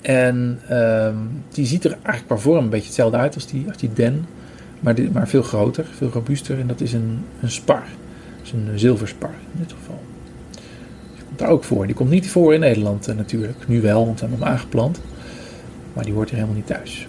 en 0.00 0.60
die 1.52 1.66
ziet 1.66 1.84
er 1.84 1.90
eigenlijk 1.90 2.26
qua 2.26 2.36
vorm 2.36 2.64
een 2.64 2.70
beetje 2.70 2.86
hetzelfde 2.86 3.16
uit 3.16 3.34
als 3.34 3.46
die, 3.46 3.64
als 3.68 3.76
die 3.76 3.92
den. 3.92 4.26
Maar, 4.80 4.94
di- 4.94 5.10
maar 5.12 5.28
veel 5.28 5.42
groter, 5.42 5.86
veel 5.96 6.08
robuuster. 6.12 6.58
En 6.60 6.66
dat 6.66 6.80
is 6.80 6.92
een, 6.92 7.18
een 7.40 7.50
spar. 7.50 7.82
Is 8.42 8.52
een 8.52 8.78
zilverspar 8.78 9.30
in 9.52 9.60
dit 9.60 9.72
geval. 9.72 10.00
Die 11.14 11.24
komt 11.26 11.38
daar 11.38 11.48
ook 11.48 11.64
voor. 11.64 11.86
Die 11.86 11.94
komt 11.94 12.10
niet 12.10 12.30
voor 12.30 12.54
in 12.54 12.60
Nederland 12.60 13.08
eh, 13.08 13.16
natuurlijk. 13.16 13.68
Nu 13.68 13.80
wel, 13.80 14.06
want 14.06 14.20
we 14.20 14.26
hebben 14.26 14.44
hem 14.46 14.54
aangeplant. 14.54 15.00
Maar 15.92 16.04
die 16.04 16.12
hoort 16.14 16.28
hier 16.28 16.38
helemaal 16.38 16.58
niet 16.58 16.66
thuis. 16.66 17.06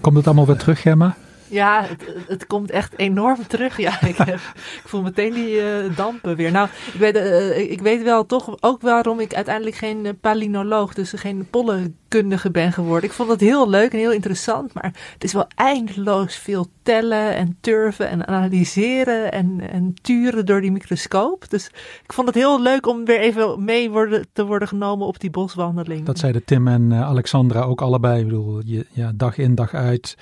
Komt 0.00 0.16
het 0.16 0.26
allemaal 0.26 0.46
weer 0.46 0.56
terug, 0.56 0.80
Gemma? 0.80 1.16
Ja, 1.48 1.86
het, 2.26 2.46
komt 2.46 2.70
echt 2.70 2.98
enorm 2.98 3.46
terug. 3.46 3.76
Ja, 3.76 4.02
ik, 4.06 4.16
heb, 4.16 4.28
ik 4.54 4.82
voel 4.84 5.02
meteen 5.02 5.32
die 5.32 5.60
eh, 5.60 5.96
dampen 5.96 6.36
weer. 6.36 6.50
Nou, 6.50 6.68
ik 6.92 7.00
weet, 7.00 7.16
eh, 7.16 7.70
ik 7.70 7.80
weet 7.80 8.02
wel 8.02 8.26
toch 8.26 8.56
ook 8.60 8.80
waarom 8.80 9.20
ik 9.20 9.34
uiteindelijk 9.34 9.76
geen 9.76 10.06
eh, 10.06 10.12
palinoloog, 10.20 10.94
dus 10.94 11.12
geen 11.16 11.46
pollenkundige 11.50 12.50
ben 12.50 12.72
geworden. 12.72 13.08
Ik 13.08 13.14
vond 13.14 13.30
het 13.30 13.40
heel 13.40 13.68
leuk 13.68 13.92
en 13.92 13.98
heel 13.98 14.12
interessant, 14.12 14.74
maar 14.74 14.92
het 15.12 15.24
is 15.24 15.32
wel 15.32 15.46
eindeloos 15.54 16.34
veel 16.34 16.66
tellen 16.82 17.34
en 17.34 17.56
turven 17.60 18.08
en 18.08 18.26
analyseren 18.26 19.32
en, 19.32 19.60
en 19.70 19.94
turen 20.02 20.46
door 20.46 20.60
die 20.60 20.72
microscoop. 20.72 21.50
Dus 21.50 21.66
ik 22.04 22.12
vond 22.12 22.26
het 22.26 22.36
heel 22.36 22.62
leuk 22.62 22.86
om 22.86 23.04
weer 23.04 23.20
even 23.20 23.64
mee 23.64 23.90
worden, 23.90 24.26
te 24.32 24.44
worden 24.44 24.68
genomen 24.68 25.06
op 25.06 25.20
die 25.20 25.30
boswandeling. 25.30 26.04
Dat 26.06 26.18
zeiden 26.18 26.44
Tim 26.44 26.68
en 26.68 26.92
Alexandra 26.92 27.60
ook 27.62 27.80
allebei. 27.80 28.20
Ik 28.20 28.26
bedoel, 28.26 28.60
je, 28.64 28.86
ja, 28.92 29.12
dag 29.14 29.38
in, 29.38 29.54
dag 29.54 29.74
uit. 29.74 30.16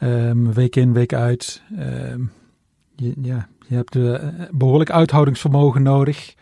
Ehm, 0.00 0.52
week 0.52 0.76
in, 0.76 0.92
week 0.92 1.14
uit. 1.14 1.62
Ehm, 1.78 2.20
je, 2.96 3.12
ja, 3.22 3.48
je 3.68 3.74
hebt 3.74 3.96
eh, 3.96 4.28
behoorlijk 4.50 4.90
uithoudingsvermogen 4.90 5.82
nodig 5.82 6.34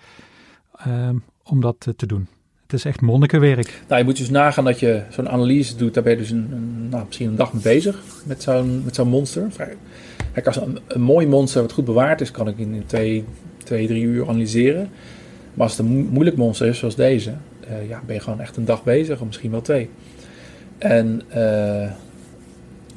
ehm, 0.77 1.16
om 1.42 1.61
dat 1.61 1.77
eh, 1.87 1.94
te 1.97 2.07
doen. 2.07 2.29
Het 2.62 2.73
is 2.73 2.85
echt 2.85 3.01
monnikenwerk. 3.01 3.83
Nou, 3.87 3.99
je 3.99 4.05
moet 4.05 4.16
dus 4.16 4.31
nagaan 4.31 4.64
dat 4.64 4.81
je 4.81 5.03
zo'n 5.11 5.29
analyse 5.29 5.77
doet. 5.77 5.94
Daar 5.94 6.03
ben 6.03 6.12
je 6.12 6.18
dus 6.18 6.31
een, 6.31 6.88
nou, 6.88 7.05
misschien 7.07 7.29
een 7.29 7.37
dag 7.37 7.53
mee 7.53 7.62
bezig 7.62 8.03
met 8.25 8.42
zo'n, 8.42 8.83
met 8.85 8.94
zo'n 8.94 9.09
monster. 9.09 9.47
Kijk, 10.33 10.47
als 10.47 10.57
een, 10.57 11.03
mooi 11.03 11.27
monster 11.27 11.62
wat 11.62 11.73
goed 11.73 11.85
bewaard 11.85 12.21
is, 12.21 12.31
kan 12.31 12.49
ik 12.49 12.59
in 12.59 12.83
twee, 12.87 13.25
twee, 13.65 13.87
drie 13.87 14.02
uur 14.02 14.29
analyseren. 14.29 14.88
Maar 15.54 15.67
als 15.67 15.77
het 15.77 15.87
een 15.87 15.96
mo- 15.96 16.11
moeilijk 16.11 16.37
monster 16.37 16.67
is, 16.67 16.79
zoals 16.79 16.96
deze, 16.96 17.33
eh, 17.69 17.88
ja, 17.88 18.02
ben 18.06 18.15
je 18.15 18.21
gewoon 18.21 18.40
echt 18.40 18.56
een 18.56 18.65
dag 18.65 18.85
bezig, 18.85 19.21
of 19.21 19.27
misschien 19.27 19.50
wel 19.50 19.61
twee. 19.61 19.90
En 20.79 21.23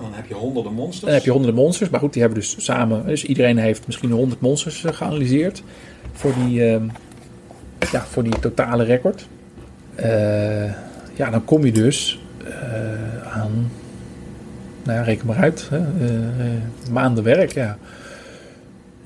Dan 0.01 0.13
heb 0.13 0.25
je 0.25 0.33
honderden 0.33 0.73
monsters. 0.73 1.05
dan 1.05 1.13
heb 1.13 1.23
je 1.23 1.31
honderden 1.31 1.61
monsters, 1.61 1.89
maar 1.89 1.99
goed, 1.99 2.13
die 2.13 2.21
hebben 2.21 2.39
dus 2.39 2.65
samen. 2.65 3.05
Dus 3.05 3.25
iedereen 3.25 3.57
heeft 3.57 3.85
misschien 3.85 4.11
honderd 4.11 4.41
monsters 4.41 4.83
eh, 4.83 4.93
geanalyseerd 4.93 5.63
voor 6.11 6.33
die, 6.33 6.65
ehm, 6.65 6.83
ja, 7.91 8.05
voor 8.05 8.23
die 8.23 8.39
totale 8.39 8.83
record. 8.83 9.27
Eh, 9.95 10.63
ja, 11.15 11.29
dan 11.29 11.45
kom 11.45 11.65
je 11.65 11.71
dus 11.71 12.19
uh, 12.43 13.33
aan, 13.33 13.71
nou 14.83 14.97
ja, 14.97 15.03
reken 15.03 15.27
maar 15.27 15.37
uit, 15.37 15.69
maanden 16.91 17.23
werk, 17.23 17.51
ja. 17.51 17.77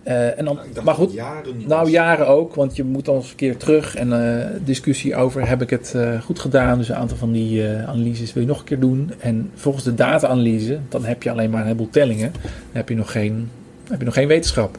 Uh, 0.08 0.39
en 0.39 0.45
dan, 0.45 0.60
maar 0.84 0.95
goed, 0.95 1.14
jaren 1.14 1.68
nou 1.68 1.89
jaren 1.89 2.28
ook, 2.28 2.56
want 2.56 2.76
je 2.76 2.84
moet 2.84 3.06
dan 3.06 3.16
eens 3.16 3.30
een 3.30 3.36
keer 3.36 3.58
terug 3.58 3.95
en 3.95 4.10
uh, 4.10 4.45
discussie 4.66 5.16
over 5.16 5.47
heb 5.47 5.62
ik 5.62 5.70
het 5.70 5.93
uh, 5.95 6.22
goed 6.22 6.39
gedaan. 6.39 6.78
Dus 6.78 6.89
een 6.89 6.95
aantal 6.95 7.18
van 7.18 7.32
die 7.32 7.68
analyses 7.68 8.34
wil 8.34 8.43
je 8.43 8.49
nog 8.49 8.60
een 8.60 8.66
keer 8.66 8.80
doen. 8.80 9.12
En 9.20 9.51
volgens 9.56 9.84
de 9.84 9.93
data-analyse, 9.93 10.80
dan 10.89 11.06
heb 11.06 11.24
je 11.24 11.32
alleen 11.32 11.49
maar 11.49 11.60
een 11.60 11.66
heleboel 11.66 11.89
tellingen. 11.89 12.32
Dan 12.41 12.51
heb 12.72 12.89
je 12.89 12.95
nog 12.95 13.12
geen, 13.12 13.49
heb 13.89 13.99
je 13.99 14.06
nog 14.06 14.14
geen 14.14 14.28
wetenschap. 14.28 14.78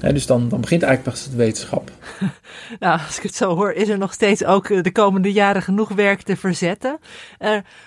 dus 0.00 0.26
dan, 0.26 0.48
dan 0.48 0.60
begint 0.60 0.82
eigenlijk 0.82 1.16
pas 1.16 1.30
de 1.30 1.36
wetenschap. 1.36 1.90
nou, 2.80 3.00
als 3.06 3.16
ik 3.16 3.22
het 3.22 3.34
zo 3.34 3.54
hoor, 3.54 3.72
is 3.72 3.88
er 3.88 3.98
nog 3.98 4.12
steeds 4.12 4.44
ook 4.44 4.84
de 4.84 4.92
komende 4.92 5.32
jaren 5.32 5.62
genoeg 5.62 5.88
werk 5.88 6.22
te 6.22 6.36
verzetten. 6.36 6.98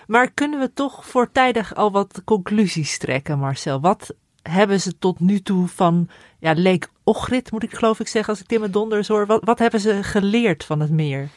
maar 0.07 0.31
kunnen 0.31 0.59
we 0.59 0.73
toch 0.73 1.05
voortijdig 1.05 1.75
al 1.75 1.91
wat 1.91 2.21
conclusies 2.25 2.97
trekken, 2.97 3.39
Marcel? 3.39 3.81
Wat 3.81 4.13
hebben 4.43 4.81
ze 4.81 4.97
tot 4.97 5.19
nu 5.19 5.41
toe 5.41 5.67
van 5.67 6.09
ja, 6.39 6.53
Leek 6.53 6.89
Ochrit, 7.03 7.51
moet 7.51 7.63
ik 7.63 7.73
geloof 7.73 7.99
ik 7.99 8.07
zeggen, 8.07 8.33
als 8.33 8.41
ik 8.41 8.47
Tim 8.47 8.71
Donders 8.71 9.07
hoor. 9.07 9.25
Wat, 9.25 9.43
wat 9.43 9.59
hebben 9.59 9.79
ze 9.79 10.03
geleerd 10.03 10.63
van 10.63 10.79
het 10.79 10.91
meer? 10.91 11.29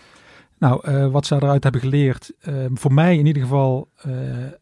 Nou, 0.59 0.91
uh, 0.91 1.11
wat 1.11 1.27
ze 1.27 1.35
eruit 1.35 1.63
hebben 1.63 1.81
geleerd, 1.81 2.33
uh, 2.49 2.67
voor 2.75 2.93
mij 2.93 3.17
in 3.19 3.27
ieder 3.27 3.43
geval 3.43 3.89
uh, 4.07 4.13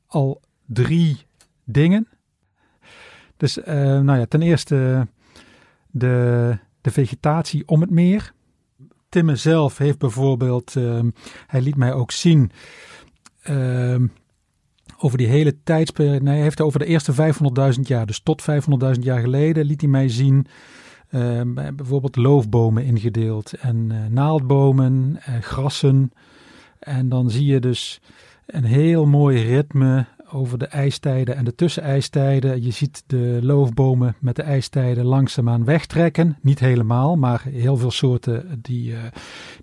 al 0.07 0.41
drie 0.67 1.27
dingen. 1.65 2.09
Dus 3.37 3.55
nou 3.65 4.19
ja, 4.19 4.27
ten 4.27 4.43
eerste 4.43 5.07
de, 5.91 6.59
de 6.81 6.91
vegetatie 6.91 7.63
om 7.67 7.81
het 7.81 7.91
meer. 7.91 8.33
Timme 9.09 9.37
zelf 9.37 9.79
heeft 9.79 9.99
bijvoorbeeld, 9.99 10.75
hij 11.47 11.61
liet 11.61 11.77
mij 11.77 11.93
ook 11.93 12.11
zien 12.11 12.51
over 15.05 15.19
die 15.19 15.27
hele 15.27 15.63
tijdsperiode. 15.63 16.23
Nee, 16.23 16.35
hij 16.35 16.43
heeft 16.43 16.61
over 16.61 16.79
de 16.79 16.87
eerste 16.87 17.13
500.000 17.75 17.81
jaar, 17.81 18.07
dus 18.07 18.21
tot 18.21 18.43
500.000 18.43 19.01
jaar 19.01 19.21
geleden, 19.21 19.65
liet 19.65 19.81
hij 19.81 19.91
mij 19.91 20.09
zien. 20.09 20.47
Uh, 21.11 21.41
bijvoorbeeld 21.75 22.17
loofbomen 22.17 22.85
ingedeeld 22.85 23.53
en 23.53 23.91
uh, 23.91 24.07
naaldbomen, 24.11 25.21
uh, 25.29 25.35
grassen. 25.41 26.13
En 26.79 27.09
dan 27.09 27.31
zie 27.31 27.47
je 27.47 27.61
dus 27.61 28.01
een 28.47 28.65
heel 28.65 29.07
mooi 29.07 29.43
ritme 29.43 30.07
over 30.31 30.59
de 30.59 30.67
ijstijden 30.67 31.37
en 31.37 31.45
de 31.45 31.55
tussenijstijden. 31.55 32.63
Je 32.63 32.71
ziet 32.71 33.03
de 33.07 33.39
loofbomen 33.43 34.17
met 34.21 34.37
de 34.37 34.43
ijstijden 34.43 35.05
langzaamaan 35.05 35.65
wegtrekken. 35.65 36.39
Niet 36.43 36.61
helemaal, 36.61 37.17
maar 37.17 37.43
heel 37.43 37.77
veel 37.77 37.91
soorten 37.91 38.59
die, 38.63 38.95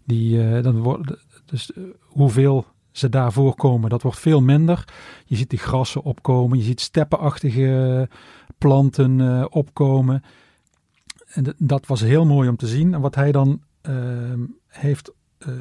die 0.05 0.61
dan 0.61 0.81
worden. 0.81 1.19
Dus 1.45 1.71
hoeveel 1.99 2.65
ze 2.91 3.09
daar 3.09 3.31
voorkomen. 3.31 3.89
Dat 3.89 4.01
wordt 4.01 4.19
veel 4.19 4.41
minder. 4.41 4.87
Je 5.25 5.35
ziet 5.35 5.49
die 5.49 5.59
grassen 5.59 6.03
opkomen, 6.03 6.57
je 6.57 6.63
ziet 6.63 6.81
steppenachtige 6.81 8.09
planten 8.57 9.19
uh, 9.19 9.45
opkomen. 9.49 10.23
En 11.33 11.55
dat 11.57 11.87
was 11.87 12.01
heel 12.01 12.25
mooi 12.25 12.49
om 12.49 12.55
te 12.55 12.67
zien. 12.67 12.93
En 12.93 13.01
wat 13.01 13.15
hij 13.15 13.31
dan 13.31 13.61
uh, 13.89 13.93
heeft 14.67 15.11
uh, 15.39 15.53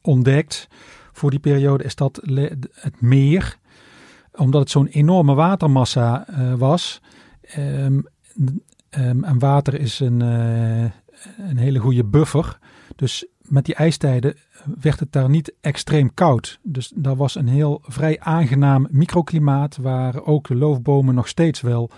ontdekt 0.00 0.68
voor 1.12 1.30
die 1.30 1.38
periode 1.38 1.84
is 1.84 1.94
dat 1.94 2.20
het 2.72 3.00
meer, 3.00 3.58
omdat 4.32 4.60
het 4.60 4.70
zo'n 4.70 4.86
enorme 4.86 5.34
watermassa 5.34 6.26
was. 6.56 7.00
Um, 7.58 8.06
um, 8.90 9.24
en 9.24 9.38
water 9.38 9.80
is 9.80 10.00
een, 10.00 10.20
een 10.20 11.56
hele 11.56 11.78
goede 11.78 12.04
buffer. 12.04 12.58
Dus 12.96 13.26
met 13.48 13.64
die 13.64 13.74
ijstijden 13.74 14.36
werd 14.80 15.00
het 15.00 15.12
daar 15.12 15.30
niet 15.30 15.52
extreem 15.60 16.14
koud. 16.14 16.58
Dus 16.62 16.92
daar 16.94 17.16
was 17.16 17.34
een 17.34 17.48
heel 17.48 17.80
vrij 17.82 18.20
aangenaam 18.20 18.86
microklimaat 18.90 19.76
waar 19.76 20.24
ook 20.24 20.48
de 20.48 20.54
loofbomen 20.54 21.14
nog 21.14 21.28
steeds 21.28 21.60
wel 21.60 21.90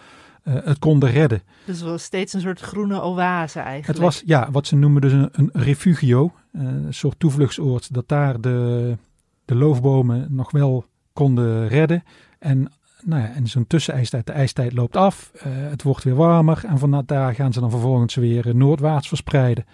uh, 0.44 0.54
het 0.64 0.78
konden 0.78 1.10
redden. 1.10 1.42
Dus 1.64 1.80
het 1.80 1.88
was 1.88 2.02
steeds 2.02 2.32
een 2.32 2.40
soort 2.40 2.60
groene 2.60 3.02
oase 3.02 3.58
eigenlijk. 3.58 3.86
Het 3.86 3.98
was 3.98 4.22
ja, 4.26 4.50
wat 4.50 4.66
ze 4.66 4.76
noemen 4.76 5.00
dus 5.00 5.12
een, 5.12 5.28
een 5.32 5.50
refugio, 5.52 6.32
uh, 6.52 6.62
een 6.62 6.94
soort 6.94 7.18
toevluchtsoord, 7.18 7.94
dat 7.94 8.08
daar 8.08 8.40
de, 8.40 8.96
de 9.44 9.54
loofbomen 9.54 10.26
nog 10.30 10.50
wel 10.50 10.84
konden 11.12 11.68
redden. 11.68 12.04
En 12.38 12.72
nou 13.02 13.22
ja, 13.22 13.32
en 13.32 13.46
zo'n 13.46 13.66
tussenijstijd, 13.66 14.26
de 14.26 14.32
ijstijd 14.32 14.72
loopt 14.72 14.96
af, 14.96 15.30
uh, 15.34 15.42
het 15.44 15.82
wordt 15.82 16.04
weer 16.04 16.14
warmer 16.14 16.64
en 16.66 16.78
van 16.78 17.02
daar 17.06 17.34
gaan 17.34 17.52
ze 17.52 17.60
dan 17.60 17.70
vervolgens 17.70 18.14
weer 18.14 18.56
noordwaarts 18.56 19.08
verspreiden. 19.08 19.64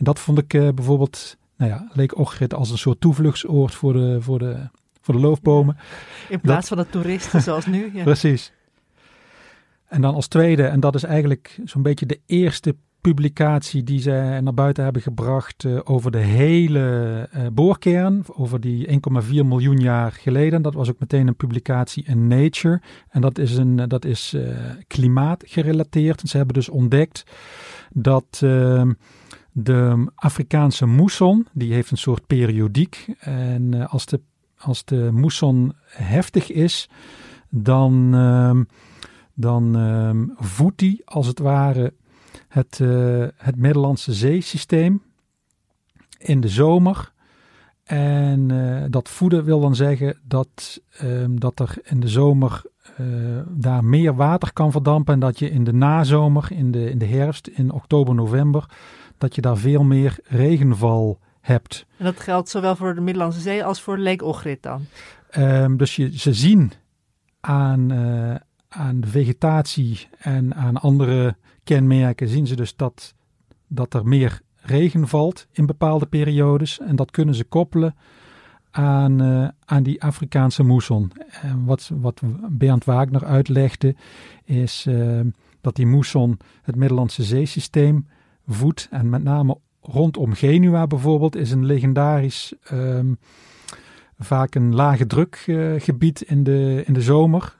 En 0.00 0.06
dat 0.06 0.18
vond 0.18 0.38
ik 0.38 0.74
bijvoorbeeld 0.74 1.36
nou 1.56 1.70
ja, 1.70 1.88
leek 1.92 2.18
Ochrid 2.18 2.54
als 2.54 2.70
een 2.70 2.78
soort 2.78 3.00
toevluchtsoord 3.00 3.74
voor 3.74 3.92
de, 3.92 4.16
voor 4.20 4.38
de, 4.38 4.56
voor 5.00 5.14
de 5.14 5.20
loofbomen. 5.20 5.76
In 6.28 6.40
plaats 6.40 6.68
van 6.68 6.76
de 6.76 6.86
toeristen 6.90 7.42
zoals 7.42 7.66
nu. 7.66 7.90
Ja. 7.94 8.02
Precies. 8.02 8.52
En 9.86 10.00
dan 10.00 10.14
als 10.14 10.28
tweede, 10.28 10.66
en 10.66 10.80
dat 10.80 10.94
is 10.94 11.02
eigenlijk 11.02 11.60
zo'n 11.64 11.82
beetje 11.82 12.06
de 12.06 12.20
eerste 12.26 12.76
publicatie 13.00 13.82
die 13.82 14.00
ze 14.00 14.38
naar 14.42 14.54
buiten 14.54 14.84
hebben 14.84 15.02
gebracht 15.02 15.64
uh, 15.64 15.80
over 15.84 16.10
de 16.10 16.18
hele 16.18 17.28
uh, 17.34 17.46
boorkern, 17.52 18.24
over 18.26 18.60
die 18.60 18.88
1,4 18.88 18.96
miljoen 19.28 19.78
jaar 19.78 20.12
geleden. 20.12 20.62
Dat 20.62 20.74
was 20.74 20.90
ook 20.90 20.98
meteen 20.98 21.26
een 21.26 21.36
publicatie 21.36 22.04
in 22.06 22.26
Nature. 22.26 22.80
En 23.08 23.20
dat 23.20 23.38
is, 23.38 23.56
een, 23.56 23.76
dat 23.76 24.04
is 24.04 24.34
uh, 24.34 24.48
klimaatgerelateerd. 24.86 26.22
En 26.22 26.28
ze 26.28 26.36
hebben 26.36 26.54
dus 26.54 26.68
ontdekt 26.68 27.24
dat 27.92 28.40
ehm, 28.42 28.92
de 29.52 30.06
Afrikaanse 30.14 30.86
moesson, 30.86 31.46
die 31.52 31.72
heeft 31.72 31.90
een 31.90 31.98
soort 31.98 32.26
periodiek. 32.26 33.14
En 33.18 33.74
uh, 33.74 33.92
als, 33.92 34.06
de, 34.06 34.20
als 34.58 34.84
de 34.84 35.08
moesson 35.12 35.72
heftig 35.86 36.50
is, 36.50 36.88
dan, 37.48 38.14
uh, 38.14 38.60
dan 39.34 39.76
uh, 39.76 40.10
voedt 40.36 40.78
die 40.78 41.02
als 41.04 41.26
het 41.26 41.38
ware 41.38 41.92
het, 42.48 42.80
eh, 42.80 43.26
het 43.36 43.56
Middellandse 43.56 44.12
zeesysteem 44.12 45.02
in 46.18 46.40
de 46.40 46.48
zomer. 46.48 47.12
En 47.84 48.48
uh, 48.48 48.84
dat 48.88 49.08
voeden 49.08 49.44
wil 49.44 49.60
dan 49.60 49.74
zeggen 49.74 50.18
dat, 50.22 50.80
ehm, 50.90 51.36
dat 51.36 51.60
er 51.60 51.74
in 51.82 52.00
de 52.00 52.08
zomer 52.08 52.62
daar 53.48 53.84
meer 53.84 54.14
water 54.14 54.52
kan 54.52 54.72
verdampen. 54.72 55.14
En 55.14 55.20
dat 55.20 55.38
je 55.38 55.50
in 55.50 55.64
de 55.64 55.72
nazomer, 55.72 56.48
in 56.52 56.70
de, 56.70 56.90
in 56.90 56.98
de 56.98 57.06
herfst, 57.06 57.46
in 57.46 57.72
oktober, 57.72 58.14
november, 58.14 58.66
dat 59.20 59.34
je 59.34 59.40
daar 59.40 59.56
veel 59.56 59.82
meer 59.82 60.18
regenval 60.24 61.18
hebt. 61.40 61.86
En 61.96 62.04
dat 62.04 62.20
geldt 62.20 62.48
zowel 62.48 62.76
voor 62.76 62.94
de 62.94 63.00
Middellandse 63.00 63.40
Zee 63.40 63.64
als 63.64 63.80
voor 63.80 63.98
Lake 63.98 64.24
Ochrid 64.24 64.62
dan? 64.62 64.84
Um, 65.38 65.76
dus 65.76 65.96
je, 65.96 66.18
ze 66.18 66.32
zien 66.32 66.72
aan, 67.40 67.92
uh, 67.92 68.34
aan 68.68 69.00
de 69.00 69.06
vegetatie 69.06 70.08
en 70.18 70.54
aan 70.54 70.76
andere 70.76 71.36
kenmerken, 71.64 72.28
zien 72.28 72.46
ze 72.46 72.56
dus 72.56 72.76
dat, 72.76 73.14
dat 73.68 73.94
er 73.94 74.06
meer 74.06 74.40
regen 74.56 75.08
valt 75.08 75.46
in 75.52 75.66
bepaalde 75.66 76.06
periodes. 76.06 76.80
En 76.80 76.96
dat 76.96 77.10
kunnen 77.10 77.34
ze 77.34 77.44
koppelen 77.44 77.94
aan, 78.70 79.22
uh, 79.22 79.48
aan 79.64 79.82
die 79.82 80.02
Afrikaanse 80.02 80.62
moesson. 80.62 81.12
En 81.42 81.64
wat, 81.64 81.90
wat 81.94 82.20
Bernd 82.48 82.84
Wagner 82.84 83.24
uitlegde, 83.24 83.94
is 84.44 84.86
uh, 84.88 85.20
dat 85.60 85.76
die 85.76 85.86
moesson 85.86 86.38
het 86.62 86.76
Middellandse 86.76 87.22
zeesysteem 87.22 88.06
voet. 88.52 88.88
En 88.90 89.08
met 89.08 89.22
name 89.22 89.58
rondom 89.80 90.32
Genua 90.32 90.86
bijvoorbeeld 90.86 91.36
is 91.36 91.50
een 91.50 91.66
legendarisch, 91.66 92.54
um, 92.72 93.18
vaak 94.18 94.54
een 94.54 94.74
lage 94.74 95.06
drukgebied 95.06 96.22
uh, 96.22 96.30
in, 96.30 96.42
de, 96.42 96.82
in 96.86 96.92
de 96.92 97.02
zomer. 97.02 97.56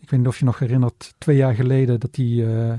Ik 0.00 0.10
weet 0.10 0.20
niet 0.20 0.28
of 0.28 0.38
je 0.38 0.44
nog 0.44 0.58
herinnert, 0.58 1.14
twee 1.18 1.36
jaar 1.36 1.54
geleden 1.54 2.00
dat 2.00 2.14
die 2.14 2.42
uh, 2.42 2.72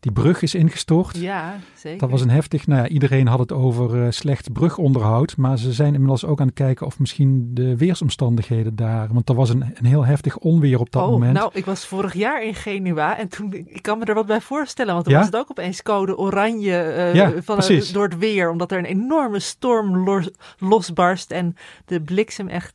die 0.00 0.12
brug 0.12 0.42
is 0.42 0.54
ingestort. 0.54 1.16
Ja, 1.16 1.58
zeker. 1.74 1.98
Dat 1.98 2.10
was 2.10 2.20
een 2.20 2.30
heftig, 2.30 2.66
nou 2.66 2.82
ja, 2.82 2.88
iedereen 2.88 3.26
had 3.26 3.38
het 3.38 3.52
over 3.52 3.96
uh, 3.96 4.10
slecht 4.10 4.52
brugonderhoud. 4.52 5.36
Maar 5.36 5.58
ze 5.58 5.72
zijn 5.72 5.92
inmiddels 5.92 6.24
ook 6.24 6.40
aan 6.40 6.46
het 6.46 6.54
kijken 6.54 6.86
of 6.86 6.98
misschien 6.98 7.50
de 7.54 7.76
weersomstandigheden 7.76 8.76
daar. 8.76 9.08
Want 9.12 9.28
er 9.28 9.34
was 9.34 9.50
een, 9.50 9.64
een 9.74 9.84
heel 9.84 10.04
heftig 10.04 10.36
onweer 10.36 10.80
op 10.80 10.90
dat 10.90 11.02
oh, 11.02 11.10
moment. 11.10 11.32
Nou, 11.32 11.50
ik 11.54 11.64
was 11.64 11.86
vorig 11.86 12.14
jaar 12.14 12.44
in 12.44 12.54
Genua 12.54 13.18
en 13.18 13.28
toen, 13.28 13.52
ik 13.52 13.82
kan 13.82 13.98
me 13.98 14.04
er 14.04 14.14
wat 14.14 14.26
bij 14.26 14.40
voorstellen. 14.40 14.92
Want 14.92 15.04
toen 15.04 15.14
ja? 15.14 15.18
was 15.20 15.28
het 15.28 15.36
ook 15.36 15.50
opeens 15.50 15.82
code 15.82 16.16
oranje 16.16 16.94
uh, 16.96 17.14
ja, 17.14 17.32
van, 17.42 17.62
uh, 17.70 17.92
door 17.92 18.04
het 18.04 18.18
weer. 18.18 18.50
Omdat 18.50 18.72
er 18.72 18.78
een 18.78 18.84
enorme 18.84 19.38
storm 19.38 20.04
los, 20.04 20.30
losbarst 20.58 21.30
en 21.30 21.56
de 21.84 22.00
bliksem 22.00 22.48
echt... 22.48 22.74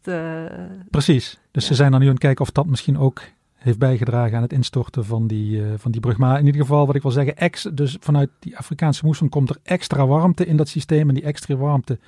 precies. 0.90 1.40
Dus 1.52 1.64
ja. 1.64 1.70
ze 1.70 1.76
zijn 1.76 1.92
dan 1.92 2.00
nu 2.00 2.06
aan 2.06 2.12
het 2.12 2.22
kijken 2.22 2.46
of 2.46 2.52
dat 2.52 2.66
misschien 2.66 2.98
ook 2.98 3.22
heeft 3.66 3.80
bijgedragen 3.80 4.36
aan 4.36 4.42
het 4.42 4.54
instorten 4.54 5.06
van 5.06 5.28
die, 5.28 5.58
uh, 5.58 5.74
van 5.78 5.92
die 5.92 6.02
brug. 6.02 6.18
Maar 6.18 6.40
in 6.40 6.46
ieder 6.46 6.62
geval, 6.62 6.86
wat 6.86 6.96
ik 6.96 7.02
wil 7.02 7.12
zeggen, 7.12 7.38
ex, 7.38 7.68
dus 7.74 7.98
vanuit 8.00 8.30
die 8.40 8.58
Afrikaanse 8.58 9.06
moesson 9.06 9.30
komt 9.30 9.50
er 9.50 9.58
extra 9.64 10.08
warmte 10.08 10.46
in 10.46 10.58
dat 10.58 10.68
systeem. 10.68 11.08
En 11.10 11.16
die 11.16 11.24
extra 11.24 11.56
warmte 11.56 12.00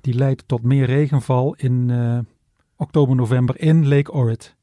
die 0.00 0.14
leidt 0.14 0.42
tot 0.46 0.62
meer 0.62 0.86
regenval 0.86 1.54
in 1.54 1.88
uh, 1.88 2.18
oktober, 2.76 3.16
november 3.16 3.60
in 3.60 3.88
Lake 3.88 4.12
Orrit. 4.12 4.54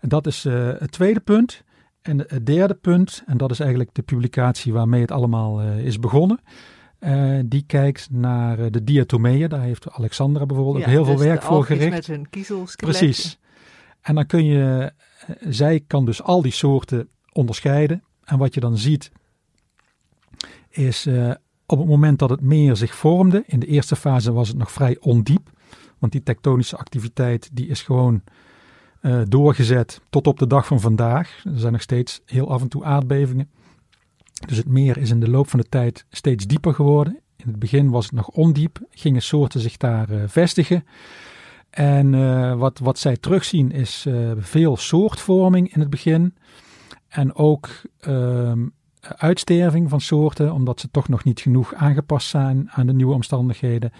En 0.00 0.08
dat 0.08 0.26
is 0.26 0.44
uh, 0.44 0.70
het 0.78 0.92
tweede 0.92 1.20
punt. 1.20 1.62
En 2.02 2.18
het 2.18 2.46
derde 2.46 2.74
punt, 2.74 3.22
en 3.26 3.36
dat 3.36 3.50
is 3.50 3.60
eigenlijk 3.60 3.90
de 3.94 4.02
publicatie 4.02 4.72
waarmee 4.72 5.00
het 5.00 5.10
allemaal 5.10 5.60
is 5.62 5.98
begonnen. 5.98 6.40
Uh, 7.00 7.38
die 7.44 7.64
kijkt 7.66 8.08
naar 8.10 8.58
uh, 8.58 8.66
de 8.70 8.84
diatomeeën. 8.84 9.48
Daar 9.48 9.60
heeft 9.60 9.90
Alexandra 9.90 10.46
bijvoorbeeld 10.46 10.78
ja, 10.78 10.84
ook 10.84 10.90
heel 10.90 11.04
dus 11.04 11.14
veel 11.14 11.24
werk 11.24 11.40
de 11.40 11.46
voor 11.46 11.64
gericht. 11.64 11.90
met 11.90 12.06
hun 12.06 12.28
kiezelskelet. 12.30 12.96
Precies. 12.96 13.38
En 14.02 14.14
dan 14.14 14.26
kun 14.26 14.44
je, 14.44 14.92
zij 15.48 15.80
kan 15.86 16.04
dus 16.04 16.22
al 16.22 16.42
die 16.42 16.52
soorten 16.52 17.08
onderscheiden. 17.32 18.02
En 18.24 18.38
wat 18.38 18.54
je 18.54 18.60
dan 18.60 18.78
ziet, 18.78 19.10
is 20.68 21.08
op 21.66 21.78
het 21.78 21.88
moment 21.88 22.18
dat 22.18 22.30
het 22.30 22.40
meer 22.40 22.76
zich 22.76 22.94
vormde. 22.94 23.42
In 23.46 23.60
de 23.60 23.66
eerste 23.66 23.96
fase 23.96 24.32
was 24.32 24.48
het 24.48 24.56
nog 24.56 24.72
vrij 24.72 24.96
ondiep. 25.00 25.50
Want 25.98 26.12
die 26.12 26.22
tektonische 26.22 26.76
activiteit 26.76 27.50
die 27.52 27.66
is 27.66 27.82
gewoon 27.82 28.22
uh, 29.02 29.22
doorgezet 29.28 30.00
tot 30.10 30.26
op 30.26 30.38
de 30.38 30.46
dag 30.46 30.66
van 30.66 30.80
vandaag. 30.80 31.42
Er 31.44 31.58
zijn 31.58 31.72
nog 31.72 31.82
steeds 31.82 32.20
heel 32.24 32.50
af 32.50 32.60
en 32.60 32.68
toe 32.68 32.84
aardbevingen. 32.84 33.50
Dus 34.46 34.56
het 34.56 34.68
meer 34.68 34.96
is 34.96 35.10
in 35.10 35.20
de 35.20 35.30
loop 35.30 35.48
van 35.48 35.60
de 35.60 35.68
tijd 35.68 36.06
steeds 36.10 36.46
dieper 36.46 36.74
geworden. 36.74 37.20
In 37.36 37.48
het 37.48 37.58
begin 37.58 37.90
was 37.90 38.04
het 38.04 38.14
nog 38.14 38.28
ondiep, 38.28 38.78
gingen 38.90 39.22
soorten 39.22 39.60
zich 39.60 39.76
daar 39.76 40.10
uh, 40.10 40.22
vestigen. 40.26 40.84
En 41.72 42.12
uh, 42.12 42.54
wat, 42.54 42.78
wat 42.78 42.98
zij 42.98 43.16
terugzien 43.16 43.70
is 43.72 44.06
veel 44.38 44.76
soortvorming 44.76 45.74
in 45.74 45.80
het 45.80 45.90
begin. 45.90 46.34
En 47.08 47.34
ook 47.34 47.68
ehm, 48.00 48.66
uitsterving 49.00 49.90
van 49.90 50.00
soorten, 50.00 50.52
omdat 50.52 50.80
ze 50.80 50.90
toch 50.90 51.08
nog 51.08 51.24
niet 51.24 51.40
genoeg 51.40 51.74
aangepast 51.74 52.28
zijn 52.28 52.70
aan 52.70 52.86
de 52.86 52.92
nieuwe 52.92 53.14
omstandigheden. 53.14 53.92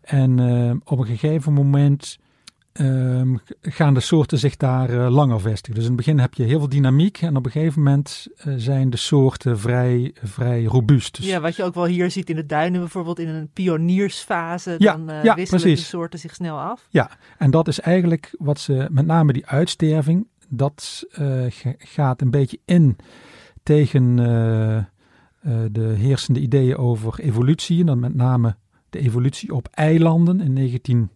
En 0.00 0.38
uh, 0.38 0.74
op 0.84 0.98
een 0.98 1.06
gegeven 1.06 1.52
moment 1.52 2.18
um, 2.80 3.40
gaan 3.60 3.94
de 3.94 4.00
soorten 4.00 4.38
zich 4.38 4.56
daar 4.56 4.90
uh, 4.90 5.10
langer 5.10 5.40
vestigen. 5.40 5.74
Dus 5.74 5.82
in 5.82 5.88
het 5.88 5.96
begin 5.96 6.18
heb 6.18 6.34
je 6.34 6.42
heel 6.42 6.58
veel 6.58 6.68
dynamiek 6.68 7.18
en 7.20 7.36
op 7.36 7.44
een 7.44 7.50
gegeven 7.50 7.82
moment 7.82 8.26
uh, 8.46 8.54
zijn 8.56 8.90
de 8.90 8.96
soorten 8.96 9.58
vrij, 9.58 10.14
vrij 10.22 10.64
robuust. 10.64 11.16
Dus 11.16 11.26
ja, 11.26 11.40
wat 11.40 11.56
je 11.56 11.64
ook 11.64 11.74
wel 11.74 11.86
hier 11.86 12.10
ziet 12.10 12.30
in 12.30 12.36
de 12.36 12.46
duinen 12.46 12.80
bijvoorbeeld 12.80 13.18
in 13.18 13.28
een 13.28 13.50
pioniersfase, 13.52 14.74
ja, 14.78 14.96
dan 14.96 15.22
ja, 15.22 15.34
wisselen 15.34 15.60
precies. 15.60 15.80
de 15.80 15.86
soorten 15.86 16.18
zich 16.18 16.34
snel 16.34 16.58
af. 16.58 16.86
Ja, 16.90 17.10
en 17.38 17.50
dat 17.50 17.68
is 17.68 17.80
eigenlijk 17.80 18.34
wat 18.38 18.60
ze, 18.60 18.86
met 18.90 19.06
name 19.06 19.32
die 19.32 19.46
uitsterving, 19.46 20.26
dat 20.48 21.04
gaat 21.78 22.20
een 22.20 22.30
beetje 22.30 22.58
in 22.64 22.96
tegen 23.62 24.16
de 25.72 25.94
heersende 25.96 26.40
ideeën 26.40 26.76
over 26.76 27.20
evolutie. 27.20 27.80
En 27.80 27.86
dan 27.86 28.00
met 28.00 28.14
name 28.14 28.56
de 28.90 28.98
evolutie 28.98 29.54
op 29.54 29.68
eilanden. 29.70 30.40
In 30.40 30.52
19, 30.52 31.10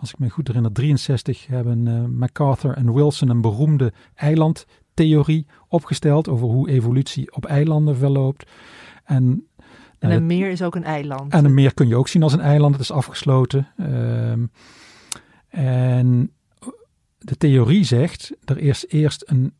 als 0.00 0.10
ik 0.10 0.18
me 0.18 0.30
goed 0.30 0.46
herinner, 0.46 0.72
63 0.72 1.46
hebben 1.46 1.86
uh, 1.86 2.04
MacArthur 2.04 2.76
en 2.76 2.94
Wilson 2.94 3.28
een 3.28 3.40
beroemde 3.40 3.92
eilandtheorie 4.14 5.46
opgesteld 5.68 6.28
over 6.28 6.46
hoe 6.46 6.70
evolutie 6.70 7.34
op 7.34 7.44
eilanden 7.44 7.96
verloopt. 7.96 8.50
En, 9.04 9.46
en 9.98 10.10
een 10.10 10.26
meer 10.26 10.50
is 10.50 10.62
ook 10.62 10.74
een 10.74 10.84
eiland. 10.84 11.32
En 11.32 11.44
een 11.44 11.54
meer 11.54 11.74
kun 11.74 11.88
je 11.88 11.96
ook 11.96 12.08
zien 12.08 12.22
als 12.22 12.32
een 12.32 12.40
eiland. 12.40 12.72
Het 12.72 12.82
is 12.82 12.90
afgesloten. 12.90 13.68
Uh, 13.76 14.32
en 15.48 16.32
de 17.18 17.36
theorie 17.38 17.84
zegt, 17.84 18.32
er 18.44 18.58
is 18.58 18.84
eerst 18.88 19.22
een 19.26 19.52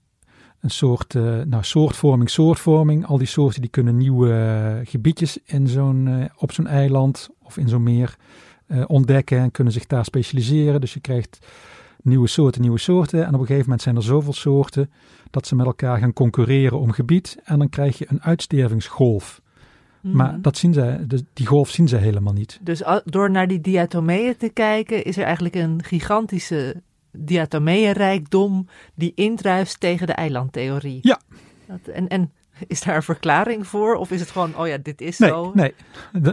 een 0.61 0.71
soort 0.71 1.15
uh, 1.15 1.43
nou, 1.43 1.65
soortvorming, 1.65 2.31
soortvorming. 2.31 3.07
Al 3.07 3.19
die 3.19 3.27
soorten 3.27 3.61
die 3.61 3.71
kunnen 3.71 3.97
nieuwe 3.97 4.29
uh, 4.29 4.89
gebiedjes 4.91 5.39
in 5.45 5.69
zo'n, 5.69 6.31
op 6.37 6.53
zo'n 6.53 6.67
eiland 6.67 7.29
of 7.43 7.57
in 7.57 7.69
zo'n 7.69 7.83
meer 7.83 8.17
ontdekken 8.87 9.39
en 9.39 9.51
kunnen 9.51 9.73
zich 9.73 9.87
daar 9.87 10.05
specialiseren. 10.05 10.81
Dus 10.81 10.95
je 10.95 11.01
krijgt 11.01 11.39
nieuwe 12.03 12.29
soorten, 12.29 12.61
nieuwe 12.61 12.79
soorten. 12.79 13.21
En 13.21 13.35
op 13.35 13.41
een 13.41 13.47
gegeven 13.47 13.65
moment 13.65 13.83
zijn 13.83 13.97
er 13.97 14.03
zoveel 14.03 14.33
soorten 14.33 14.91
dat 15.31 15.47
ze 15.47 15.55
met 15.55 15.67
elkaar 15.67 15.99
gaan 15.99 16.13
concurreren 16.13 16.79
om 16.79 16.91
gebied. 16.91 17.37
En 17.45 17.59
dan 17.59 17.69
krijg 17.69 17.99
je 17.99 18.07
een 18.09 18.23
uitstervingsgolf. 18.23 19.41
Mm. 20.01 20.17
Maar 20.17 20.41
dat 20.41 20.57
zien 20.57 20.73
ze, 20.73 21.05
dus 21.07 21.23
die 21.33 21.47
golf 21.47 21.71
zien 21.71 21.89
ze 21.89 21.97
helemaal 21.97 22.33
niet. 22.33 22.61
Dus 22.63 22.83
door 23.05 23.31
naar 23.31 23.49
die 23.49 23.61
diatomeeën 23.61 24.37
te 24.37 24.49
kijken, 24.49 25.05
is 25.05 25.17
er 25.17 25.25
eigenlijk 25.25 25.55
een 25.55 25.83
gigantische 25.83 26.83
diatomeeënrijkdom 27.13 28.67
die 28.95 29.13
indruist 29.15 29.81
tegen 29.81 30.07
de 30.07 30.13
eilandtheorie. 30.13 30.99
Ja. 31.03 31.21
Dat, 31.67 31.95
en, 31.95 32.09
en 32.09 32.33
is 32.67 32.83
daar 32.83 32.97
een 32.97 33.03
verklaring 33.03 33.67
voor? 33.67 33.95
Of 33.95 34.11
is 34.11 34.21
het 34.21 34.31
gewoon, 34.31 34.57
oh 34.57 34.67
ja, 34.67 34.79
dit 34.83 35.01
is 35.01 35.19
nee, 35.19 35.29
zo? 35.31 35.53
Nee, 35.55 35.75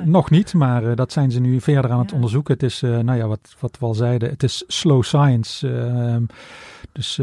nog 0.03 0.29
niet, 0.29 0.53
maar 0.53 0.83
uh, 0.83 0.95
dat 0.95 1.11
zijn 1.11 1.31
ze 1.31 1.39
nu 1.39 1.61
verder 1.61 1.91
aan 1.91 1.99
het 1.99 2.09
ja. 2.09 2.15
onderzoeken. 2.15 2.53
Het 2.53 2.63
is, 2.63 2.81
uh, 2.81 2.99
nou 2.99 3.17
ja, 3.17 3.27
wat, 3.27 3.55
wat 3.59 3.77
we 3.79 3.85
al 3.85 3.93
zeiden, 3.93 4.29
het 4.29 4.43
is 4.43 4.63
slow 4.67 5.03
science. 5.03 5.67
Uh, 5.67 6.15
dus 6.91 7.17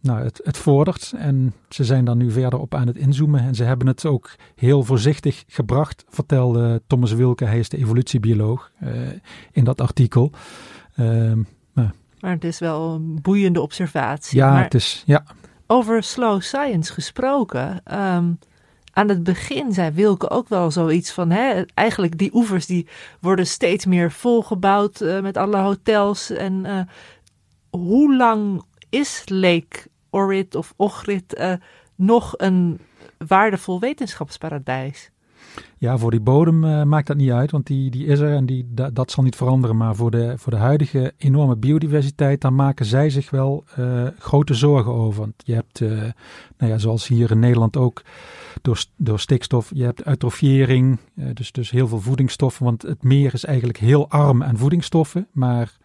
nou, 0.00 0.22
het, 0.22 0.40
het 0.44 0.58
vordert 0.58 1.12
en 1.16 1.54
ze 1.68 1.84
zijn 1.84 2.04
daar 2.04 2.16
nu 2.16 2.30
verder 2.30 2.58
op 2.58 2.74
aan 2.74 2.86
het 2.86 2.96
inzoomen. 2.96 3.40
En 3.40 3.54
ze 3.54 3.64
hebben 3.64 3.86
het 3.86 4.06
ook 4.06 4.34
heel 4.54 4.82
voorzichtig 4.82 5.44
gebracht, 5.46 6.04
vertelde 6.08 6.82
Thomas 6.86 7.12
Wilke, 7.12 7.44
hij 7.44 7.58
is 7.58 7.68
de 7.68 7.76
evolutiebioloog, 7.76 8.70
eh, 8.78 8.90
in 9.52 9.64
dat 9.64 9.80
artikel. 9.80 10.32
Ehm, 10.94 11.42
Maar 12.20 12.32
het 12.32 12.44
is 12.44 12.58
wel 12.58 12.94
een 12.94 13.18
boeiende 13.22 13.60
observatie. 13.60 14.38
ja, 14.38 14.52
maar 14.52 14.62
het 14.62 14.74
is, 14.74 15.02
ja, 15.06 15.24
over 15.72 16.02
slow 16.02 16.40
science 16.40 16.92
gesproken. 16.92 17.80
ehm, 17.84 18.32
aan 18.92 19.08
het 19.08 19.22
begin 19.22 19.72
zei 19.72 19.90
Wilke 19.90 20.30
ook 20.30 20.48
wel 20.48 20.70
zoiets 20.70 21.12
van, 21.12 21.30
hè, 21.30 21.62
eigenlijk 21.74 22.18
die 22.18 22.34
oevers 22.34 22.66
die 22.66 22.88
worden 23.20 23.46
steeds 23.46 23.86
meer 23.86 24.10
volgebouwd 24.10 25.00
eh, 25.00 25.20
met 25.20 25.36
alle 25.36 25.56
hotels. 25.56 26.30
En 26.30 26.64
eh, 26.66 26.80
hoe 27.70 28.16
lang 28.16 28.62
is 28.90 29.22
Lake 29.26 29.88
Orit 30.10 30.54
of 30.54 30.74
Ochrit 30.76 31.34
eh, 31.34 31.52
nog 31.94 32.34
een 32.36 32.80
waardevol 33.18 33.80
wetenschapsparadijs? 33.80 35.11
Ja, 35.78 35.98
voor 35.98 36.10
die 36.10 36.20
bodem 36.20 36.64
eh, 36.64 36.82
maakt 36.82 37.06
dat 37.06 37.16
niet 37.16 37.30
uit, 37.30 37.50
want 37.50 37.66
die, 37.66 37.90
die 37.90 38.06
is 38.06 38.18
er 38.20 38.34
en 38.34 38.46
die, 38.46 38.66
da- 38.70 38.90
dat 38.90 39.10
zal 39.10 39.22
niet 39.24 39.36
veranderen. 39.36 39.76
Maar 39.76 39.96
voor 39.96 40.10
de, 40.10 40.34
voor 40.36 40.52
de 40.52 40.58
huidige 40.58 41.12
enorme 41.16 41.56
biodiversiteit, 41.56 42.40
daar 42.40 42.52
maken 42.52 42.86
zij 42.86 43.10
zich 43.10 43.30
wel 43.30 43.64
eh, 43.74 44.06
grote 44.18 44.54
zorgen 44.54 44.92
over. 44.92 45.20
Want 45.20 45.34
je 45.44 45.54
hebt, 45.54 45.80
eh, 45.80 45.88
nou 46.58 46.72
ja, 46.72 46.78
zoals 46.78 47.08
hier 47.08 47.30
in 47.30 47.38
Nederland 47.38 47.76
ook, 47.76 48.02
door, 48.62 48.84
door 48.96 49.20
stikstof, 49.20 49.70
je 49.74 49.84
hebt 49.84 50.06
eutrofiëring, 50.06 50.98
eh, 51.16 51.24
dus, 51.34 51.52
dus 51.52 51.70
heel 51.70 51.88
veel 51.88 52.00
voedingsstoffen. 52.00 52.64
Want 52.64 52.82
het 52.82 53.02
meer 53.02 53.34
is 53.34 53.44
eigenlijk 53.44 53.78
heel 53.78 54.08
arm 54.08 54.42
aan 54.42 54.56
voedingsstoffen, 54.56 55.26
maar 55.32 55.76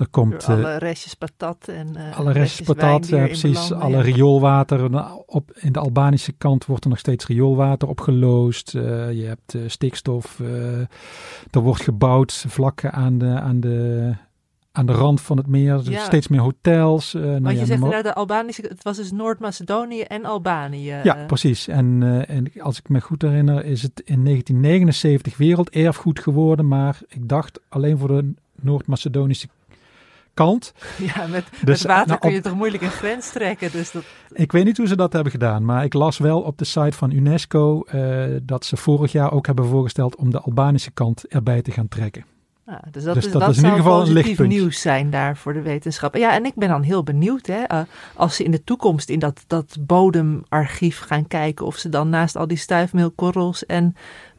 er 0.00 0.08
komt... 0.08 0.46
Door 0.46 0.58
eh, 0.58 0.64
alle 0.64 0.76
restjes 0.78 1.14
patat 1.14 1.68
en 1.68 1.96
eh, 1.96 2.18
alle 2.18 2.32
restjes 2.32 2.66
patat, 2.66 3.08
ja, 3.08 3.24
precies. 3.24 3.52
belanden, 3.68 3.80
Alle 3.80 3.96
ja. 3.96 4.02
rioolwater. 4.02 4.90
Nou, 4.90 5.22
Op, 5.26 5.50
in 5.54 5.72
de 5.72 5.78
Albanische 5.78 6.32
kant 6.32 6.66
wordt 6.66 6.84
er 6.84 6.90
nog 6.90 6.98
steeds 6.98 7.26
rioolwater 7.26 7.88
opgeloosd. 7.88 8.74
Eh, 8.74 8.82
je 9.12 9.24
hebt 9.24 9.54
eh, 9.54 9.60
stikstof. 9.66 10.40
eh, 10.40 10.78
er 11.50 11.60
wordt 11.60 11.82
gebouwd 11.82 12.44
vlak 12.48 12.84
aan 12.84 13.18
de, 13.18 13.26
aan 13.26 13.60
de, 13.60 14.12
aan 14.72 14.86
de 14.86 14.92
rand 14.92 15.20
van 15.20 15.36
het 15.36 15.46
meer. 15.46 15.80
Ja. 15.90 16.04
steeds 16.04 16.28
meer 16.28 16.40
hotels. 16.40 17.14
eh, 17.14 17.22
nou 17.22 17.40
Want 17.42 17.58
je 17.58 17.66
zegt 17.66 17.70
inderdaad, 17.70 18.04
de 18.04 18.14
Albanische, 18.14 18.62
het 18.68 18.82
was 18.82 18.96
dus 18.96 19.12
Noord-Macedonië 19.12 20.00
en 20.00 20.24
Albanië. 20.24 20.84
Ja, 21.02 21.16
eh. 21.16 21.26
precies. 21.26 21.68
En, 21.68 22.02
eh, 22.26 22.36
en 22.36 22.46
als 22.58 22.78
ik 22.78 22.88
me 22.88 23.00
goed 23.00 23.22
herinner, 23.22 23.64
is 23.64 23.82
het 23.82 24.02
in 24.04 24.24
1979 24.24 25.36
werelderfgoed 25.36 26.20
geworden. 26.20 26.68
Maar 26.68 27.00
ik 27.08 27.28
dacht 27.28 27.60
alleen 27.68 27.98
voor 27.98 28.08
de 28.08 28.34
Noord-Macedonische 28.60 29.48
kant. 30.36 30.72
Ja, 31.14 31.26
met, 31.26 31.44
Dus, 31.64 31.82
met 31.82 31.92
water 31.92 32.06
nou, 32.06 32.18
kun 32.20 32.28
op- 32.28 32.34
je 32.36 32.40
toch 32.42 32.54
moeilijk 32.54 32.82
een 32.82 32.90
grens 32.90 33.30
trekken. 33.30 33.70
Dus 33.72 33.90
dat, 33.90 34.02
Ik 34.32 34.52
weet 34.52 34.64
niet 34.64 34.76
hoe 34.76 34.86
ze 34.86 34.96
dat 34.96 35.12
hebben 35.12 35.32
gedaan, 35.32 35.64
maar 35.64 35.84
ik 35.84 35.94
las 35.94 36.18
wel 36.18 36.40
op 36.40 36.58
de 36.58 36.64
site 36.64 36.96
van 36.96 37.10
UNESCO 37.10 37.82
eh, 37.82 38.24
dat 38.42 38.64
ze 38.64 38.76
vorig 38.76 39.12
jaar 39.12 39.32
ook 39.32 39.46
hebben 39.46 39.66
voorgesteld 39.66 40.16
om 40.16 40.30
de 40.30 40.40
Albanische 40.40 40.90
kant 40.90 41.28
erbij 41.28 41.62
te 41.62 41.70
gaan 41.70 41.88
trekken. 41.88 42.24
nou, 42.66 42.80
dus 42.90 43.04
dat, 43.04 43.14
Dus 43.14 43.26
is, 43.26 43.32
dat 43.32 43.40
dat 43.40 43.50
is 43.50 43.56
in 43.56 43.62
zou 43.62 43.76
ieder 43.76 43.90
geval 43.90 44.06
een 44.06 44.12
lichtpunt. 44.12 44.48
nieuws 44.48 44.80
zijn 44.80 45.10
daar 45.10 45.36
voor 45.36 45.52
de 45.52 45.62
wetenschap. 45.62 46.14
Ja, 46.16 46.32
en 46.34 46.44
ik 46.44 46.54
ben 46.54 46.68
dan 46.68 46.82
heel 46.82 47.02
benieuwd 47.02 47.46
hè, 47.46 47.62
eh, 47.62 47.80
als 48.14 48.36
ze 48.36 48.44
in 48.44 48.50
de 48.50 48.64
toekomst 48.64 49.08
in 49.08 49.18
dat, 49.18 49.44
dat 49.46 49.76
bodemarchief 49.80 50.98
gaan 50.98 51.26
kijken 51.26 51.66
of 51.66 51.76
ze 51.76 51.88
dan 51.88 52.08
naast 52.08 52.36
al 52.36 52.46
die 52.46 52.56
stuifmeelkorrels 52.56 53.66
en 53.66 53.94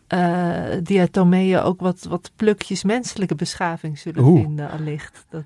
eh 0.08 0.64
diatomeeën 0.84 1.60
ook 1.60 1.80
wat, 1.82 2.06
wat 2.10 2.32
plukjes 2.36 2.84
menselijke 2.84 3.36
beschaving 3.36 4.00
zullen 4.00 4.24
Oeh. 4.24 4.41
vinden 4.41 4.70
allicht. 4.72 5.26
Dat... 5.30 5.43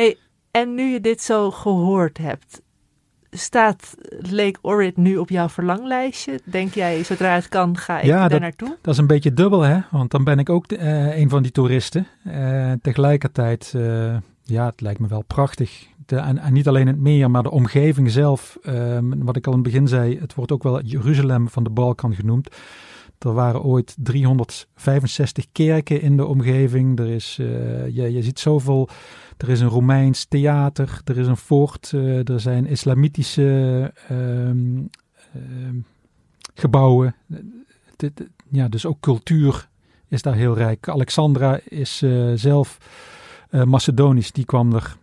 Hey, 0.00 0.16
en 0.50 0.74
nu 0.74 0.82
je 0.82 1.00
dit 1.00 1.22
zo 1.22 1.50
gehoord 1.50 2.18
hebt, 2.18 2.62
staat 3.30 3.94
Lake 4.20 4.58
Orit 4.62 4.96
nu 4.96 5.16
op 5.16 5.28
jouw 5.30 5.48
verlanglijstje? 5.48 6.40
Denk 6.44 6.74
jij, 6.74 7.04
zodra 7.04 7.34
het 7.34 7.48
kan, 7.48 7.76
ga 7.76 7.98
ik 7.98 8.04
Ja, 8.06 8.18
daar 8.20 8.28
dat- 8.28 8.40
naartoe? 8.40 8.76
Dat 8.80 8.92
is 8.94 9.00
een 9.00 9.06
beetje 9.06 9.32
dubbel, 9.34 9.60
hè? 9.60 9.78
Want 9.90 10.10
dan 10.10 10.24
ben 10.24 10.38
ik 10.38 10.48
ook 10.50 10.68
de- 10.68 10.76
eh, 10.76 11.18
een 11.18 11.28
van 11.28 11.42
die 11.42 11.52
toeristen. 11.52 12.06
Eh, 12.24 12.72
tegelijkertijd, 12.82 13.72
eh, 13.76 14.16
ja, 14.42 14.66
het 14.66 14.80
lijkt 14.80 15.00
me 15.00 15.06
wel 15.08 15.22
prachtig. 15.26 15.86
De, 16.06 16.16
en, 16.16 16.38
en 16.38 16.52
niet 16.52 16.68
alleen 16.68 16.86
het 16.86 16.98
meer, 16.98 17.30
maar 17.30 17.42
de 17.42 17.50
omgeving 17.50 18.10
zelf. 18.10 18.58
eh, 18.62 18.98
wat 19.02 19.36
ik 19.36 19.46
al 19.46 19.52
in 19.52 19.58
het 19.58 19.66
begin 19.68 19.88
zei, 19.88 20.18
het 20.20 20.34
wordt 20.34 20.52
ook 20.52 20.62
wel 20.62 20.80
Jeruzalem 20.82 21.48
van 21.48 21.62
de 21.64 21.70
Balkan 21.70 22.14
genoemd. 22.14 22.48
Er 23.20 23.32
waren 23.32 23.62
ooit 23.62 23.96
365 23.98 25.46
kerken 25.52 26.00
in 26.00 26.16
de 26.16 26.26
omgeving. 26.26 26.98
Er 26.98 27.08
is, 27.08 27.36
eh, 27.40 27.46
je, 27.86 28.12
je 28.12 28.22
ziet 28.22 28.38
zoveel. 28.38 28.88
Er 29.36 29.48
is 29.48 29.60
een 29.60 29.68
Romeins 29.68 30.24
theater, 30.24 31.00
er 31.04 31.18
is 31.18 31.26
een 31.26 31.36
fort, 31.36 31.90
eh, 31.94 32.28
er 32.28 32.40
zijn 32.40 32.66
islamitische 32.66 33.92
ehm, 34.08 34.82
ehm, 35.32 35.78
gebouwen. 36.54 37.14
Dit- 37.96 38.28
ja, 38.50 38.68
dus 38.68 38.86
ook 38.86 39.00
cultuur 39.00 39.68
is 40.08 40.22
daar 40.22 40.34
heel 40.34 40.54
rijk. 40.54 40.88
Alexandra 40.88 41.60
is 41.64 42.04
zelf 42.34 42.78
Macedonisch. 43.50 44.32
Die 44.32 44.44
kwam 44.44 44.72
er 44.72 44.96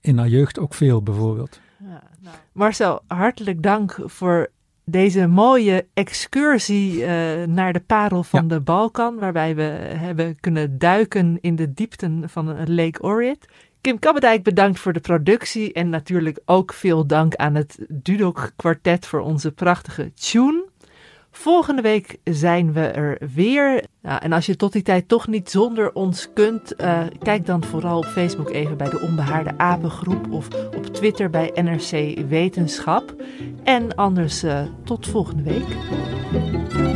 in 0.00 0.18
haar 0.18 0.28
jeugd 0.28 0.58
ook 0.58 0.74
veel 0.74 1.02
bijvoorbeeld. 1.02 1.60
Ja, 1.78 2.02
nou. 2.20 2.36
Marcel, 2.52 3.02
hartelijk 3.06 3.62
dank 3.62 3.98
voor 4.04 4.50
deze 4.90 5.26
mooie 5.26 5.86
excursie 5.94 6.92
uh, 6.92 7.06
naar 7.44 7.72
de 7.72 7.80
parel 7.80 8.22
van 8.22 8.48
de 8.48 8.60
Balkan, 8.60 9.18
waarbij 9.18 9.54
we 9.54 9.62
hebben 9.96 10.40
kunnen 10.40 10.78
duiken 10.78 11.38
in 11.40 11.56
de 11.56 11.74
diepten 11.74 12.30
van 12.30 12.74
Lake 12.74 13.02
Ohrid. 13.02 13.48
Kim 13.80 13.98
Kabbedijk 13.98 14.42
bedankt 14.42 14.78
voor 14.78 14.92
de 14.92 15.00
productie 15.00 15.72
en 15.72 15.88
natuurlijk 15.88 16.38
ook 16.44 16.72
veel 16.72 17.06
dank 17.06 17.34
aan 17.34 17.54
het 17.54 17.78
Dudok 17.88 18.52
Quartet 18.56 19.06
voor 19.06 19.20
onze 19.20 19.52
prachtige 19.52 20.12
tune. 20.14 20.65
Volgende 21.38 21.82
week 21.82 22.16
zijn 22.24 22.72
we 22.72 22.80
er 22.80 23.18
weer. 23.34 23.84
En 24.02 24.32
als 24.32 24.46
je 24.46 24.56
tot 24.56 24.72
die 24.72 24.82
tijd 24.82 25.08
toch 25.08 25.26
niet 25.26 25.50
zonder 25.50 25.92
ons 25.92 26.32
kunt, 26.34 26.74
uh, 26.80 27.00
kijk 27.22 27.46
dan 27.46 27.64
vooral 27.64 27.98
op 27.98 28.04
Facebook 28.04 28.50
even 28.50 28.76
bij 28.76 28.90
de 28.90 29.00
Onbehaarde 29.00 29.58
Apengroep 29.58 30.30
of 30.30 30.48
op 30.76 30.86
Twitter 30.86 31.30
bij 31.30 31.50
NRC 31.54 32.18
Wetenschap. 32.28 33.14
En 33.64 33.94
anders 33.94 34.44
uh, 34.44 34.60
tot 34.84 35.06
volgende 35.06 35.42
week. 35.42 36.95